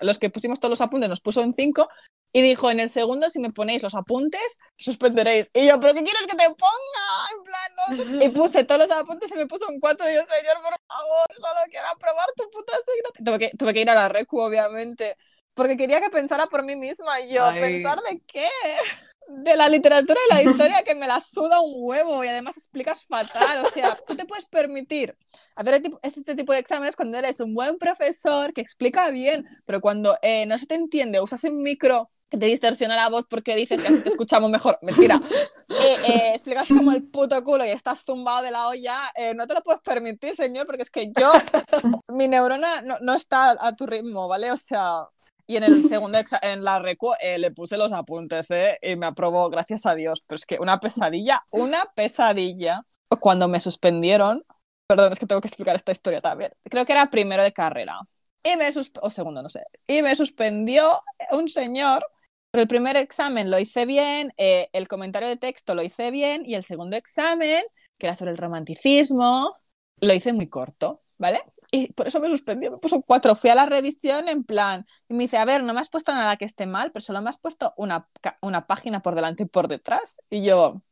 los 0.00 0.18
que 0.18 0.30
pusimos 0.30 0.60
todos 0.60 0.70
los 0.70 0.80
apuntes 0.80 1.08
nos 1.08 1.20
puso 1.20 1.40
un 1.42 1.54
5 1.54 1.88
y 2.32 2.42
dijo, 2.42 2.70
en 2.70 2.80
el 2.80 2.90
segundo, 2.90 3.30
si 3.30 3.40
me 3.40 3.50
ponéis 3.50 3.82
los 3.82 3.94
apuntes, 3.94 4.58
suspenderéis. 4.76 5.50
Y 5.54 5.66
yo, 5.66 5.80
¿pero 5.80 5.94
qué 5.94 6.04
quieres 6.04 6.26
que 6.26 6.36
te 6.36 6.44
ponga? 6.44 7.26
En 7.34 7.42
plan, 7.42 8.18
no. 8.18 8.24
Y 8.24 8.28
puse 8.28 8.64
todos 8.64 8.86
los 8.86 8.90
apuntes 8.90 9.30
y 9.32 9.36
me 9.36 9.46
puso 9.46 9.66
un 9.68 9.80
4 9.80 10.10
y 10.10 10.14
yo, 10.14 10.20
señor, 10.20 10.56
por 10.62 10.76
favor, 10.86 11.26
solo 11.34 11.60
quiero 11.70 11.86
aprobar 11.88 12.26
tu 12.36 12.48
puta 12.50 12.74
asignatura. 12.74 13.24
Tuve 13.24 13.38
que, 13.38 13.56
tuve 13.56 13.74
que 13.74 13.80
ir 13.80 13.90
a 13.90 13.94
la 13.94 14.08
recu, 14.08 14.38
obviamente, 14.38 15.16
porque 15.56 15.76
quería 15.76 16.00
que 16.00 16.10
pensara 16.10 16.46
por 16.46 16.62
mí 16.62 16.76
misma. 16.76 17.20
Y 17.20 17.32
yo, 17.34 17.44
Ay. 17.46 17.60
¿pensar 17.60 17.98
de 18.08 18.20
qué? 18.26 18.46
De 19.28 19.56
la 19.56 19.68
literatura 19.68 20.20
y 20.30 20.34
la 20.34 20.42
historia 20.50 20.84
que 20.84 20.94
me 20.94 21.08
la 21.08 21.20
suda 21.20 21.60
un 21.60 21.72
huevo 21.78 22.22
y 22.22 22.28
además 22.28 22.56
explicas 22.56 23.04
fatal. 23.06 23.64
O 23.64 23.70
sea, 23.70 23.96
tú 24.06 24.14
te 24.14 24.24
puedes 24.26 24.46
permitir 24.46 25.16
hacer 25.56 25.74
este 25.74 25.88
tipo- 25.88 26.00
este 26.02 26.34
tipo 26.36 26.52
de 26.52 26.60
exámenes 26.60 26.94
cuando 26.94 27.18
eres 27.18 27.40
un 27.40 27.54
buen 27.54 27.78
profesor 27.78 28.52
que 28.52 28.60
explica 28.60 29.10
bien, 29.10 29.44
pero 29.64 29.80
cuando 29.80 30.16
eh, 30.22 30.46
no 30.46 30.56
se 30.58 30.66
te 30.66 30.74
entiende, 30.76 31.20
usas 31.20 31.42
un 31.44 31.60
micro 31.62 32.10
que 32.28 32.38
te 32.38 32.46
distorsiona 32.46 32.96
la 32.96 33.08
voz 33.08 33.24
porque 33.30 33.54
dices 33.54 33.80
que 33.80 33.86
así 33.88 34.00
te 34.00 34.08
escuchamos 34.08 34.50
mejor. 34.50 34.78
Mentira. 34.82 35.20
Eh, 35.68 35.96
eh, 36.08 36.30
explicas 36.34 36.68
como 36.68 36.92
el 36.92 37.04
puto 37.04 37.42
culo 37.44 37.64
y 37.64 37.68
estás 37.70 38.04
zumbado 38.04 38.42
de 38.44 38.50
la 38.50 38.68
olla, 38.68 39.10
eh, 39.14 39.32
no 39.34 39.46
te 39.46 39.54
lo 39.54 39.62
puedes 39.62 39.80
permitir, 39.80 40.34
señor, 40.36 40.66
porque 40.66 40.82
es 40.82 40.90
que 40.90 41.10
yo, 41.16 41.32
mi 42.08 42.26
neurona 42.28 42.82
no, 42.82 42.96
no 43.00 43.14
está 43.14 43.56
a 43.58 43.74
tu 43.76 43.86
ritmo, 43.86 44.26
¿vale? 44.28 44.50
O 44.50 44.56
sea, 44.56 45.06
y 45.46 45.56
en 45.56 45.64
el 45.64 45.84
segundo 45.88 46.18
en 46.42 46.64
la 46.64 46.78
recu 46.78 47.12
eh, 47.20 47.38
le 47.38 47.50
puse 47.50 47.76
los 47.76 47.92
apuntes, 47.92 48.50
¿eh? 48.50 48.78
Y 48.82 48.96
me 48.96 49.06
aprobó, 49.06 49.48
gracias 49.50 49.86
a 49.86 49.94
Dios. 49.94 50.22
Pero 50.26 50.36
es 50.36 50.46
que 50.46 50.58
una 50.58 50.80
pesadilla, 50.80 51.44
una 51.50 51.84
pesadilla. 51.94 52.82
Cuando 53.20 53.48
me 53.48 53.60
suspendieron, 53.60 54.44
perdón, 54.86 55.12
es 55.12 55.18
que 55.18 55.26
tengo 55.26 55.40
que 55.40 55.48
explicar 55.48 55.76
esta 55.76 55.92
historia 55.92 56.20
también. 56.20 56.52
Creo 56.64 56.84
que 56.84 56.92
era 56.92 57.10
primero 57.10 57.42
de 57.42 57.52
carrera. 57.52 57.98
Y 58.42 58.56
me 58.56 58.68
o 59.02 59.10
segundo, 59.10 59.42
no 59.42 59.48
sé. 59.48 59.62
Y 59.86 60.02
me 60.02 60.14
suspendió 60.14 61.02
un 61.32 61.48
señor. 61.48 62.06
Pero 62.52 62.62
el 62.62 62.68
primer 62.68 62.96
examen 62.96 63.50
lo 63.50 63.58
hice 63.58 63.84
bien, 63.84 64.32
eh, 64.38 64.70
el 64.72 64.88
comentario 64.88 65.28
de 65.28 65.36
texto 65.36 65.74
lo 65.74 65.82
hice 65.82 66.10
bien 66.10 66.42
y 66.46 66.54
el 66.54 66.64
segundo 66.64 66.96
examen, 66.96 67.62
que 67.98 68.06
era 68.06 68.16
sobre 68.16 68.30
el 68.30 68.38
romanticismo, 68.38 69.54
lo 70.00 70.14
hice 70.14 70.32
muy 70.32 70.48
corto, 70.48 71.02
¿vale? 71.18 71.42
Y 71.78 71.92
por 71.92 72.06
eso 72.08 72.20
me 72.20 72.28
suspendió, 72.28 72.70
me 72.70 72.78
puso 72.78 73.02
4. 73.02 73.34
Fui 73.34 73.50
a 73.50 73.54
la 73.54 73.66
revisión 73.66 74.28
en 74.28 74.44
plan, 74.44 74.86
y 75.08 75.14
me 75.14 75.24
dice, 75.24 75.36
a 75.36 75.44
ver, 75.44 75.62
no 75.62 75.74
me 75.74 75.80
has 75.80 75.90
puesto 75.90 76.12
nada 76.14 76.36
que 76.36 76.44
esté 76.44 76.66
mal, 76.66 76.92
pero 76.92 77.04
solo 77.04 77.20
me 77.22 77.28
has 77.28 77.38
puesto 77.38 77.74
una, 77.76 78.08
una 78.40 78.66
página 78.66 79.02
por 79.02 79.14
delante 79.14 79.42
y 79.44 79.46
por 79.46 79.68
detrás. 79.68 80.18
Y 80.30 80.44
yo, 80.44 80.82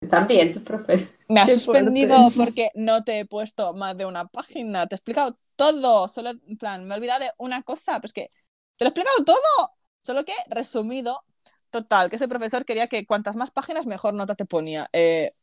Están 0.00 0.26
bien 0.28 0.52
tus 0.52 0.62
profes. 0.62 1.18
me 1.28 1.40
has 1.40 1.46
Qué 1.46 1.54
suspendido 1.54 2.30
fuerte. 2.30 2.30
porque 2.36 2.70
no 2.74 3.04
te 3.04 3.20
he 3.20 3.26
puesto 3.26 3.74
más 3.74 3.96
de 3.96 4.06
una 4.06 4.26
página, 4.28 4.86
te 4.86 4.94
he 4.94 4.96
explicado 4.98 5.38
todo, 5.56 6.08
solo 6.08 6.30
en 6.30 6.56
plan, 6.58 6.86
me 6.86 6.94
he 6.94 6.98
olvidado 6.98 7.20
de 7.24 7.30
una 7.38 7.62
cosa, 7.62 7.94
pero 7.96 8.06
es 8.06 8.12
que 8.12 8.30
te 8.76 8.84
lo 8.84 8.88
he 8.88 8.90
explicado 8.90 9.24
todo, 9.24 9.72
solo 10.00 10.24
que 10.24 10.32
resumido, 10.48 11.24
total, 11.70 12.10
que 12.10 12.16
ese 12.16 12.28
profesor 12.28 12.64
quería 12.64 12.86
que 12.88 13.06
cuantas 13.06 13.36
más 13.36 13.50
páginas 13.50 13.86
mejor 13.86 14.14
nota 14.14 14.34
te 14.36 14.46
ponía. 14.46 14.88
Eh, 14.92 15.34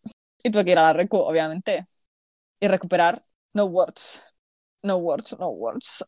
y 0.43 0.51
tuve 0.51 0.65
que 0.65 0.71
ir 0.71 0.79
a 0.79 0.83
la 0.83 0.93
recu, 0.93 1.17
obviamente, 1.17 1.87
y 2.59 2.67
recuperar 2.67 3.25
no 3.53 3.65
words, 3.65 4.23
no 4.85 4.97
words, 4.97 5.37
no 5.39 5.49
words. 5.49 6.05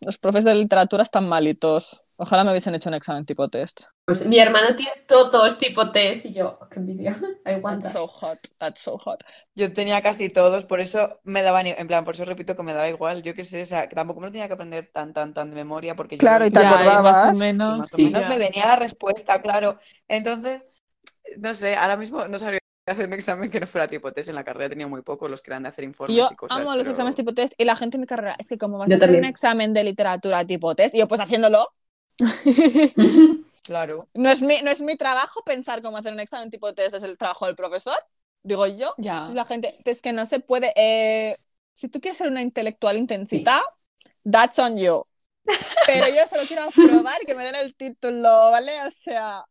Los 0.00 0.18
profes 0.18 0.44
de 0.44 0.54
literatura 0.54 1.02
están 1.02 1.28
malitos. 1.28 2.02
Ojalá 2.16 2.44
me 2.44 2.50
hubiesen 2.50 2.74
hecho 2.74 2.88
un 2.90 2.94
examen 2.94 3.24
tipo 3.24 3.48
test. 3.48 3.82
Pues 4.06 4.26
mi 4.26 4.38
hermano 4.38 4.76
tiene 4.76 4.92
todos 5.08 5.56
tipo 5.58 5.90
test 5.90 6.26
y 6.26 6.34
yo, 6.34 6.58
qué 6.70 6.78
envidia. 6.78 7.16
I 7.46 7.54
want 7.56 7.82
That's 7.82 7.84
that. 7.84 7.92
so 7.92 8.06
hot, 8.06 8.38
that's 8.58 8.80
so 8.82 8.98
hot. 8.98 9.22
Yo 9.54 9.72
tenía 9.72 10.02
casi 10.02 10.28
todos, 10.28 10.64
por 10.66 10.80
eso 10.80 11.20
me 11.24 11.42
daban, 11.42 11.66
i- 11.66 11.74
en 11.76 11.86
plan, 11.88 12.04
por 12.04 12.14
eso 12.14 12.24
repito 12.26 12.54
que 12.54 12.62
me 12.62 12.74
daba 12.74 12.88
igual, 12.88 13.22
yo 13.22 13.34
qué 13.34 13.42
sé, 13.44 13.62
o 13.62 13.64
sea, 13.64 13.88
que 13.88 13.96
tampoco 13.96 14.20
me 14.20 14.26
lo 14.26 14.32
tenía 14.32 14.46
que 14.48 14.54
aprender 14.54 14.90
tan, 14.92 15.12
tan, 15.14 15.32
tan 15.32 15.48
de 15.50 15.56
memoria, 15.56 15.94
porque 15.96 16.18
yo 16.18 16.20
Claro, 16.20 16.44
y 16.46 16.50
te 16.50 16.60
Ya, 16.60 16.60
acordabas. 16.60 17.02
más 17.02 17.24
o 17.24 17.30
y 17.30 17.34
menos. 17.34 17.76
más 17.76 17.94
o 17.94 17.98
menos 17.98 18.26
me 18.26 18.38
venía 18.38 18.66
la 18.66 18.76
respuesta, 18.76 19.40
claro. 19.42 19.78
Entonces, 20.08 20.66
no 21.38 21.54
sé, 21.54 21.76
ahora 21.76 21.96
mismo 21.96 22.26
no 22.28 22.38
sabría 22.38 22.60
hacer 22.92 23.06
un 23.06 23.12
examen 23.14 23.50
que 23.50 23.60
no 23.60 23.66
fuera 23.66 23.88
tipo 23.88 24.12
test, 24.12 24.28
en 24.28 24.34
la 24.34 24.44
carrera 24.44 24.68
tenía 24.70 24.86
muy 24.86 25.02
pocos 25.02 25.30
los 25.30 25.40
que 25.42 25.50
eran 25.50 25.62
de 25.62 25.70
hacer 25.70 25.84
informes 25.84 26.16
Yo 26.16 26.28
y 26.30 26.36
cosas. 26.36 26.56
amo 26.58 26.70
los 26.74 26.78
pero- 26.78 26.90
exámenes 26.90 27.16
tipo 27.16 27.32
test 27.34 27.54
y 27.58 27.64
la 27.64 27.76
gente 27.76 27.96
en 27.96 28.02
mi 28.02 28.06
carrera 28.06 28.36
es 28.38 28.48
que 28.48 28.58
como 28.58 28.78
vas 28.78 28.88
Yo 28.88 28.94
a 28.94 28.96
hacer 28.96 29.08
un 29.08 29.14
también. 29.16 29.30
examen 29.30 29.72
de 29.72 29.84
literatura 29.84 30.44
tipo 30.44 30.74
test, 30.74 30.94
y 30.94 30.98
yo 30.98 31.08
pues 31.08 31.20
haciéndolo, 31.20 31.68
Claro. 33.64 34.08
no 34.14 34.30
es 34.30 34.42
mi, 34.42 34.60
no 34.62 34.70
es 34.70 34.80
mi 34.82 34.96
trabajo 34.96 35.42
pensar 35.44 35.80
cómo 35.82 35.96
hacer 35.96 36.12
un 36.12 36.20
examen 36.20 36.50
tipo 36.50 36.74
test, 36.74 36.94
es 36.94 37.02
el 37.02 37.16
trabajo 37.16 37.46
del 37.46 37.56
profesor. 37.56 37.96
digo 38.42 38.66
yo. 38.66 38.94
Ya. 38.98 39.28
La 39.32 39.44
gente, 39.46 39.78
es 39.84 40.02
que 40.02 40.12
no 40.12 40.26
se 40.26 40.40
puede. 40.40 40.72
eh, 40.76 41.34
si 41.72 41.88
tú 41.88 42.00
quieres 42.00 42.18
ser 42.18 42.28
una 42.30 42.42
intelectual 42.42 42.96
intensita, 42.98 43.62
that's 44.30 44.58
on 44.58 44.76
you. 44.76 45.04
Pero 45.86 46.08
yo 46.08 46.26
solo 46.28 46.42
quiero 46.46 46.66
probar 46.70 47.22
y 47.22 47.26
que 47.26 47.34
me 47.34 47.44
den 47.46 47.54
el 47.56 47.74
título, 47.74 48.50
¿vale? 48.50 48.72
O 48.86 48.90
sea, 48.90 49.44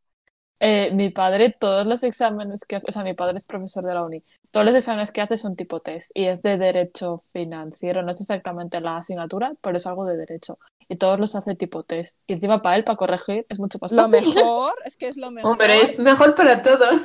Eh, 0.65 0.91
mi 0.93 1.09
padre, 1.09 1.53
todos 1.59 1.85
los 1.87 2.03
exámenes 2.03 2.63
que 2.63 2.77
hace, 2.77 2.85
o 2.87 2.91
sea, 2.93 3.03
mi 3.03 3.13
padre 3.13 3.35
es 3.35 3.45
profesor 3.45 3.83
de 3.83 3.93
la 3.93 4.03
uni, 4.03 4.23
todos 4.49 4.65
los 4.65 4.73
exámenes 4.75 5.11
que 5.11 5.19
hace 5.19 5.35
son 5.35 5.57
tipo 5.57 5.81
test 5.81 6.11
y 6.13 6.25
es 6.25 6.41
de 6.41 6.57
derecho 6.57 7.19
financiero, 7.33 8.01
no 8.01 8.11
es 8.11 8.21
exactamente 8.21 8.79
la 8.79 8.95
asignatura, 8.97 9.53
pero 9.61 9.75
es 9.75 9.85
algo 9.87 10.05
de 10.05 10.15
derecho. 10.15 10.57
Y 10.87 10.95
todos 10.97 11.19
los 11.19 11.35
hace 11.35 11.55
tipo 11.55 11.83
test. 11.83 12.19
Y 12.27 12.33
encima 12.33 12.61
para 12.61 12.75
él, 12.77 12.83
para 12.83 12.95
corregir, 12.97 13.45
es 13.49 13.59
mucho 13.59 13.77
más 13.81 13.91
lo 13.91 14.07
fácil. 14.07 14.33
mejor, 14.35 14.73
es 14.85 14.95
que 14.95 15.07
es 15.07 15.17
lo 15.17 15.31
mejor. 15.31 15.51
Hombre, 15.51 15.81
es 15.81 15.97
mejor 15.99 16.33
para 16.35 16.61
todos. 16.61 17.01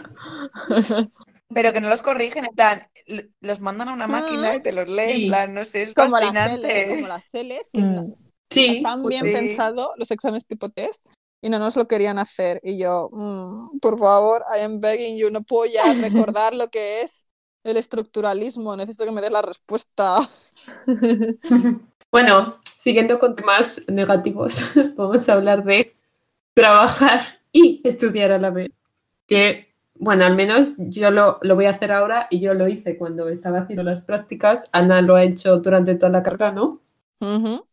Pero 1.55 1.73
que 1.73 1.81
no 1.81 1.89
los 1.89 2.03
corrigen, 2.03 2.45
en 2.45 2.55
plan, 2.55 2.89
los 3.41 3.61
mandan 3.61 3.89
a 3.89 3.95
una 3.95 4.07
máquina 4.07 4.55
y 4.57 4.63
te 4.63 4.73
los 4.73 4.89
leen, 4.89 5.17
Sí. 5.17 5.23
en 5.25 5.29
plan, 5.29 5.55
no 5.55 5.65
sé, 5.65 5.83
es 5.83 5.95
como 5.95 6.11
las 6.19 6.21
fascinante. 6.27 6.85
L, 6.85 6.95
como 6.97 7.09
las 7.09 7.25
Ls, 7.35 7.71
que 7.73 7.81
es 7.81 7.89
la- 7.89 8.03
Mm. 8.03 8.15
Sí, 8.51 8.77
está 8.79 8.89
tan 8.91 9.05
bien 9.05 9.27
sí. 9.27 9.33
pensado 9.33 9.93
los 9.97 10.11
exámenes 10.11 10.47
tipo 10.47 10.71
test 10.71 11.05
y 11.41 11.49
no 11.51 11.59
nos 11.59 11.77
lo 11.77 11.87
querían 11.89 12.19
hacer. 12.19 12.61
Y 12.63 12.79
yo, 12.79 13.11
mm, 13.13 13.79
por 13.81 13.99
favor, 13.99 14.43
I 14.57 14.63
am 14.65 14.81
begging 14.81 15.17
you, 15.19 15.31
no 15.31 15.43
puedo 15.43 15.71
ya 15.71 15.83
recordar 15.95 16.55
lo 16.55 16.69
que 16.69 17.03
es 17.03 17.27
el 17.65 17.77
estructuralismo, 17.77 18.77
necesito 18.77 19.05
que 19.05 19.11
me 19.13 19.21
des 19.21 19.31
la 19.33 19.43
respuesta. 19.43 20.19
Bueno, 22.11 22.57
siguiendo 22.65 23.19
con 23.19 23.37
temas 23.37 23.83
negativos, 23.89 24.63
vamos 24.97 25.29
a 25.29 25.35
hablar 25.35 25.63
de 25.65 25.95
trabajar 26.55 27.21
y 27.53 27.81
estudiar 27.85 28.33
a 28.33 28.39
la 28.39 28.51
vez. 28.51 28.71
Que, 29.27 29.75
bueno, 29.95 30.25
al 30.25 30.37
menos 30.37 30.77
yo 30.79 31.11
lo, 31.11 31.39
lo 31.43 31.55
voy 31.55 31.67
a 31.67 31.71
hacer 31.71 31.93
ahora 31.93 32.29
y 32.31 32.41
yo 32.41 32.55
lo 32.55 32.69
hice 32.69 32.99
cuando 32.99 33.29
estaba 33.29 33.61
haciendo 33.61 33.83
las 33.83 34.05
prácticas. 34.05 34.71
Ana 34.73 35.03
lo 35.03 35.17
ha 35.17 35.25
hecho 35.25 35.59
durante 35.59 35.97
toda 35.97 36.13
la 36.13 36.23
carrera, 36.23 36.53
¿no? 36.53 36.81
Ujú. 37.21 37.68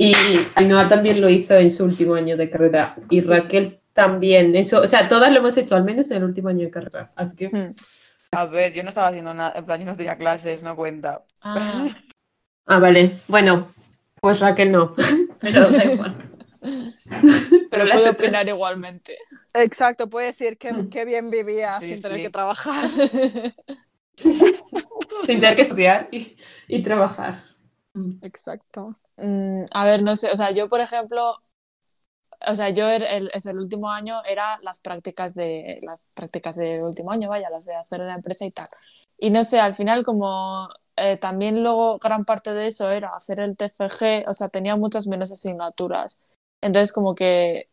Y 0.00 0.12
Ainhoa 0.54 0.88
también 0.88 1.20
lo 1.20 1.28
hizo 1.28 1.54
en 1.56 1.70
su 1.70 1.84
último 1.84 2.14
año 2.14 2.36
de 2.36 2.48
carrera. 2.48 2.96
Y 3.10 3.20
Sí. 3.20 3.26
Raquel 3.26 3.80
también. 3.92 4.54
Eso, 4.54 4.80
o 4.80 4.86
sea, 4.86 5.08
todas 5.08 5.32
lo 5.32 5.40
hemos 5.40 5.56
hecho 5.56 5.74
al 5.74 5.82
menos 5.84 6.08
en 6.12 6.18
el 6.18 6.24
último 6.24 6.48
año 6.50 6.64
de 6.66 6.70
carrera. 6.70 7.06
Así 7.16 7.36
que, 7.36 7.48
Mm. 7.48 7.74
A 8.30 8.44
ver, 8.44 8.74
yo 8.74 8.82
no 8.82 8.90
estaba 8.90 9.08
haciendo 9.08 9.32
nada, 9.34 9.54
en 9.58 9.64
plan, 9.64 9.80
yo 9.80 9.86
no 9.86 9.96
tenía 9.96 10.16
clases, 10.18 10.62
no 10.62 10.76
cuenta. 10.76 11.24
Ah, 11.40 11.88
ah, 12.66 12.78
vale. 12.78 13.18
Bueno, 13.26 13.72
pues 14.20 14.38
Raquel 14.40 14.70
no. 14.70 14.94
Pero 15.40 15.70
da 15.70 15.84
igual. 15.84 16.16
pero 17.70 17.84
puedo 17.84 17.94
otras- 17.94 18.06
opinar 18.08 18.46
igualmente. 18.46 19.16
Exacto, 19.54 20.10
puede 20.10 20.26
decir 20.26 20.58
que, 20.58 20.72
Mm. 20.74 20.90
qué 20.90 21.04
bien 21.06 21.30
vivía 21.30 21.72
Sí, 21.80 21.94
sin 21.94 22.02
tener 22.02 22.18
sí. 22.18 22.22
que 22.24 22.30
trabajar. 22.30 22.90
Sin 25.24 25.40
tener 25.40 25.56
que 25.56 25.62
estudiar 25.62 26.08
y, 26.12 26.36
y 26.66 26.82
trabajar. 26.82 27.42
Exacto. 28.22 28.98
Mm, 29.18 29.64
a 29.72 29.84
ver, 29.84 30.02
no 30.02 30.16
sé, 30.16 30.30
o 30.30 30.36
sea, 30.36 30.50
yo 30.52 30.68
por 30.68 30.80
ejemplo, 30.80 31.42
o 32.46 32.54
sea, 32.54 32.70
yo 32.70 32.84
er- 32.88 33.02
el, 33.08 33.30
es 33.34 33.46
el 33.46 33.58
último 33.58 33.90
año 33.90 34.22
era 34.24 34.58
las 34.62 34.78
prácticas 34.80 35.34
de 35.34 35.80
las 35.82 36.04
prácticas 36.14 36.56
del 36.56 36.82
último 36.84 37.10
año, 37.10 37.28
vaya, 37.28 37.50
las 37.50 37.64
de 37.64 37.74
hacer 37.74 38.00
en 38.00 38.08
la 38.08 38.14
empresa 38.14 38.44
y 38.46 38.50
tal. 38.52 38.68
Y 39.18 39.30
no 39.30 39.42
sé, 39.44 39.58
al 39.60 39.74
final 39.74 40.04
como 40.04 40.68
eh, 40.96 41.16
también 41.16 41.62
luego 41.62 41.98
gran 41.98 42.24
parte 42.24 42.52
de 42.54 42.68
eso 42.68 42.90
era 42.90 43.08
hacer 43.16 43.40
el 43.40 43.56
TFG, 43.56 44.24
o 44.28 44.32
sea, 44.32 44.48
tenía 44.48 44.76
muchas 44.76 45.06
menos 45.08 45.32
asignaturas. 45.32 46.26
Entonces 46.60 46.92
como 46.92 47.14
que, 47.14 47.68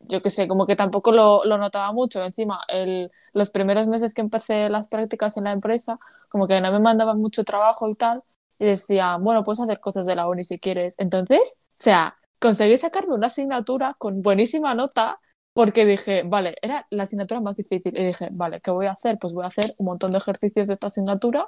yo 0.00 0.20
qué 0.22 0.30
sé, 0.30 0.46
como 0.48 0.66
que 0.66 0.76
tampoco 0.76 1.12
lo, 1.12 1.44
lo 1.44 1.56
notaba 1.58 1.92
mucho. 1.92 2.22
Encima, 2.24 2.60
el, 2.68 3.08
los 3.32 3.50
primeros 3.50 3.88
meses 3.88 4.12
que 4.14 4.20
empecé 4.20 4.68
las 4.68 4.88
prácticas 4.88 5.36
en 5.38 5.44
la 5.44 5.52
empresa, 5.52 5.98
como 6.28 6.46
que 6.46 6.60
no 6.60 6.70
me 6.72 6.80
mandaban 6.80 7.18
mucho 7.20 7.44
trabajo 7.44 7.88
y 7.88 7.94
tal 7.94 8.22
y 8.60 8.66
decía, 8.66 9.18
bueno, 9.20 9.44
puedes 9.44 9.60
hacer 9.60 9.80
cosas 9.80 10.06
de 10.06 10.16
la 10.16 10.28
uni 10.28 10.44
si 10.44 10.60
quieres. 10.60 10.94
Entonces, 10.98 11.40
o 11.42 11.82
sea, 11.82 12.14
conseguí 12.40 12.76
sacarme 12.78 13.14
una 13.14 13.28
asignatura 13.28 13.94
con 13.98 14.22
buenísima 14.22 14.74
nota 14.76 15.18
porque 15.54 15.86
dije, 15.86 16.22
vale, 16.24 16.54
era 16.62 16.84
la 16.90 17.04
asignatura 17.04 17.40
más 17.40 17.56
difícil. 17.56 17.96
Y 17.98 18.06
dije, 18.06 18.28
vale, 18.32 18.60
¿qué 18.62 18.70
voy 18.72 18.86
a 18.86 18.92
hacer? 18.92 19.18
Pues 19.20 19.34
voy 19.34 19.44
a 19.44 19.48
hacer 19.48 19.66
un 19.78 19.86
montón 19.86 20.12
de 20.12 20.18
ejercicios 20.18 20.68
de 20.68 20.74
esta 20.74 20.88
asignatura 20.88 21.46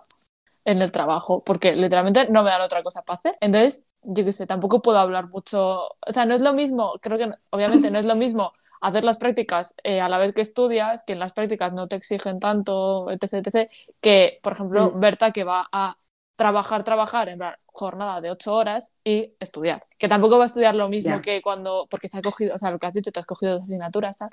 en 0.65 0.81
el 0.83 0.93
trabajo, 0.93 1.43
porque 1.45 1.75
literalmente 1.75 2.29
no 2.31 2.43
me 2.45 2.51
dan 2.51 2.61
otra 2.63 2.83
cosa 2.83 3.03
para 3.03 3.19
hacer. 3.19 3.37
Entonces, 3.41 3.85
yo 4.03 4.25
qué 4.25 4.33
sé, 4.33 4.47
tampoco 4.47 4.81
puedo 4.83 4.99
hablar 4.99 5.25
mucho, 5.33 5.87
o 5.89 6.13
sea, 6.13 6.25
no 6.27 6.35
es 6.35 6.41
lo 6.41 6.53
mismo, 6.55 6.95
creo 7.03 7.19
que 7.19 7.27
no- 7.29 7.35
obviamente 7.51 7.91
no 7.91 7.99
es 7.99 8.05
lo 8.05 8.15
mismo 8.17 8.53
hacer 8.81 9.05
las 9.05 9.19
prácticas 9.19 9.75
eh, 9.85 10.01
a 10.01 10.09
la 10.09 10.19
vez 10.19 10.35
que 10.35 10.41
estudias, 10.41 11.03
que 11.05 11.15
en 11.15 11.19
las 11.21 11.33
prácticas 11.33 11.73
no 11.73 11.89
te 11.89 11.97
exigen 11.97 12.41
tanto, 12.41 13.11
etc, 13.11 13.35
etc, 13.35 13.69
que, 14.01 14.39
por 14.43 14.53
ejemplo, 14.53 14.93
Mm. 14.93 15.01
Berta 15.01 15.33
que 15.33 15.45
va 15.45 15.69
a 15.73 15.97
trabajar, 16.37 16.83
trabajar, 16.85 17.28
en 17.28 17.39
plan, 17.39 17.55
jornada 17.72 18.20
de 18.20 18.30
ocho 18.30 18.55
horas 18.55 18.93
y 19.05 19.33
estudiar. 19.39 19.85
Que 19.99 20.09
tampoco 20.09 20.39
va 20.39 20.45
a 20.45 20.47
estudiar 20.47 20.74
lo 20.74 20.89
mismo 20.89 21.20
que 21.20 21.43
cuando, 21.43 21.87
porque 21.91 22.09
se 22.09 22.18
ha 22.18 22.22
cogido, 22.22 22.55
o 22.55 22.59
sea, 22.59 22.70
lo 22.70 22.78
que 22.78 22.87
has 22.87 22.95
dicho, 22.95 23.12
te 23.12 23.20
has 23.20 23.26
cogido 23.26 23.53
dos 23.53 23.62
asignaturas, 23.62 24.16
tal. 24.16 24.30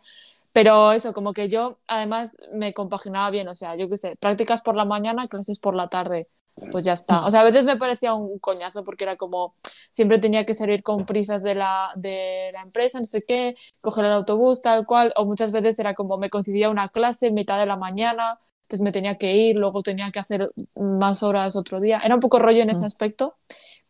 Pero 0.53 0.93
eso, 0.93 1.13
como 1.13 1.33
que 1.33 1.47
yo 1.49 1.77
además 1.87 2.35
me 2.53 2.73
compaginaba 2.73 3.29
bien, 3.29 3.47
o 3.47 3.55
sea, 3.55 3.75
yo 3.75 3.87
qué 3.89 3.97
sé, 3.97 4.15
prácticas 4.19 4.61
por 4.61 4.75
la 4.75 4.85
mañana, 4.85 5.27
clases 5.27 5.59
por 5.59 5.75
la 5.75 5.89
tarde, 5.89 6.25
pues 6.71 6.83
ya 6.83 6.93
está. 6.93 7.25
O 7.25 7.29
sea, 7.29 7.41
a 7.41 7.43
veces 7.43 7.65
me 7.65 7.77
parecía 7.77 8.15
un 8.15 8.39
coñazo 8.39 8.83
porque 8.83 9.03
era 9.03 9.15
como, 9.15 9.53
siempre 9.91 10.17
tenía 10.17 10.45
que 10.45 10.55
salir 10.55 10.81
con 10.81 11.05
prisas 11.05 11.43
de 11.43 11.53
la, 11.53 11.91
de 11.95 12.49
la 12.53 12.63
empresa, 12.63 12.97
no 12.97 13.03
sé 13.05 13.23
qué, 13.23 13.55
coger 13.81 14.05
el 14.05 14.13
autobús, 14.13 14.61
tal 14.61 14.87
cual, 14.87 15.13
o 15.15 15.25
muchas 15.25 15.51
veces 15.51 15.77
era 15.77 15.93
como 15.93 16.17
me 16.17 16.31
coincidía 16.31 16.69
una 16.69 16.89
clase 16.89 17.27
en 17.27 17.35
mitad 17.35 17.59
de 17.59 17.67
la 17.67 17.75
mañana, 17.75 18.39
entonces 18.69 18.83
me 18.83 18.91
tenía 18.91 19.17
que 19.17 19.35
ir, 19.35 19.55
luego 19.55 19.81
tenía 19.81 20.11
que 20.11 20.19
hacer 20.19 20.51
más 20.75 21.23
horas 21.23 21.55
otro 21.55 21.79
día. 21.79 21.99
Era 22.03 22.13
un 22.13 22.21
poco 22.21 22.37
rollo 22.37 22.61
en 22.61 22.69
ese 22.69 22.83
Mm. 22.83 22.85
aspecto, 22.85 23.33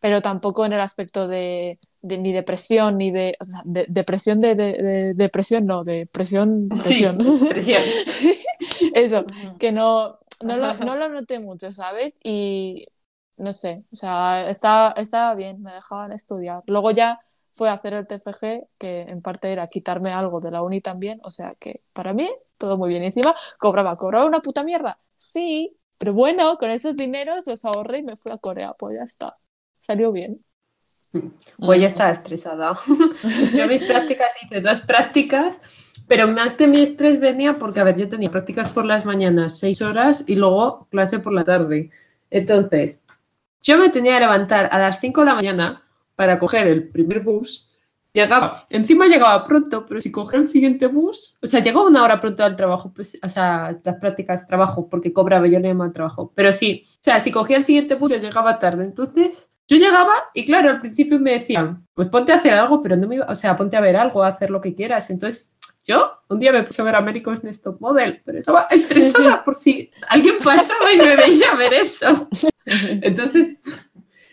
pero 0.00 0.22
tampoco 0.22 0.64
en 0.64 0.72
el 0.72 0.80
aspecto 0.80 1.28
de, 1.28 1.78
de- 2.00 2.16
ni 2.16 2.32
depresión, 2.32 2.94
ni 2.96 3.10
de, 3.10 3.36
o 3.38 3.44
sea, 3.44 3.60
de, 3.64 3.84
depresión 3.88 4.40
de, 4.40 4.54
de, 4.54 4.72
de- 4.72 5.14
depresión, 5.14 5.66
no, 5.66 5.82
de 5.82 6.08
presión, 6.10 6.64
Sí, 6.70 6.78
presión. 6.78 7.18
presión. 7.46 7.82
Eso, 8.94 9.24
que 9.58 9.70
no, 9.72 10.18
no, 10.42 10.56
lo, 10.56 10.74
no 10.78 10.96
lo 10.96 11.08
noté 11.10 11.40
mucho, 11.40 11.72
¿sabes? 11.74 12.16
Y 12.24 12.86
no 13.36 13.52
sé, 13.52 13.84
o 13.92 13.96
sea, 13.96 14.48
estaba, 14.50 14.92
estaba 14.96 15.34
bien, 15.34 15.62
me 15.62 15.72
dejaban 15.74 16.12
estudiar. 16.12 16.62
Luego 16.66 16.90
ya 16.90 17.18
fue 17.52 17.68
hacer 17.68 17.94
el 17.94 18.06
TFG, 18.06 18.68
que 18.78 19.02
en 19.02 19.22
parte 19.22 19.52
era 19.52 19.66
quitarme 19.68 20.12
algo 20.12 20.40
de 20.40 20.50
la 20.50 20.62
uni 20.62 20.80
también, 20.80 21.20
o 21.22 21.30
sea 21.30 21.54
que 21.58 21.80
para 21.92 22.12
mí 22.14 22.30
todo 22.58 22.76
muy 22.78 22.90
bien. 22.90 23.02
Y 23.02 23.06
encima 23.06 23.34
cobraba, 23.58 23.96
cobraba 23.96 24.26
una 24.26 24.40
puta 24.40 24.62
mierda, 24.64 24.98
sí, 25.16 25.76
pero 25.98 26.14
bueno, 26.14 26.56
con 26.58 26.70
esos 26.70 26.96
dineros 26.96 27.46
los 27.46 27.64
ahorré 27.64 27.98
y 27.98 28.02
me 28.02 28.16
fui 28.16 28.32
a 28.32 28.38
Corea, 28.38 28.72
pues 28.78 28.96
ya 28.96 29.04
está, 29.04 29.34
salió 29.72 30.12
bien. 30.12 30.30
Pues 31.58 31.80
ya 31.80 31.88
estaba 31.88 32.10
estresada. 32.10 32.78
Yo 33.56 33.66
mis 33.66 33.82
prácticas 33.82 34.32
hice 34.42 34.60
dos 34.60 34.80
prácticas, 34.80 35.60
pero 36.06 36.28
más 36.28 36.56
de 36.56 36.68
mi 36.68 36.80
estrés 36.80 37.18
venía 37.18 37.54
porque, 37.54 37.80
a 37.80 37.84
ver, 37.84 37.96
yo 37.96 38.08
tenía 38.08 38.30
prácticas 38.30 38.68
por 38.70 38.84
las 38.84 39.04
mañanas, 39.04 39.58
seis 39.58 39.82
horas, 39.82 40.24
y 40.26 40.36
luego 40.36 40.86
clase 40.90 41.18
por 41.18 41.32
la 41.32 41.44
tarde. 41.44 41.90
Entonces, 42.30 43.02
yo 43.62 43.76
me 43.78 43.90
tenía 43.90 44.14
que 44.14 44.20
levantar 44.20 44.68
a 44.72 44.78
las 44.78 45.00
5 45.00 45.20
de 45.20 45.26
la 45.26 45.34
mañana 45.34 45.82
para 46.20 46.38
coger 46.38 46.66
el 46.66 46.86
primer 46.90 47.20
bus. 47.20 47.70
Llegaba, 48.12 48.66
encima 48.68 49.06
llegaba 49.06 49.42
pronto, 49.46 49.86
pero 49.86 50.02
si 50.02 50.12
cogía 50.12 50.38
el 50.38 50.46
siguiente 50.46 50.86
bus, 50.86 51.38
o 51.40 51.46
sea, 51.46 51.60
llegaba 51.60 51.86
una 51.86 52.02
hora 52.02 52.20
pronto 52.20 52.44
al 52.44 52.56
trabajo, 52.56 52.92
pues, 52.92 53.18
o 53.22 53.28
sea, 53.30 53.74
las 53.82 53.96
prácticas 53.96 54.46
trabajo, 54.46 54.86
porque 54.90 55.14
cobraba 55.14 55.46
yo 55.46 55.58
no 55.58 55.68
llamo 55.68 55.90
trabajo. 55.92 56.30
Pero 56.34 56.52
sí, 56.52 56.84
o 56.86 56.98
sea, 57.00 57.20
si 57.20 57.32
cogía 57.32 57.56
el 57.56 57.64
siguiente 57.64 57.94
bus, 57.94 58.10
yo 58.10 58.18
llegaba 58.18 58.58
tarde. 58.58 58.84
Entonces, 58.84 59.48
yo 59.66 59.78
llegaba 59.78 60.12
y 60.34 60.44
claro, 60.44 60.68
al 60.68 60.80
principio 60.82 61.18
me 61.18 61.32
decían, 61.32 61.86
pues 61.94 62.08
ponte 62.08 62.32
a 62.32 62.36
hacer 62.36 62.52
algo, 62.52 62.82
pero 62.82 62.98
no 62.98 63.08
me 63.08 63.14
iba, 63.14 63.24
o 63.26 63.34
sea, 63.34 63.56
ponte 63.56 63.78
a 63.78 63.80
ver 63.80 63.96
algo, 63.96 64.22
a 64.22 64.28
hacer 64.28 64.50
lo 64.50 64.60
que 64.60 64.74
quieras. 64.74 65.08
Entonces, 65.08 65.56
yo 65.86 66.18
un 66.28 66.38
día 66.38 66.52
me 66.52 66.64
puse 66.64 66.82
a 66.82 66.84
ver 66.84 66.96
America's 66.96 67.42
Next 67.42 67.64
Top 67.64 67.80
Model, 67.80 68.20
pero 68.26 68.40
estaba 68.40 68.66
estresada 68.70 69.42
por 69.42 69.54
si 69.54 69.90
alguien 70.06 70.34
pasaba 70.44 70.92
y 70.92 70.98
me 70.98 71.16
veía 71.16 71.54
ver 71.54 71.72
eso. 71.72 72.28
Entonces, 72.66 73.58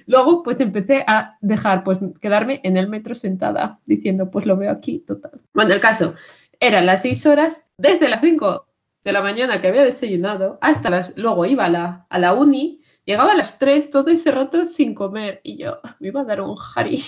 luego 0.07 0.41
pues 0.41 0.59
empecé 0.59 1.03
a 1.05 1.37
dejar, 1.41 1.83
pues 1.83 1.99
quedarme 2.19 2.59
en 2.63 2.77
el 2.77 2.89
metro 2.89 3.13
sentada, 3.13 3.79
diciendo, 3.85 4.31
pues 4.31 4.45
lo 4.45 4.57
veo 4.57 4.71
aquí, 4.71 4.99
total. 4.99 5.39
Bueno, 5.53 5.73
el 5.73 5.79
caso, 5.79 6.15
eran 6.59 6.85
las 6.85 7.03
seis 7.03 7.25
horas, 7.25 7.63
desde 7.77 8.09
las 8.09 8.21
cinco 8.21 8.67
de 9.03 9.11
la 9.11 9.21
mañana 9.21 9.61
que 9.61 9.67
había 9.67 9.83
desayunado, 9.83 10.57
hasta 10.61 10.89
las, 10.89 11.15
luego 11.15 11.45
iba 11.45 11.65
a 11.65 11.69
la, 11.69 12.07
a 12.09 12.19
la 12.19 12.33
uni, 12.33 12.81
llegaba 13.05 13.33
a 13.33 13.37
las 13.37 13.59
tres, 13.59 13.89
todo 13.89 14.09
ese 14.09 14.31
rato 14.31 14.65
sin 14.65 14.95
comer, 14.95 15.41
y 15.43 15.57
yo 15.57 15.79
me 15.99 16.07
iba 16.07 16.21
a 16.21 16.25
dar 16.25 16.41
un 16.41 16.55
jari. 16.55 17.03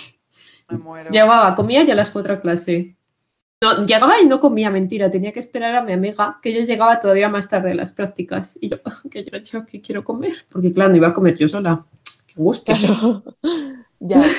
Me 0.69 0.77
muero. 0.77 1.09
Llevaba, 1.09 1.55
comía 1.55 1.83
ya 1.83 1.93
a 1.93 1.97
las 1.97 2.11
cuatro 2.11 2.35
a 2.35 2.41
clase. 2.41 2.95
No, 3.61 3.85
llegaba 3.85 4.21
y 4.21 4.25
no 4.25 4.39
comía, 4.39 4.69
mentira. 4.69 5.11
Tenía 5.11 5.33
que 5.33 5.39
esperar 5.39 5.75
a 5.75 5.83
mi 5.83 5.91
amiga, 5.91 6.39
que 6.41 6.53
yo 6.53 6.61
llegaba 6.61 6.99
todavía 7.01 7.27
más 7.27 7.49
tarde 7.49 7.71
a 7.71 7.75
las 7.75 7.91
prácticas. 7.91 8.57
Y 8.61 8.69
yo, 8.69 8.77
que 9.11 9.25
yo, 9.25 9.37
yo 9.37 9.65
que 9.65 9.81
quiero 9.81 10.03
comer. 10.03 10.33
Porque 10.49 10.73
claro, 10.73 10.91
no 10.91 10.95
iba 10.95 11.09
a 11.09 11.13
comer 11.13 11.37
yo 11.37 11.49
sola. 11.49 11.85
Gusto. 12.39 12.73
Claro, 12.73 13.23
ya. 13.99 14.21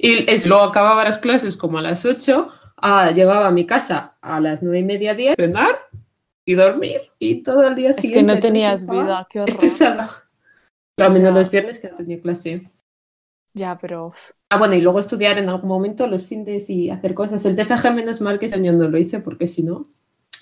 Y 0.00 0.30
es, 0.30 0.46
luego 0.46 0.62
acababa 0.62 1.02
las 1.04 1.18
clases 1.18 1.56
como 1.56 1.78
a 1.78 1.82
las 1.82 2.06
8, 2.06 2.48
ah, 2.76 3.10
llegaba 3.10 3.48
a 3.48 3.50
mi 3.50 3.66
casa 3.66 4.14
a 4.20 4.38
las 4.38 4.62
nueve 4.62 4.78
y 4.78 4.84
media, 4.84 5.12
10, 5.12 5.34
cenar 5.36 5.76
y 6.44 6.54
dormir 6.54 7.00
y 7.18 7.42
todo 7.42 7.66
el 7.66 7.74
día 7.74 7.90
Es 7.90 7.96
siguiente. 7.96 8.18
que 8.18 8.34
no 8.34 8.38
tenías 8.38 8.82
estaba 8.82 9.02
vida, 9.02 9.26
qué 9.28 9.40
horror. 9.40 9.48
Estresada. 9.48 10.24
Pero 10.94 11.08
a 11.08 11.12
menos 11.12 11.34
los 11.34 11.50
viernes 11.50 11.80
que 11.80 11.90
no 11.90 11.96
tenía 11.96 12.20
clase. 12.20 12.62
Ya, 13.54 13.76
pero 13.76 14.10
Ah, 14.50 14.58
bueno, 14.58 14.74
y 14.74 14.80
luego 14.80 15.00
estudiar 15.00 15.36
en 15.38 15.48
algún 15.48 15.68
momento 15.68 16.06
los 16.06 16.24
fines 16.24 16.70
y 16.70 16.90
hacer 16.90 17.12
cosas. 17.14 17.44
El 17.44 17.56
TFG 17.56 17.92
menos 17.92 18.20
mal 18.20 18.38
que 18.38 18.46
ese 18.46 18.54
año 18.56 18.72
no 18.72 18.88
lo 18.88 18.98
hice 18.98 19.18
porque 19.18 19.48
si 19.48 19.64
no, 19.64 19.86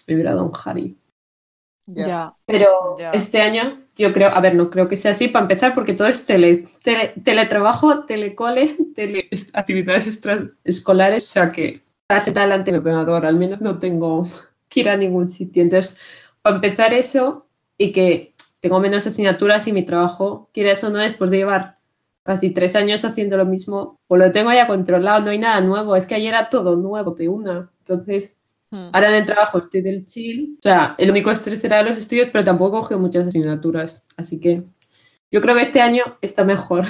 me 0.07 0.14
hubiera 0.14 0.32
dado 0.34 0.45
un 0.45 0.53
Harry. 0.64 0.97
Ya. 1.87 2.34
Pero 2.47 2.97
Ya. 2.99 3.11
este 3.12 3.41
año 3.41 3.80
yo 3.97 4.12
creo, 4.12 4.28
a 4.30 4.41
ver, 4.41 4.55
no 4.55 4.68
creo 4.70 4.87
que 4.87 4.97
sea 4.97 5.12
así 5.12 5.28
para 5.28 5.45
empezar 5.45 5.74
porque 5.74 5.95
todo 5.95 6.09
es 6.09 6.26
tele, 6.26 6.66
tele- 6.82 7.14
teletrabajo, 7.22 8.05
telecole, 8.05 8.76
tele, 8.95 9.28
actividades 9.53 10.07
extraescolares, 10.07 11.24
o 11.24 11.26
sea 11.32 11.49
que 11.49 11.82
para 12.07 12.20
sentar 12.20 12.45
delante 12.45 12.72
me 12.72 12.78
ordenador, 12.78 13.26
al 13.26 13.37
menos 13.37 13.61
no 13.61 13.78
tengo 13.78 14.28
que 14.68 14.80
ir 14.80 14.89
a 14.89 14.97
ningún 14.97 15.28
sitio. 15.28 15.62
Entonces, 15.62 15.99
para 16.43 16.57
empezar 16.57 16.93
eso 16.95 17.47
y 17.78 17.93
que 17.93 18.34
tengo 18.61 18.80
menos 18.80 19.07
asignaturas 19.07 19.66
y 19.66 19.72
mi 19.72 19.84
trabajo, 19.84 20.51
quieras 20.53 20.82
o 20.84 20.91
no, 20.91 20.99
después 20.99 21.30
de 21.30 21.39
llevar 21.39 21.78
casi 22.22 22.51
tres 22.51 22.74
años 22.76 23.05
haciendo 23.05 23.37
lo 23.37 23.45
mismo, 23.47 23.99
pues 24.09 24.20
lo 24.20 24.32
tengo 24.32 24.53
ya 24.53 24.66
controlado, 24.66 25.24
no 25.24 25.30
hay 25.30 25.39
nada 25.39 25.61
nuevo, 25.61 25.95
es 25.97 26.07
que 26.07 26.16
ayer 26.16 26.28
era 26.34 26.49
todo 26.51 26.76
nuevo 26.76 27.12
de 27.12 27.28
una. 27.28 27.70
Entonces. 27.80 28.39
Ahora 28.92 29.08
en 29.10 29.14
el 29.16 29.26
trabajo 29.26 29.58
estoy 29.58 29.80
del 29.82 30.04
chill. 30.04 30.56
O 30.58 30.62
sea, 30.62 30.94
el 30.98 31.10
único 31.10 31.30
estrés 31.30 31.64
era 31.64 31.82
los 31.82 31.96
estudios, 31.96 32.28
pero 32.30 32.44
tampoco 32.44 32.80
cogido 32.80 33.00
muchas 33.00 33.26
asignaturas. 33.26 34.04
Así 34.16 34.40
que 34.40 34.62
yo 35.30 35.40
creo 35.40 35.54
que 35.54 35.62
este 35.62 35.80
año 35.80 36.04
está 36.22 36.44
mejor. 36.44 36.84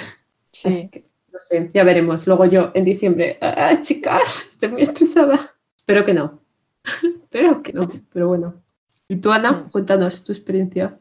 Así 0.65 0.73
Sí. 0.73 0.91
que 0.91 1.05
no 1.33 1.39
sé, 1.41 1.71
ya 1.75 1.85
veremos. 1.85 2.27
Luego 2.27 2.47
yo 2.47 2.71
en 2.75 2.85
diciembre, 2.85 3.39
ah, 3.43 3.79
chicas, 3.83 4.47
estoy 4.49 4.71
muy 4.71 4.83
estresada. 4.83 5.55
Espero 5.77 6.05
que 6.05 6.15
no. 6.15 6.41
Espero 7.25 7.63
que 7.63 7.73
no, 7.73 7.87
pero 8.13 8.29
bueno. 8.29 8.63
¿Y 9.09 9.17
tú, 9.17 9.31
Ana? 9.33 9.63
Cuéntanos 9.71 10.25
tu 10.25 10.33
experiencia. 10.33 10.99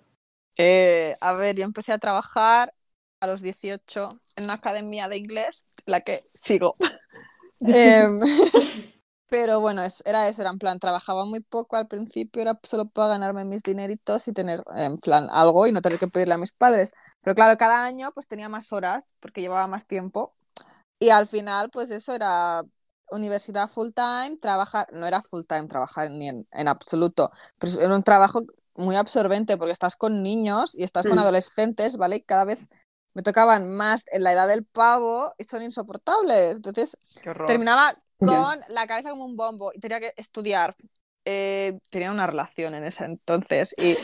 Eh, 0.58 1.14
a 1.22 1.34
ver, 1.34 1.56
yo 1.56 1.64
empecé 1.64 1.92
a 1.94 1.98
trabajar 1.98 2.74
a 3.20 3.28
los 3.28 3.42
18 3.42 4.20
en 4.36 4.44
una 4.46 4.54
academia 4.54 5.08
de 5.08 5.18
inglés, 5.18 5.70
la 5.86 6.02
que 6.02 6.24
sigo. 6.44 6.74
Em, 7.62 8.20
pero 9.28 9.60
bueno, 9.60 9.84
es- 9.84 10.04
era 10.06 10.28
eso, 10.28 10.42
era 10.42 10.52
en 10.52 10.60
plan, 10.60 10.80
trabajaba 10.80 11.26
muy 11.26 11.42
poco 11.42 11.76
al 11.78 11.88
principio, 11.88 12.42
era 12.42 12.60
solo 12.64 12.86
para 12.86 13.10
ganarme 13.10 13.46
mis 13.46 13.64
dineritos 13.64 14.28
y 14.28 14.34
tener 14.34 14.64
en 14.76 14.98
plan 14.98 15.28
algo 15.32 15.68
y 15.68 15.72
no 15.72 15.82
tener 15.82 16.00
que 16.00 16.08
pedirle 16.08 16.36
a 16.36 16.38
mis 16.38 16.54
padres. 16.54 16.92
Pero 17.22 17.36
claro, 17.36 17.58
cada 17.58 17.84
año 17.86 18.12
pues 18.14 18.28
tenía 18.28 18.50
más 18.50 18.72
horas 18.74 19.06
porque 19.20 19.42
llevaba 19.42 19.68
más 19.68 19.86
tiempo 19.88 20.36
y 21.00 21.10
al 21.10 21.28
final 21.28 21.70
pues 21.72 21.92
eso 21.92 22.14
era 22.14 22.64
universidad 23.12 23.68
full 23.70 23.90
time, 23.94 24.38
trabajar, 24.42 24.88
no 24.92 25.06
era 25.06 25.22
full 25.22 25.44
time 25.48 25.68
trabajar 25.68 26.10
ni 26.12 26.30
en, 26.30 26.48
en 26.52 26.68
absoluto, 26.68 27.32
pero 27.60 27.72
era 27.80 27.96
un 27.96 28.04
trabajo 28.04 28.42
muy 28.76 28.96
absorbente 28.96 29.58
porque 29.58 29.72
estás 29.74 29.96
con 29.96 30.24
niños 30.24 30.76
y 30.76 30.84
estás 30.84 31.06
con 31.06 31.18
Mm. 31.18 31.22
adolescentes, 31.22 31.98
¿vale? 31.98 32.18
Y 32.18 32.22
cada 32.24 32.46
vez 32.46 32.60
me 33.14 33.22
tocaban 33.24 33.70
más 33.74 34.04
en 34.12 34.24
la 34.24 34.34
edad 34.34 34.48
del 34.48 34.66
pavo 34.66 35.34
y 35.38 35.44
son 35.46 35.62
insoportables. 35.64 36.58
Entonces 36.58 36.98
terminaba 37.48 37.96
Con 38.20 38.60
la 38.70 38.88
cabeza 38.88 39.10
como 39.10 39.26
un 39.26 39.36
bombo 39.36 39.72
y 39.74 39.80
tenía 39.80 40.00
que 40.00 40.14
estudiar. 40.16 40.76
Eh, 41.26 41.80
tenía 41.90 42.12
una 42.12 42.28
relación 42.28 42.76
en 42.76 42.84
ese 42.84 43.04
entonces 43.04 43.74
y 43.80 43.98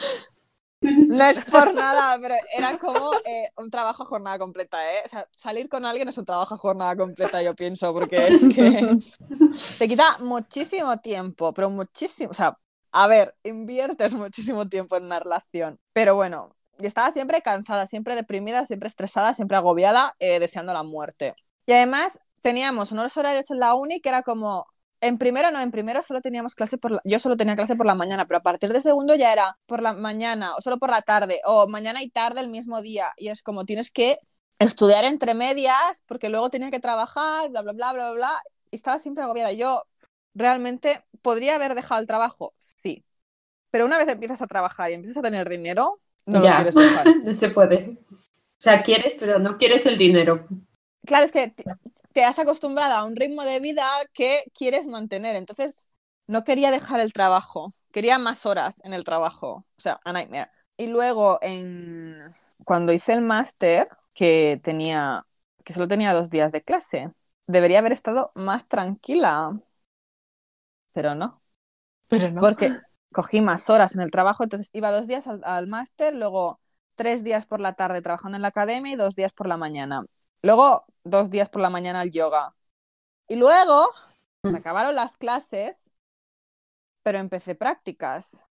no 0.80 1.24
es 1.24 1.44
por 1.44 1.74
nada, 1.74 2.18
pero 2.20 2.36
era 2.56 2.78
como 2.78 3.12
eh, 3.24 3.50
un 3.56 3.70
trabajo 3.70 4.02
a 4.02 4.06
jornada 4.06 4.38
completa, 4.38 4.78
¿eh? 4.92 5.02
O 5.04 5.08
sea, 5.08 5.28
salir 5.36 5.68
con 5.68 5.84
alguien 5.84 6.08
es 6.08 6.18
un 6.18 6.24
trabajo 6.24 6.54
a 6.54 6.58
jornada 6.58 6.96
completa, 6.96 7.42
yo 7.42 7.54
pienso, 7.54 7.92
porque 7.92 8.28
es 8.28 8.40
que 8.54 8.96
te 9.78 9.88
quita 9.88 10.18
muchísimo 10.20 10.98
tiempo, 10.98 11.52
pero 11.52 11.70
muchísimo, 11.70 12.30
o 12.30 12.34
sea, 12.34 12.56
a 12.92 13.06
ver, 13.06 13.34
inviertes 13.42 14.12
muchísimo 14.14 14.68
tiempo 14.68 14.96
en 14.96 15.04
una 15.04 15.18
relación, 15.18 15.80
pero 15.92 16.14
bueno, 16.14 16.54
y 16.78 16.86
estaba 16.86 17.12
siempre 17.12 17.42
cansada, 17.42 17.86
siempre 17.86 18.14
deprimida, 18.14 18.66
siempre 18.66 18.88
estresada, 18.88 19.34
siempre 19.34 19.56
agobiada, 19.56 20.14
eh, 20.18 20.40
deseando 20.40 20.72
la 20.72 20.82
muerte. 20.82 21.34
Y 21.66 21.72
además 21.72 22.18
teníamos 22.42 22.92
unos 22.92 23.16
horarios 23.16 23.50
en 23.50 23.58
la 23.60 23.74
uni 23.74 24.00
que 24.00 24.08
era 24.10 24.22
como, 24.22 24.66
en 25.00 25.18
primero 25.18 25.50
no, 25.50 25.60
en 25.60 25.70
primero 25.70 26.02
solo 26.02 26.20
teníamos 26.20 26.54
clase 26.54 26.78
por 26.78 26.92
la, 26.92 27.00
yo 27.04 27.18
solo 27.18 27.36
tenía 27.36 27.56
clase 27.56 27.76
por 27.76 27.86
la 27.86 27.94
mañana, 27.94 28.26
pero 28.26 28.38
a 28.38 28.42
partir 28.42 28.72
de 28.72 28.80
segundo 28.82 29.14
ya 29.14 29.32
era 29.32 29.58
por 29.66 29.82
la 29.82 29.92
mañana 29.94 30.54
o 30.56 30.60
solo 30.60 30.78
por 30.78 30.90
la 30.90 31.02
tarde 31.02 31.40
o 31.44 31.68
mañana 31.68 32.02
y 32.02 32.10
tarde 32.10 32.40
el 32.40 32.48
mismo 32.50 32.82
día 32.82 33.12
y 33.16 33.28
es 33.28 33.42
como 33.42 33.64
tienes 33.64 33.90
que 33.90 34.18
estudiar 34.58 35.04
entre 35.04 35.34
medias 35.34 36.02
porque 36.06 36.28
luego 36.28 36.50
tenía 36.50 36.70
que 36.70 36.80
trabajar, 36.80 37.50
bla, 37.50 37.62
bla, 37.62 37.72
bla, 37.72 37.92
bla, 37.92 38.04
bla, 38.10 38.12
bla, 38.14 38.42
y 38.70 38.76
estaba 38.76 38.98
siempre 38.98 39.24
agobiada. 39.24 39.52
Yo 39.52 39.84
realmente 40.34 41.04
podría 41.22 41.56
haber 41.56 41.74
dejado 41.74 42.00
el 42.00 42.06
trabajo, 42.06 42.54
sí, 42.58 43.04
pero 43.70 43.86
una 43.86 43.98
vez 43.98 44.08
empiezas 44.08 44.42
a 44.42 44.46
trabajar 44.46 44.90
y 44.90 44.94
empiezas 44.94 45.18
a 45.18 45.22
tener 45.22 45.48
dinero, 45.48 46.00
no 46.26 46.40
lo 46.40 46.44
Ya. 46.44 46.56
quieres 46.56 46.74
dejar. 46.74 47.06
No 47.24 47.34
se 47.34 47.48
puede. 47.50 47.98
O 48.10 48.16
sea, 48.64 48.82
quieres, 48.82 49.14
pero 49.18 49.38
no 49.38 49.56
quieres 49.58 49.86
el 49.86 49.98
dinero. 49.98 50.46
Claro, 51.06 51.24
es 51.24 51.32
que 51.32 51.52
te, 52.12 52.24
has 52.24 52.38
acostumbrado 52.38 52.94
a 52.94 53.04
un 53.04 53.16
ritmo 53.16 53.44
de 53.44 53.60
vida 53.60 53.86
que 54.12 54.44
quieres 54.54 54.86
mantener, 54.86 55.36
entonces 55.36 55.88
no 56.26 56.44
quería 56.44 56.70
dejar 56.70 57.00
el 57.00 57.12
trabajo, 57.12 57.74
quería 57.92 58.18
más 58.18 58.46
horas 58.46 58.80
en 58.84 58.94
el 58.94 59.04
trabajo, 59.04 59.66
o 59.76 59.80
sea, 59.80 60.00
a 60.04 60.12
nightmare. 60.12 60.50
Y 60.76 60.86
luego, 60.88 61.38
en... 61.42 62.32
cuando 62.64 62.92
hice 62.92 63.12
el 63.12 63.22
máster, 63.22 63.88
que 64.14 64.60
tenía, 64.62 65.26
que 65.64 65.72
solo 65.72 65.88
tenía 65.88 66.12
dos 66.14 66.30
días 66.30 66.52
de 66.52 66.62
clase, 66.62 67.10
debería 67.46 67.78
haber 67.80 67.92
estado 67.92 68.32
más 68.34 68.66
tranquila, 68.68 69.58
pero 70.92 71.14
no, 71.14 71.42
Pero 72.08 72.30
no. 72.30 72.40
porque 72.40 72.70
cogí 73.12 73.40
más 73.40 73.68
horas 73.70 73.94
en 73.94 74.02
el 74.02 74.10
trabajo, 74.10 74.42
entonces 74.44 74.70
iba 74.72 74.90
dos 74.90 75.06
días 75.06 75.26
al, 75.26 75.42
al 75.44 75.66
máster, 75.66 76.14
luego 76.14 76.60
tres 76.94 77.24
días 77.24 77.46
por 77.46 77.60
la 77.60 77.74
tarde 77.74 78.02
trabajando 78.02 78.36
en 78.36 78.42
la 78.42 78.48
academia 78.48 78.92
y 78.92 78.96
dos 78.96 79.14
días 79.14 79.32
por 79.32 79.46
la 79.46 79.56
mañana. 79.56 80.04
Luego 80.42 80.84
dos 81.04 81.30
días 81.30 81.48
por 81.50 81.62
la 81.62 81.70
mañana 81.70 82.00
al 82.00 82.10
yoga. 82.10 82.54
Y 83.28 83.36
luego 83.36 83.86
se 84.50 84.50
Mm. 84.50 84.56
acabaron 84.56 84.94
las 84.96 85.16
clases, 85.16 85.76
pero 87.02 87.18
empecé 87.18 87.54
prácticas. 87.54 88.46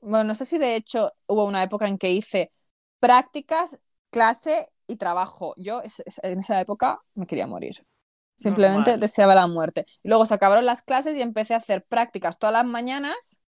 Bueno, 0.00 0.24
no 0.24 0.34
sé 0.34 0.46
si 0.46 0.58
de 0.58 0.76
hecho 0.76 1.12
hubo 1.26 1.44
una 1.44 1.62
época 1.62 1.88
en 1.88 1.98
que 1.98 2.10
hice 2.10 2.52
prácticas, 3.00 3.78
clase 4.10 4.68
y 4.86 4.96
trabajo. 4.96 5.54
Yo 5.56 5.82
en 6.22 6.38
esa 6.40 6.60
época 6.60 7.00
me 7.14 7.26
quería 7.26 7.46
morir. 7.46 7.86
Simplemente 8.34 8.92
Normal. 8.92 9.00
deseaba 9.00 9.34
la 9.34 9.46
muerte. 9.48 9.86
Y 10.02 10.08
luego 10.08 10.26
se 10.26 10.34
acabaron 10.34 10.66
las 10.66 10.82
clases 10.82 11.16
y 11.16 11.22
empecé 11.22 11.54
a 11.54 11.58
hacer 11.58 11.84
prácticas 11.86 12.38
todas 12.38 12.52
las 12.54 12.66
mañanas 12.66 13.40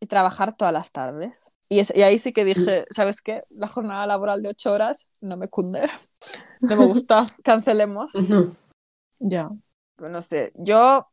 y 0.00 0.06
trabajar 0.06 0.56
todas 0.56 0.74
las 0.74 0.92
tardes. 0.92 1.52
Y, 1.68 1.80
es- 1.80 1.92
y 1.94 2.02
ahí 2.02 2.18
sí 2.18 2.32
que 2.32 2.44
dije, 2.44 2.84
¿sabes 2.90 3.20
qué? 3.20 3.42
La 3.50 3.66
jornada 3.66 4.06
laboral 4.06 4.42
de 4.42 4.50
ocho 4.50 4.72
horas 4.72 5.08
no 5.20 5.36
me 5.36 5.48
cunde. 5.48 5.88
No 6.60 6.76
me 6.76 6.86
gusta. 6.86 7.26
Cancelemos. 7.44 8.12
Ya. 9.18 9.50
Pues 9.96 10.10
no 10.12 10.20
sé, 10.22 10.52
yo, 10.56 11.08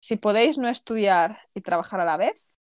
si 0.00 0.16
podéis 0.16 0.58
no 0.58 0.68
estudiar 0.68 1.38
y 1.54 1.60
trabajar 1.60 2.00
a 2.00 2.04
la 2.04 2.16
vez, 2.16 2.56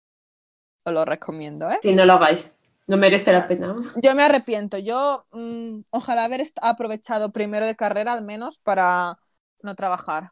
os 0.84 0.94
lo 0.94 1.06
recomiendo, 1.06 1.70
¿eh? 1.70 1.80
Si 1.82 1.94
no 1.94 2.06
lo 2.06 2.14
hagáis, 2.14 2.58
no 2.88 2.98
merece 2.98 3.32
la 3.32 3.48
pena. 3.48 3.76
Yo 4.02 4.16
me 4.16 4.24
arrepiento, 4.24 4.78
yo 4.80 5.26
mm, 5.32 5.82
ojalá 5.92 6.26
haber 6.26 6.44
aprovechado 6.62 7.32
primero 7.32 7.66
de 7.66 7.76
carrera 7.76 8.14
al 8.14 8.24
menos 8.26 8.58
para 8.58 9.20
no 9.62 9.76
trabajar. 9.76 10.32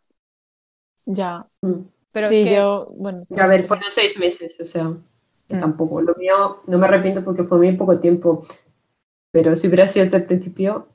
Ya. 1.05 1.47
Mm. 1.61 1.81
Pero 2.11 2.27
sí, 2.27 2.41
es 2.41 2.49
que 2.49 2.55
yo, 2.55 2.87
bueno. 2.97 3.25
A 3.37 3.47
ver, 3.47 3.65
fueron 3.65 3.85
seis 3.91 4.17
meses, 4.17 4.59
o 4.59 4.65
sea, 4.65 4.91
que 5.51 5.57
Mm. 5.57 5.61
tampoco. 5.61 6.01
Lo 6.01 6.15
mío 6.15 6.61
no 6.67 6.77
me 6.77 6.85
arrepiento 6.87 7.23
porque 7.23 7.43
fue 7.43 7.57
muy 7.59 7.73
poco 7.77 7.99
tiempo. 7.99 8.45
Pero 9.31 9.55
si 9.55 9.67
hubiera 9.67 9.87
sido 9.87 10.05
desde 10.05 10.17
el 10.17 10.25
principio, 10.25 10.87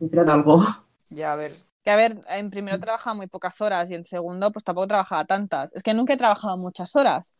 me 0.00 0.06
hubiera 0.08 0.24
dado 0.24 0.38
algo. 0.38 0.62
Ya, 1.10 1.32
a 1.32 1.36
ver. 1.36 1.52
Que 1.84 1.90
a 1.90 1.96
ver, 1.96 2.20
en 2.28 2.50
primero 2.50 2.78
trabajaba 2.78 3.14
muy 3.14 3.28
pocas 3.28 3.60
horas 3.60 3.90
y 3.90 3.94
en 3.94 4.04
segundo 4.04 4.50
pues 4.52 4.64
tampoco 4.64 4.88
trabajaba 4.88 5.24
tantas. 5.24 5.72
Es 5.74 5.82
que 5.82 5.94
nunca 5.94 6.12
he 6.14 6.16
trabajado 6.16 6.56
muchas 6.58 6.94
horas. 6.96 7.34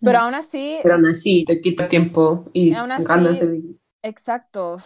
Pero 0.00 0.18
Mm. 0.18 0.22
aún 0.22 0.34
así, 0.34 0.78
Pero 0.82 0.94
aún 0.94 1.06
así, 1.06 1.44
te 1.44 1.60
quita 1.60 1.88
tiempo 1.88 2.44
y 2.52 2.70
Y 2.70 2.74
aún 2.74 2.92
así- 2.92 3.04
ganas 3.04 3.40
de 3.40 3.46
vivir. 3.46 3.76
exacto, 4.02 4.76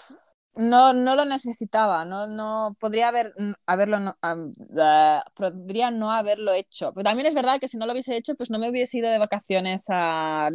no, 0.54 0.92
no 0.92 1.16
lo 1.16 1.24
necesitaba, 1.24 2.04
no, 2.04 2.26
no 2.26 2.76
podría 2.78 3.08
haber, 3.08 3.34
haberlo, 3.66 4.00
no, 4.00 4.16
blah, 4.56 5.24
podría 5.34 5.90
no 5.90 6.10
haberlo 6.10 6.52
hecho. 6.52 6.92
Pero 6.92 7.04
también 7.04 7.26
es 7.26 7.34
verdad 7.34 7.58
que 7.58 7.68
si 7.68 7.76
no 7.76 7.86
lo 7.86 7.92
hubiese 7.92 8.16
hecho, 8.16 8.34
pues 8.34 8.50
no 8.50 8.58
me 8.58 8.68
hubiese 8.70 8.98
ido 8.98 9.10
de 9.10 9.18
vacaciones 9.18 9.84
a 9.88 10.50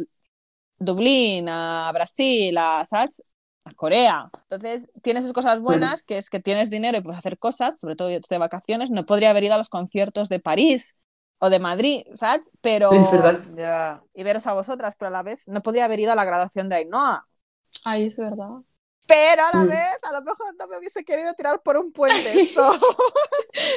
Dublín, 0.78 1.48
a 1.48 1.90
Brasil, 1.92 2.56
a, 2.58 2.86
¿sabes? 2.88 3.22
a 3.64 3.74
Corea. 3.74 4.30
Entonces, 4.42 4.88
tiene 5.02 5.22
sus 5.22 5.32
cosas 5.32 5.60
buenas, 5.60 6.02
que 6.02 6.18
es 6.18 6.30
que 6.30 6.40
tienes 6.40 6.70
dinero 6.70 6.98
y 6.98 7.02
puedes 7.02 7.18
hacer 7.18 7.38
cosas, 7.38 7.78
sobre 7.78 7.96
todo 7.96 8.08
de 8.08 8.38
vacaciones. 8.38 8.90
No 8.90 9.04
podría 9.06 9.30
haber 9.30 9.44
ido 9.44 9.54
a 9.54 9.58
los 9.58 9.68
conciertos 9.68 10.28
de 10.28 10.40
París 10.40 10.96
o 11.38 11.50
de 11.50 11.58
Madrid, 11.58 12.02
¿sabes? 12.14 12.50
Pero... 12.60 12.92
Es 12.92 13.10
verdad. 13.10 13.40
Ya. 13.54 14.02
Y 14.14 14.22
veros 14.22 14.46
a 14.46 14.54
vosotras, 14.54 14.94
pero 14.98 15.08
a 15.08 15.12
la 15.12 15.22
vez 15.22 15.46
no 15.46 15.60
podría 15.60 15.84
haber 15.84 16.00
ido 16.00 16.12
a 16.12 16.16
la 16.16 16.24
graduación 16.24 16.68
de 16.68 16.76
Ainhoa. 16.76 17.26
Ay, 17.84 18.06
es 18.06 18.18
verdad. 18.18 18.62
Pero 19.08 19.42
a 19.46 19.50
la 19.56 19.64
Mm. 19.64 19.68
vez, 19.68 19.98
a 20.02 20.12
lo 20.12 20.22
mejor 20.22 20.54
no 20.58 20.68
me 20.68 20.78
hubiese 20.78 21.02
querido 21.04 21.32
tirar 21.34 21.60
por 21.62 21.76
un 21.76 21.90
puente. 21.92 22.32
So, 22.54 22.72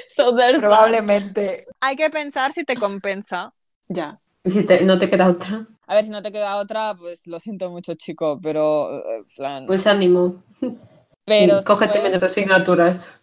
So 0.09 0.35
there's 0.35 0.59
that. 0.61 0.67
Probablemente. 0.67 1.65
hay 1.79 1.95
que 1.95 2.09
pensar 2.09 2.51
si 2.53 2.63
te 2.63 2.75
compensa. 2.75 3.53
Ya. 3.87 4.13
Y 4.43 4.51
si 4.51 4.65
te- 4.65 4.83
no 4.85 4.97
te 4.97 5.09
queda 5.09 5.29
otra. 5.29 5.67
A 5.87 5.95
ver, 5.95 6.03
si 6.05 6.11
no 6.11 6.21
te 6.21 6.31
queda 6.31 6.57
otra, 6.57 6.93
pues 6.95 7.27
lo 7.27 7.39
siento 7.39 7.69
mucho, 7.71 7.93
chico, 7.95 8.39
pero. 8.41 8.99
eh, 8.99 9.15
en 9.17 9.25
plan, 9.35 9.65
Pues 9.67 9.87
ánimo. 9.87 10.43
pero, 11.25 11.55
Sí, 11.55 11.59
si 11.61 11.65
cógete 11.65 11.91
puedes- 11.93 12.03
menos 12.03 12.23
asignaturas. 12.23 13.21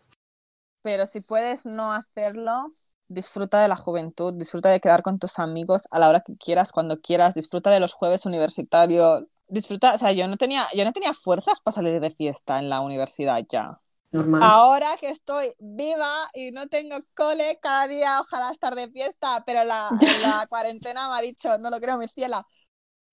pero 0.82 1.06
si 1.06 1.20
puedes 1.20 1.66
no 1.66 1.92
hacerlo, 1.92 2.66
disfruta 3.08 3.60
de 3.60 3.68
la 3.68 3.76
juventud, 3.76 4.32
disfruta 4.34 4.70
de 4.70 4.80
quedar 4.80 5.02
con 5.02 5.18
tus 5.18 5.38
amigos 5.38 5.82
a 5.90 5.98
la 5.98 6.08
hora 6.08 6.20
que 6.20 6.36
quieras, 6.36 6.72
cuando 6.72 7.00
quieras, 7.00 7.34
disfruta 7.34 7.70
de 7.70 7.80
los 7.80 7.92
jueves 7.92 8.24
universitarios. 8.26 9.24
Disfruta, 9.48 9.94
o 9.94 9.98
sea, 9.98 10.12
yo 10.12 10.28
no 10.28 10.36
tenía, 10.36 10.66
yo 10.74 10.84
no 10.84 10.92
tenía 10.92 11.14
fuerzas 11.14 11.60
para 11.60 11.74
salir 11.74 12.00
de 12.00 12.10
fiesta 12.10 12.58
en 12.58 12.68
la 12.68 12.80
universidad 12.80 13.42
ya. 13.48 13.80
Normal. 14.10 14.40
Ahora 14.42 14.88
que 14.98 15.08
estoy 15.10 15.52
viva 15.58 16.30
y 16.34 16.50
no 16.50 16.66
tengo 16.68 16.96
cole, 17.14 17.58
cada 17.60 17.88
día 17.88 18.20
ojalá 18.20 18.50
estar 18.52 18.74
de 18.74 18.88
fiesta, 18.88 19.42
pero 19.44 19.64
la, 19.64 19.90
la 20.22 20.46
cuarentena 20.48 21.08
me 21.08 21.18
ha 21.18 21.20
dicho, 21.20 21.58
no 21.58 21.70
lo 21.70 21.80
creo, 21.80 21.98
mi 21.98 22.08
ciela. 22.08 22.46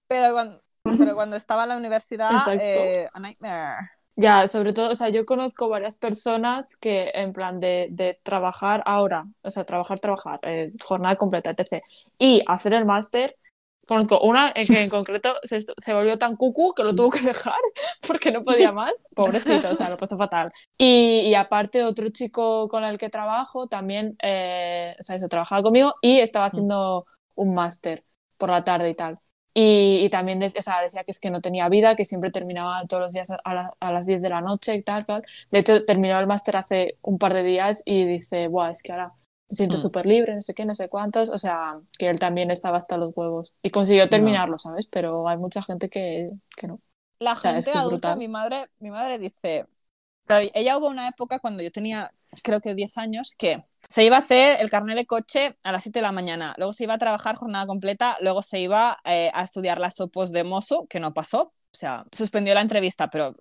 Pero 0.07 0.33
cuando, 0.33 0.61
pero 0.83 1.15
cuando 1.15 1.35
estaba 1.35 1.63
en 1.63 1.69
la 1.69 1.77
universidad, 1.77 2.31
eh, 2.59 3.07
a 3.13 3.19
nightmare. 3.19 3.89
Ya, 4.17 4.47
sobre 4.47 4.71
todo, 4.71 4.91
o 4.91 4.95
sea, 4.95 5.09
yo 5.09 5.25
conozco 5.25 5.67
varias 5.67 5.97
personas 5.97 6.77
que 6.77 7.11
en 7.13 7.33
plan 7.33 7.59
de, 7.59 7.89
de 7.91 8.17
trabajar 8.23 8.81
ahora, 8.85 9.25
o 9.41 9.49
sea, 9.49 9.65
trabajar, 9.65 9.99
trabajar, 9.99 10.39
eh, 10.43 10.71
jornada 10.81 11.17
completa, 11.17 11.49
etc. 11.49 11.83
Y 12.17 12.41
hacer 12.47 12.73
el 12.73 12.85
máster, 12.85 13.35
conozco 13.85 14.19
una 14.21 14.51
en 14.55 14.67
que 14.69 14.83
en 14.83 14.89
concreto 14.89 15.35
se, 15.43 15.61
se 15.61 15.93
volvió 15.93 16.17
tan 16.17 16.35
cucu 16.35 16.73
que 16.73 16.83
lo 16.83 16.95
tuvo 16.95 17.09
que 17.11 17.21
dejar 17.21 17.53
porque 18.07 18.31
no 18.31 18.43
podía 18.43 18.71
más, 18.73 18.93
pobrecito, 19.15 19.69
o 19.69 19.75
sea, 19.75 19.89
lo 19.89 19.97
pasó 19.97 20.17
fatal. 20.17 20.51
Y, 20.77 21.21
y 21.21 21.35
aparte 21.35 21.83
otro 21.83 22.09
chico 22.09 22.67
con 22.69 22.83
el 22.83 22.97
que 22.97 23.09
trabajo 23.09 23.67
también, 23.67 24.15
eh, 24.21 24.95
o 24.99 25.03
sea, 25.03 25.15
eso, 25.15 25.27
trabajaba 25.27 25.63
conmigo 25.63 25.95
y 26.01 26.19
estaba 26.19 26.47
haciendo 26.47 27.05
un 27.35 27.53
máster 27.53 28.03
por 28.37 28.49
la 28.49 28.63
tarde 28.63 28.89
y 28.89 28.93
tal. 28.93 29.19
Y, 29.57 30.01
y 30.03 30.09
también 30.09 30.39
de- 30.39 30.53
o 30.57 30.61
sea, 30.61 30.81
decía 30.81 31.03
que 31.05 31.11
es 31.11 31.19
que 31.19 31.29
no 31.31 31.39
tenía 31.41 31.69
vida, 31.69 31.95
que 31.95 32.03
siempre 32.03 32.29
terminaba 32.31 32.85
todos 32.87 33.03
los 33.03 33.13
días 33.13 33.31
a, 33.31 33.53
la- 33.53 33.73
a 33.79 33.91
las 33.91 34.05
10 34.05 34.21
de 34.21 34.29
la 34.29 34.41
noche 34.41 34.75
y 34.75 34.83
tal, 34.83 35.05
tal. 35.05 35.23
De 35.51 35.59
hecho, 35.59 35.85
terminó 35.85 36.19
el 36.19 36.27
máster 36.27 36.57
hace 36.57 36.97
un 37.01 37.17
par 37.17 37.33
de 37.33 37.43
días 37.43 37.81
y 37.85 38.05
dice, 38.05 38.47
Buah, 38.49 38.71
es 38.71 38.83
que 38.83 38.91
ahora 38.91 39.13
me 39.49 39.55
siento 39.55 39.77
Mm. 39.77 39.81
súper 39.81 40.05
libre, 40.05 40.35
no 40.35 40.41
sé 40.41 40.53
qué, 40.53 40.65
no 40.65 40.75
sé 40.75 40.89
cuántos. 40.89 41.29
O 41.29 41.37
sea, 41.37 41.79
que 41.97 42.09
él 42.09 42.19
también 42.19 42.51
estaba 42.51 42.77
hasta 42.77 42.97
los 42.97 43.11
huevos. 43.15 43.53
Y 43.61 43.69
consiguió 43.69 44.09
terminarlo, 44.09 44.57
¿sabes? 44.57 44.87
Pero 44.87 45.27
hay 45.27 45.37
mucha 45.37 45.61
gente 45.63 45.89
que, 45.89 46.31
que 46.55 46.67
no. 46.67 46.81
La 47.19 47.33
O 47.33 47.35
sea, 47.37 47.57
es 47.57 47.65
gente 47.65 47.71
que 47.71 47.77
es 47.77 47.83
adulta, 47.83 48.09
brutal. 48.09 48.19
mi 48.19 48.27
madre, 48.27 48.67
mi 48.79 48.91
madre 48.91 49.19
dice, 49.19 49.65
claro, 50.25 50.47
ella 50.53 50.77
hubo 50.77 50.87
una 50.89 51.07
época 51.07 51.39
cuando 51.39 51.63
yo 51.63 51.71
tenía, 51.71 52.11
creo 52.43 52.61
que 52.61 52.75
10 52.75 52.97
años, 52.97 53.35
que 53.37 53.63
se 53.87 54.03
iba 54.03 54.17
a 54.17 54.19
hacer 54.19 54.59
el 54.61 54.69
carnet 54.69 54.97
de 54.97 55.05
coche 55.05 55.55
a 55.63 55.71
las 55.71 55.83
7 55.83 55.99
de 55.99 56.03
la 56.03 56.11
mañana, 56.11 56.53
luego 56.57 56.73
se 56.73 56.83
iba 56.83 56.95
a 56.95 56.97
trabajar 56.97 57.35
jornada 57.35 57.67
completa, 57.67 58.17
luego 58.21 58.41
se 58.41 58.59
iba 58.59 58.99
eh, 59.05 59.31
a 59.33 59.43
estudiar 59.43 59.79
las 59.79 59.99
opos 60.01 60.31
de 60.31 60.43
mozo, 60.43 60.87
que 60.89 60.99
no 60.99 61.13
pasó, 61.13 61.53
o 61.71 61.77
sea, 61.77 62.05
suspendió 62.11 62.53
la 62.53 62.61
entrevista, 62.61 63.09
pero 63.09 63.33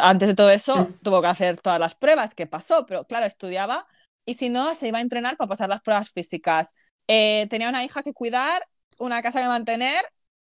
antes 0.00 0.28
de 0.28 0.34
todo 0.34 0.50
eso 0.50 0.88
tuvo 1.02 1.20
que 1.22 1.28
hacer 1.28 1.60
todas 1.60 1.78
las 1.80 1.94
pruebas, 1.94 2.34
que 2.34 2.46
pasó, 2.46 2.84
pero 2.86 3.04
claro, 3.06 3.26
estudiaba 3.26 3.86
y 4.26 4.34
si 4.34 4.48
no, 4.48 4.74
se 4.74 4.88
iba 4.88 4.98
a 4.98 5.02
entrenar 5.02 5.36
para 5.36 5.48
pasar 5.48 5.68
las 5.68 5.82
pruebas 5.82 6.10
físicas. 6.10 6.72
Eh, 7.08 7.46
tenía 7.50 7.68
una 7.68 7.84
hija 7.84 8.02
que 8.02 8.12
cuidar, 8.12 8.66
una 8.98 9.22
casa 9.22 9.40
que 9.40 9.48
mantener, 9.48 10.04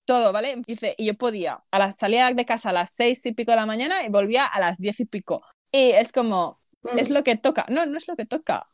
todo, 0.05 0.33
¿vale? 0.33 0.63
Y 0.67 1.07
yo 1.07 1.15
podía, 1.15 1.63
a 1.71 1.79
la, 1.79 1.93
salía 1.93 2.33
de 2.33 2.45
casa 2.45 2.71
a 2.71 2.73
las 2.73 2.91
seis 2.91 3.25
y 3.27 3.33
pico 3.33 3.53
de 3.53 3.57
la 3.57 3.67
mañana 3.67 4.05
y 4.05 4.09
volvía 4.09 4.45
a 4.47 4.59
las 4.61 4.79
diez 4.79 4.99
y 5.01 5.05
pico. 5.05 5.43
Y 5.71 5.91
es 5.91 6.11
como, 6.13 6.61
Mm. 6.83 6.99
es 6.99 7.11
lo 7.11 7.23
que 7.25 7.37
toca. 7.37 7.67
No, 7.69 7.87
no 7.87 7.99
es 7.99 8.09
lo 8.09 8.17
que 8.17 8.27
toca. 8.27 8.67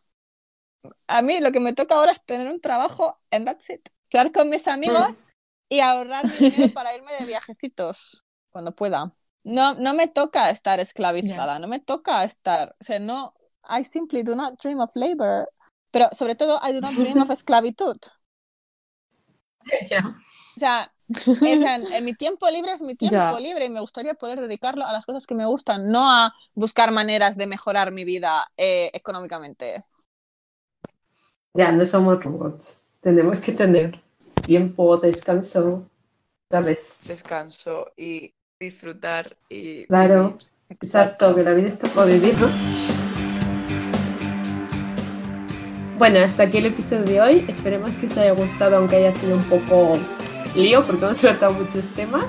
A 1.06 1.22
mí 1.22 1.40
lo 1.40 1.52
que 1.52 1.60
me 1.60 1.72
toca 1.72 1.96
ahora 1.96 2.12
es 2.12 2.24
tener 2.24 2.48
un 2.48 2.60
trabajo 2.60 3.18
and 3.30 3.46
that's 3.46 3.68
it. 3.70 3.88
Quedar 4.08 4.30
con 4.32 4.48
mis 4.48 4.68
amigos 4.68 5.16
y 5.68 5.80
ahorrar 5.80 6.24
dinero 6.38 6.72
para 6.72 6.94
irme 6.94 7.12
de 7.18 7.26
viajecitos 7.26 8.24
cuando 8.50 8.74
pueda. 8.74 9.12
No, 9.42 9.74
no 9.74 9.94
me 9.94 10.08
toca 10.08 10.50
estar 10.50 10.80
esclavizada, 10.80 11.58
no 11.58 11.68
me 11.68 11.78
toca 11.78 12.24
estar, 12.24 12.74
o 12.80 12.84
sea, 12.84 12.98
no, 12.98 13.34
I 13.68 13.84
simply 13.84 14.22
do 14.22 14.34
not 14.36 14.58
dream 14.62 14.80
of 14.80 14.90
labor, 14.96 15.48
pero 15.90 16.08
sobre 16.12 16.34
todo 16.36 16.58
I 16.62 16.72
do 16.72 16.80
not 16.80 16.96
dream 16.96 17.20
of 17.20 17.30
esclavitud. 17.30 17.96
Ya. 19.90 20.16
O 20.56 20.60
sea, 20.60 20.92
es 21.08 21.60
en, 21.60 21.86
en 21.92 22.04
mi 22.04 22.14
tiempo 22.14 22.48
libre 22.50 22.72
es 22.72 22.82
mi 22.82 22.94
tiempo 22.96 23.12
Ya. 23.12 23.32
libre 23.38 23.66
y 23.66 23.70
me 23.70 23.80
gustaría 23.80 24.14
poder 24.14 24.40
dedicarlo 24.40 24.84
a 24.86 24.92
las 24.92 25.06
cosas 25.06 25.26
que 25.26 25.34
me 25.34 25.46
gustan, 25.46 25.90
no 25.90 26.10
a 26.10 26.32
buscar 26.54 26.92
maneras 26.92 27.36
de 27.36 27.46
mejorar 27.46 27.92
mi 27.92 28.04
vida 28.04 28.46
eh, 28.56 28.90
económicamente. 28.94 29.84
Ya, 31.54 31.72
no 31.72 31.84
somos 31.86 32.22
robots. 32.24 32.84
Tenemos 33.00 33.40
que 33.40 33.52
tener 33.52 34.00
tiempo, 34.44 34.96
descanso, 34.98 35.88
¿sabes? 36.50 37.02
Descanso 37.04 37.92
y 37.96 38.34
disfrutar 38.58 39.38
y. 39.48 39.86
Claro. 39.86 40.24
vivir. 40.28 40.46
Exacto, 40.68 41.34
que 41.34 41.42
la 41.44 41.54
vida 41.54 41.68
está 41.68 41.88
para 41.88 42.06
vivir, 42.06 42.38
¿no? 42.40 42.48
Bueno, 45.98 46.20
hasta 46.20 46.42
aquí 46.42 46.58
el 46.58 46.66
episodio 46.66 47.04
de 47.04 47.20
hoy. 47.20 47.44
Esperemos 47.48 47.96
que 47.96 48.06
os 48.06 48.16
haya 48.18 48.32
gustado, 48.32 48.76
aunque 48.76 48.96
haya 48.96 49.14
sido 49.14 49.36
un 49.36 49.44
poco 49.44 49.98
lío, 50.54 50.84
porque 50.84 51.04
hemos 51.06 51.16
tratado 51.20 51.52
muchos 51.52 51.86
temas. 51.94 52.24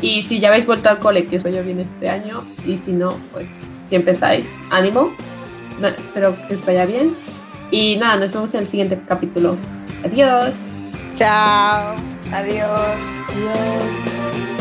Y 0.00 0.22
si 0.22 0.40
ya 0.40 0.48
habéis 0.48 0.64
vuelto 0.64 0.88
al 0.88 0.98
cole, 0.98 1.26
que 1.26 1.36
os 1.36 1.42
vaya 1.42 1.60
bien 1.60 1.80
este 1.80 2.08
año. 2.08 2.42
Y 2.64 2.78
si 2.78 2.92
no, 2.92 3.10
pues 3.32 3.50
si 3.88 3.96
empezáis, 3.96 4.54
ánimo. 4.70 5.12
No, 5.78 5.88
espero 5.88 6.34
que 6.48 6.54
os 6.54 6.64
vaya 6.64 6.86
bien. 6.86 7.14
Y 7.70 7.96
nada, 7.96 8.16
nos 8.16 8.32
vemos 8.32 8.54
en 8.54 8.60
el 8.60 8.66
siguiente 8.66 8.98
capítulo. 9.06 9.56
Adiós. 10.02 10.68
Chao. 11.14 11.96
Adiós. 12.32 13.30
Adiós. 13.34 14.59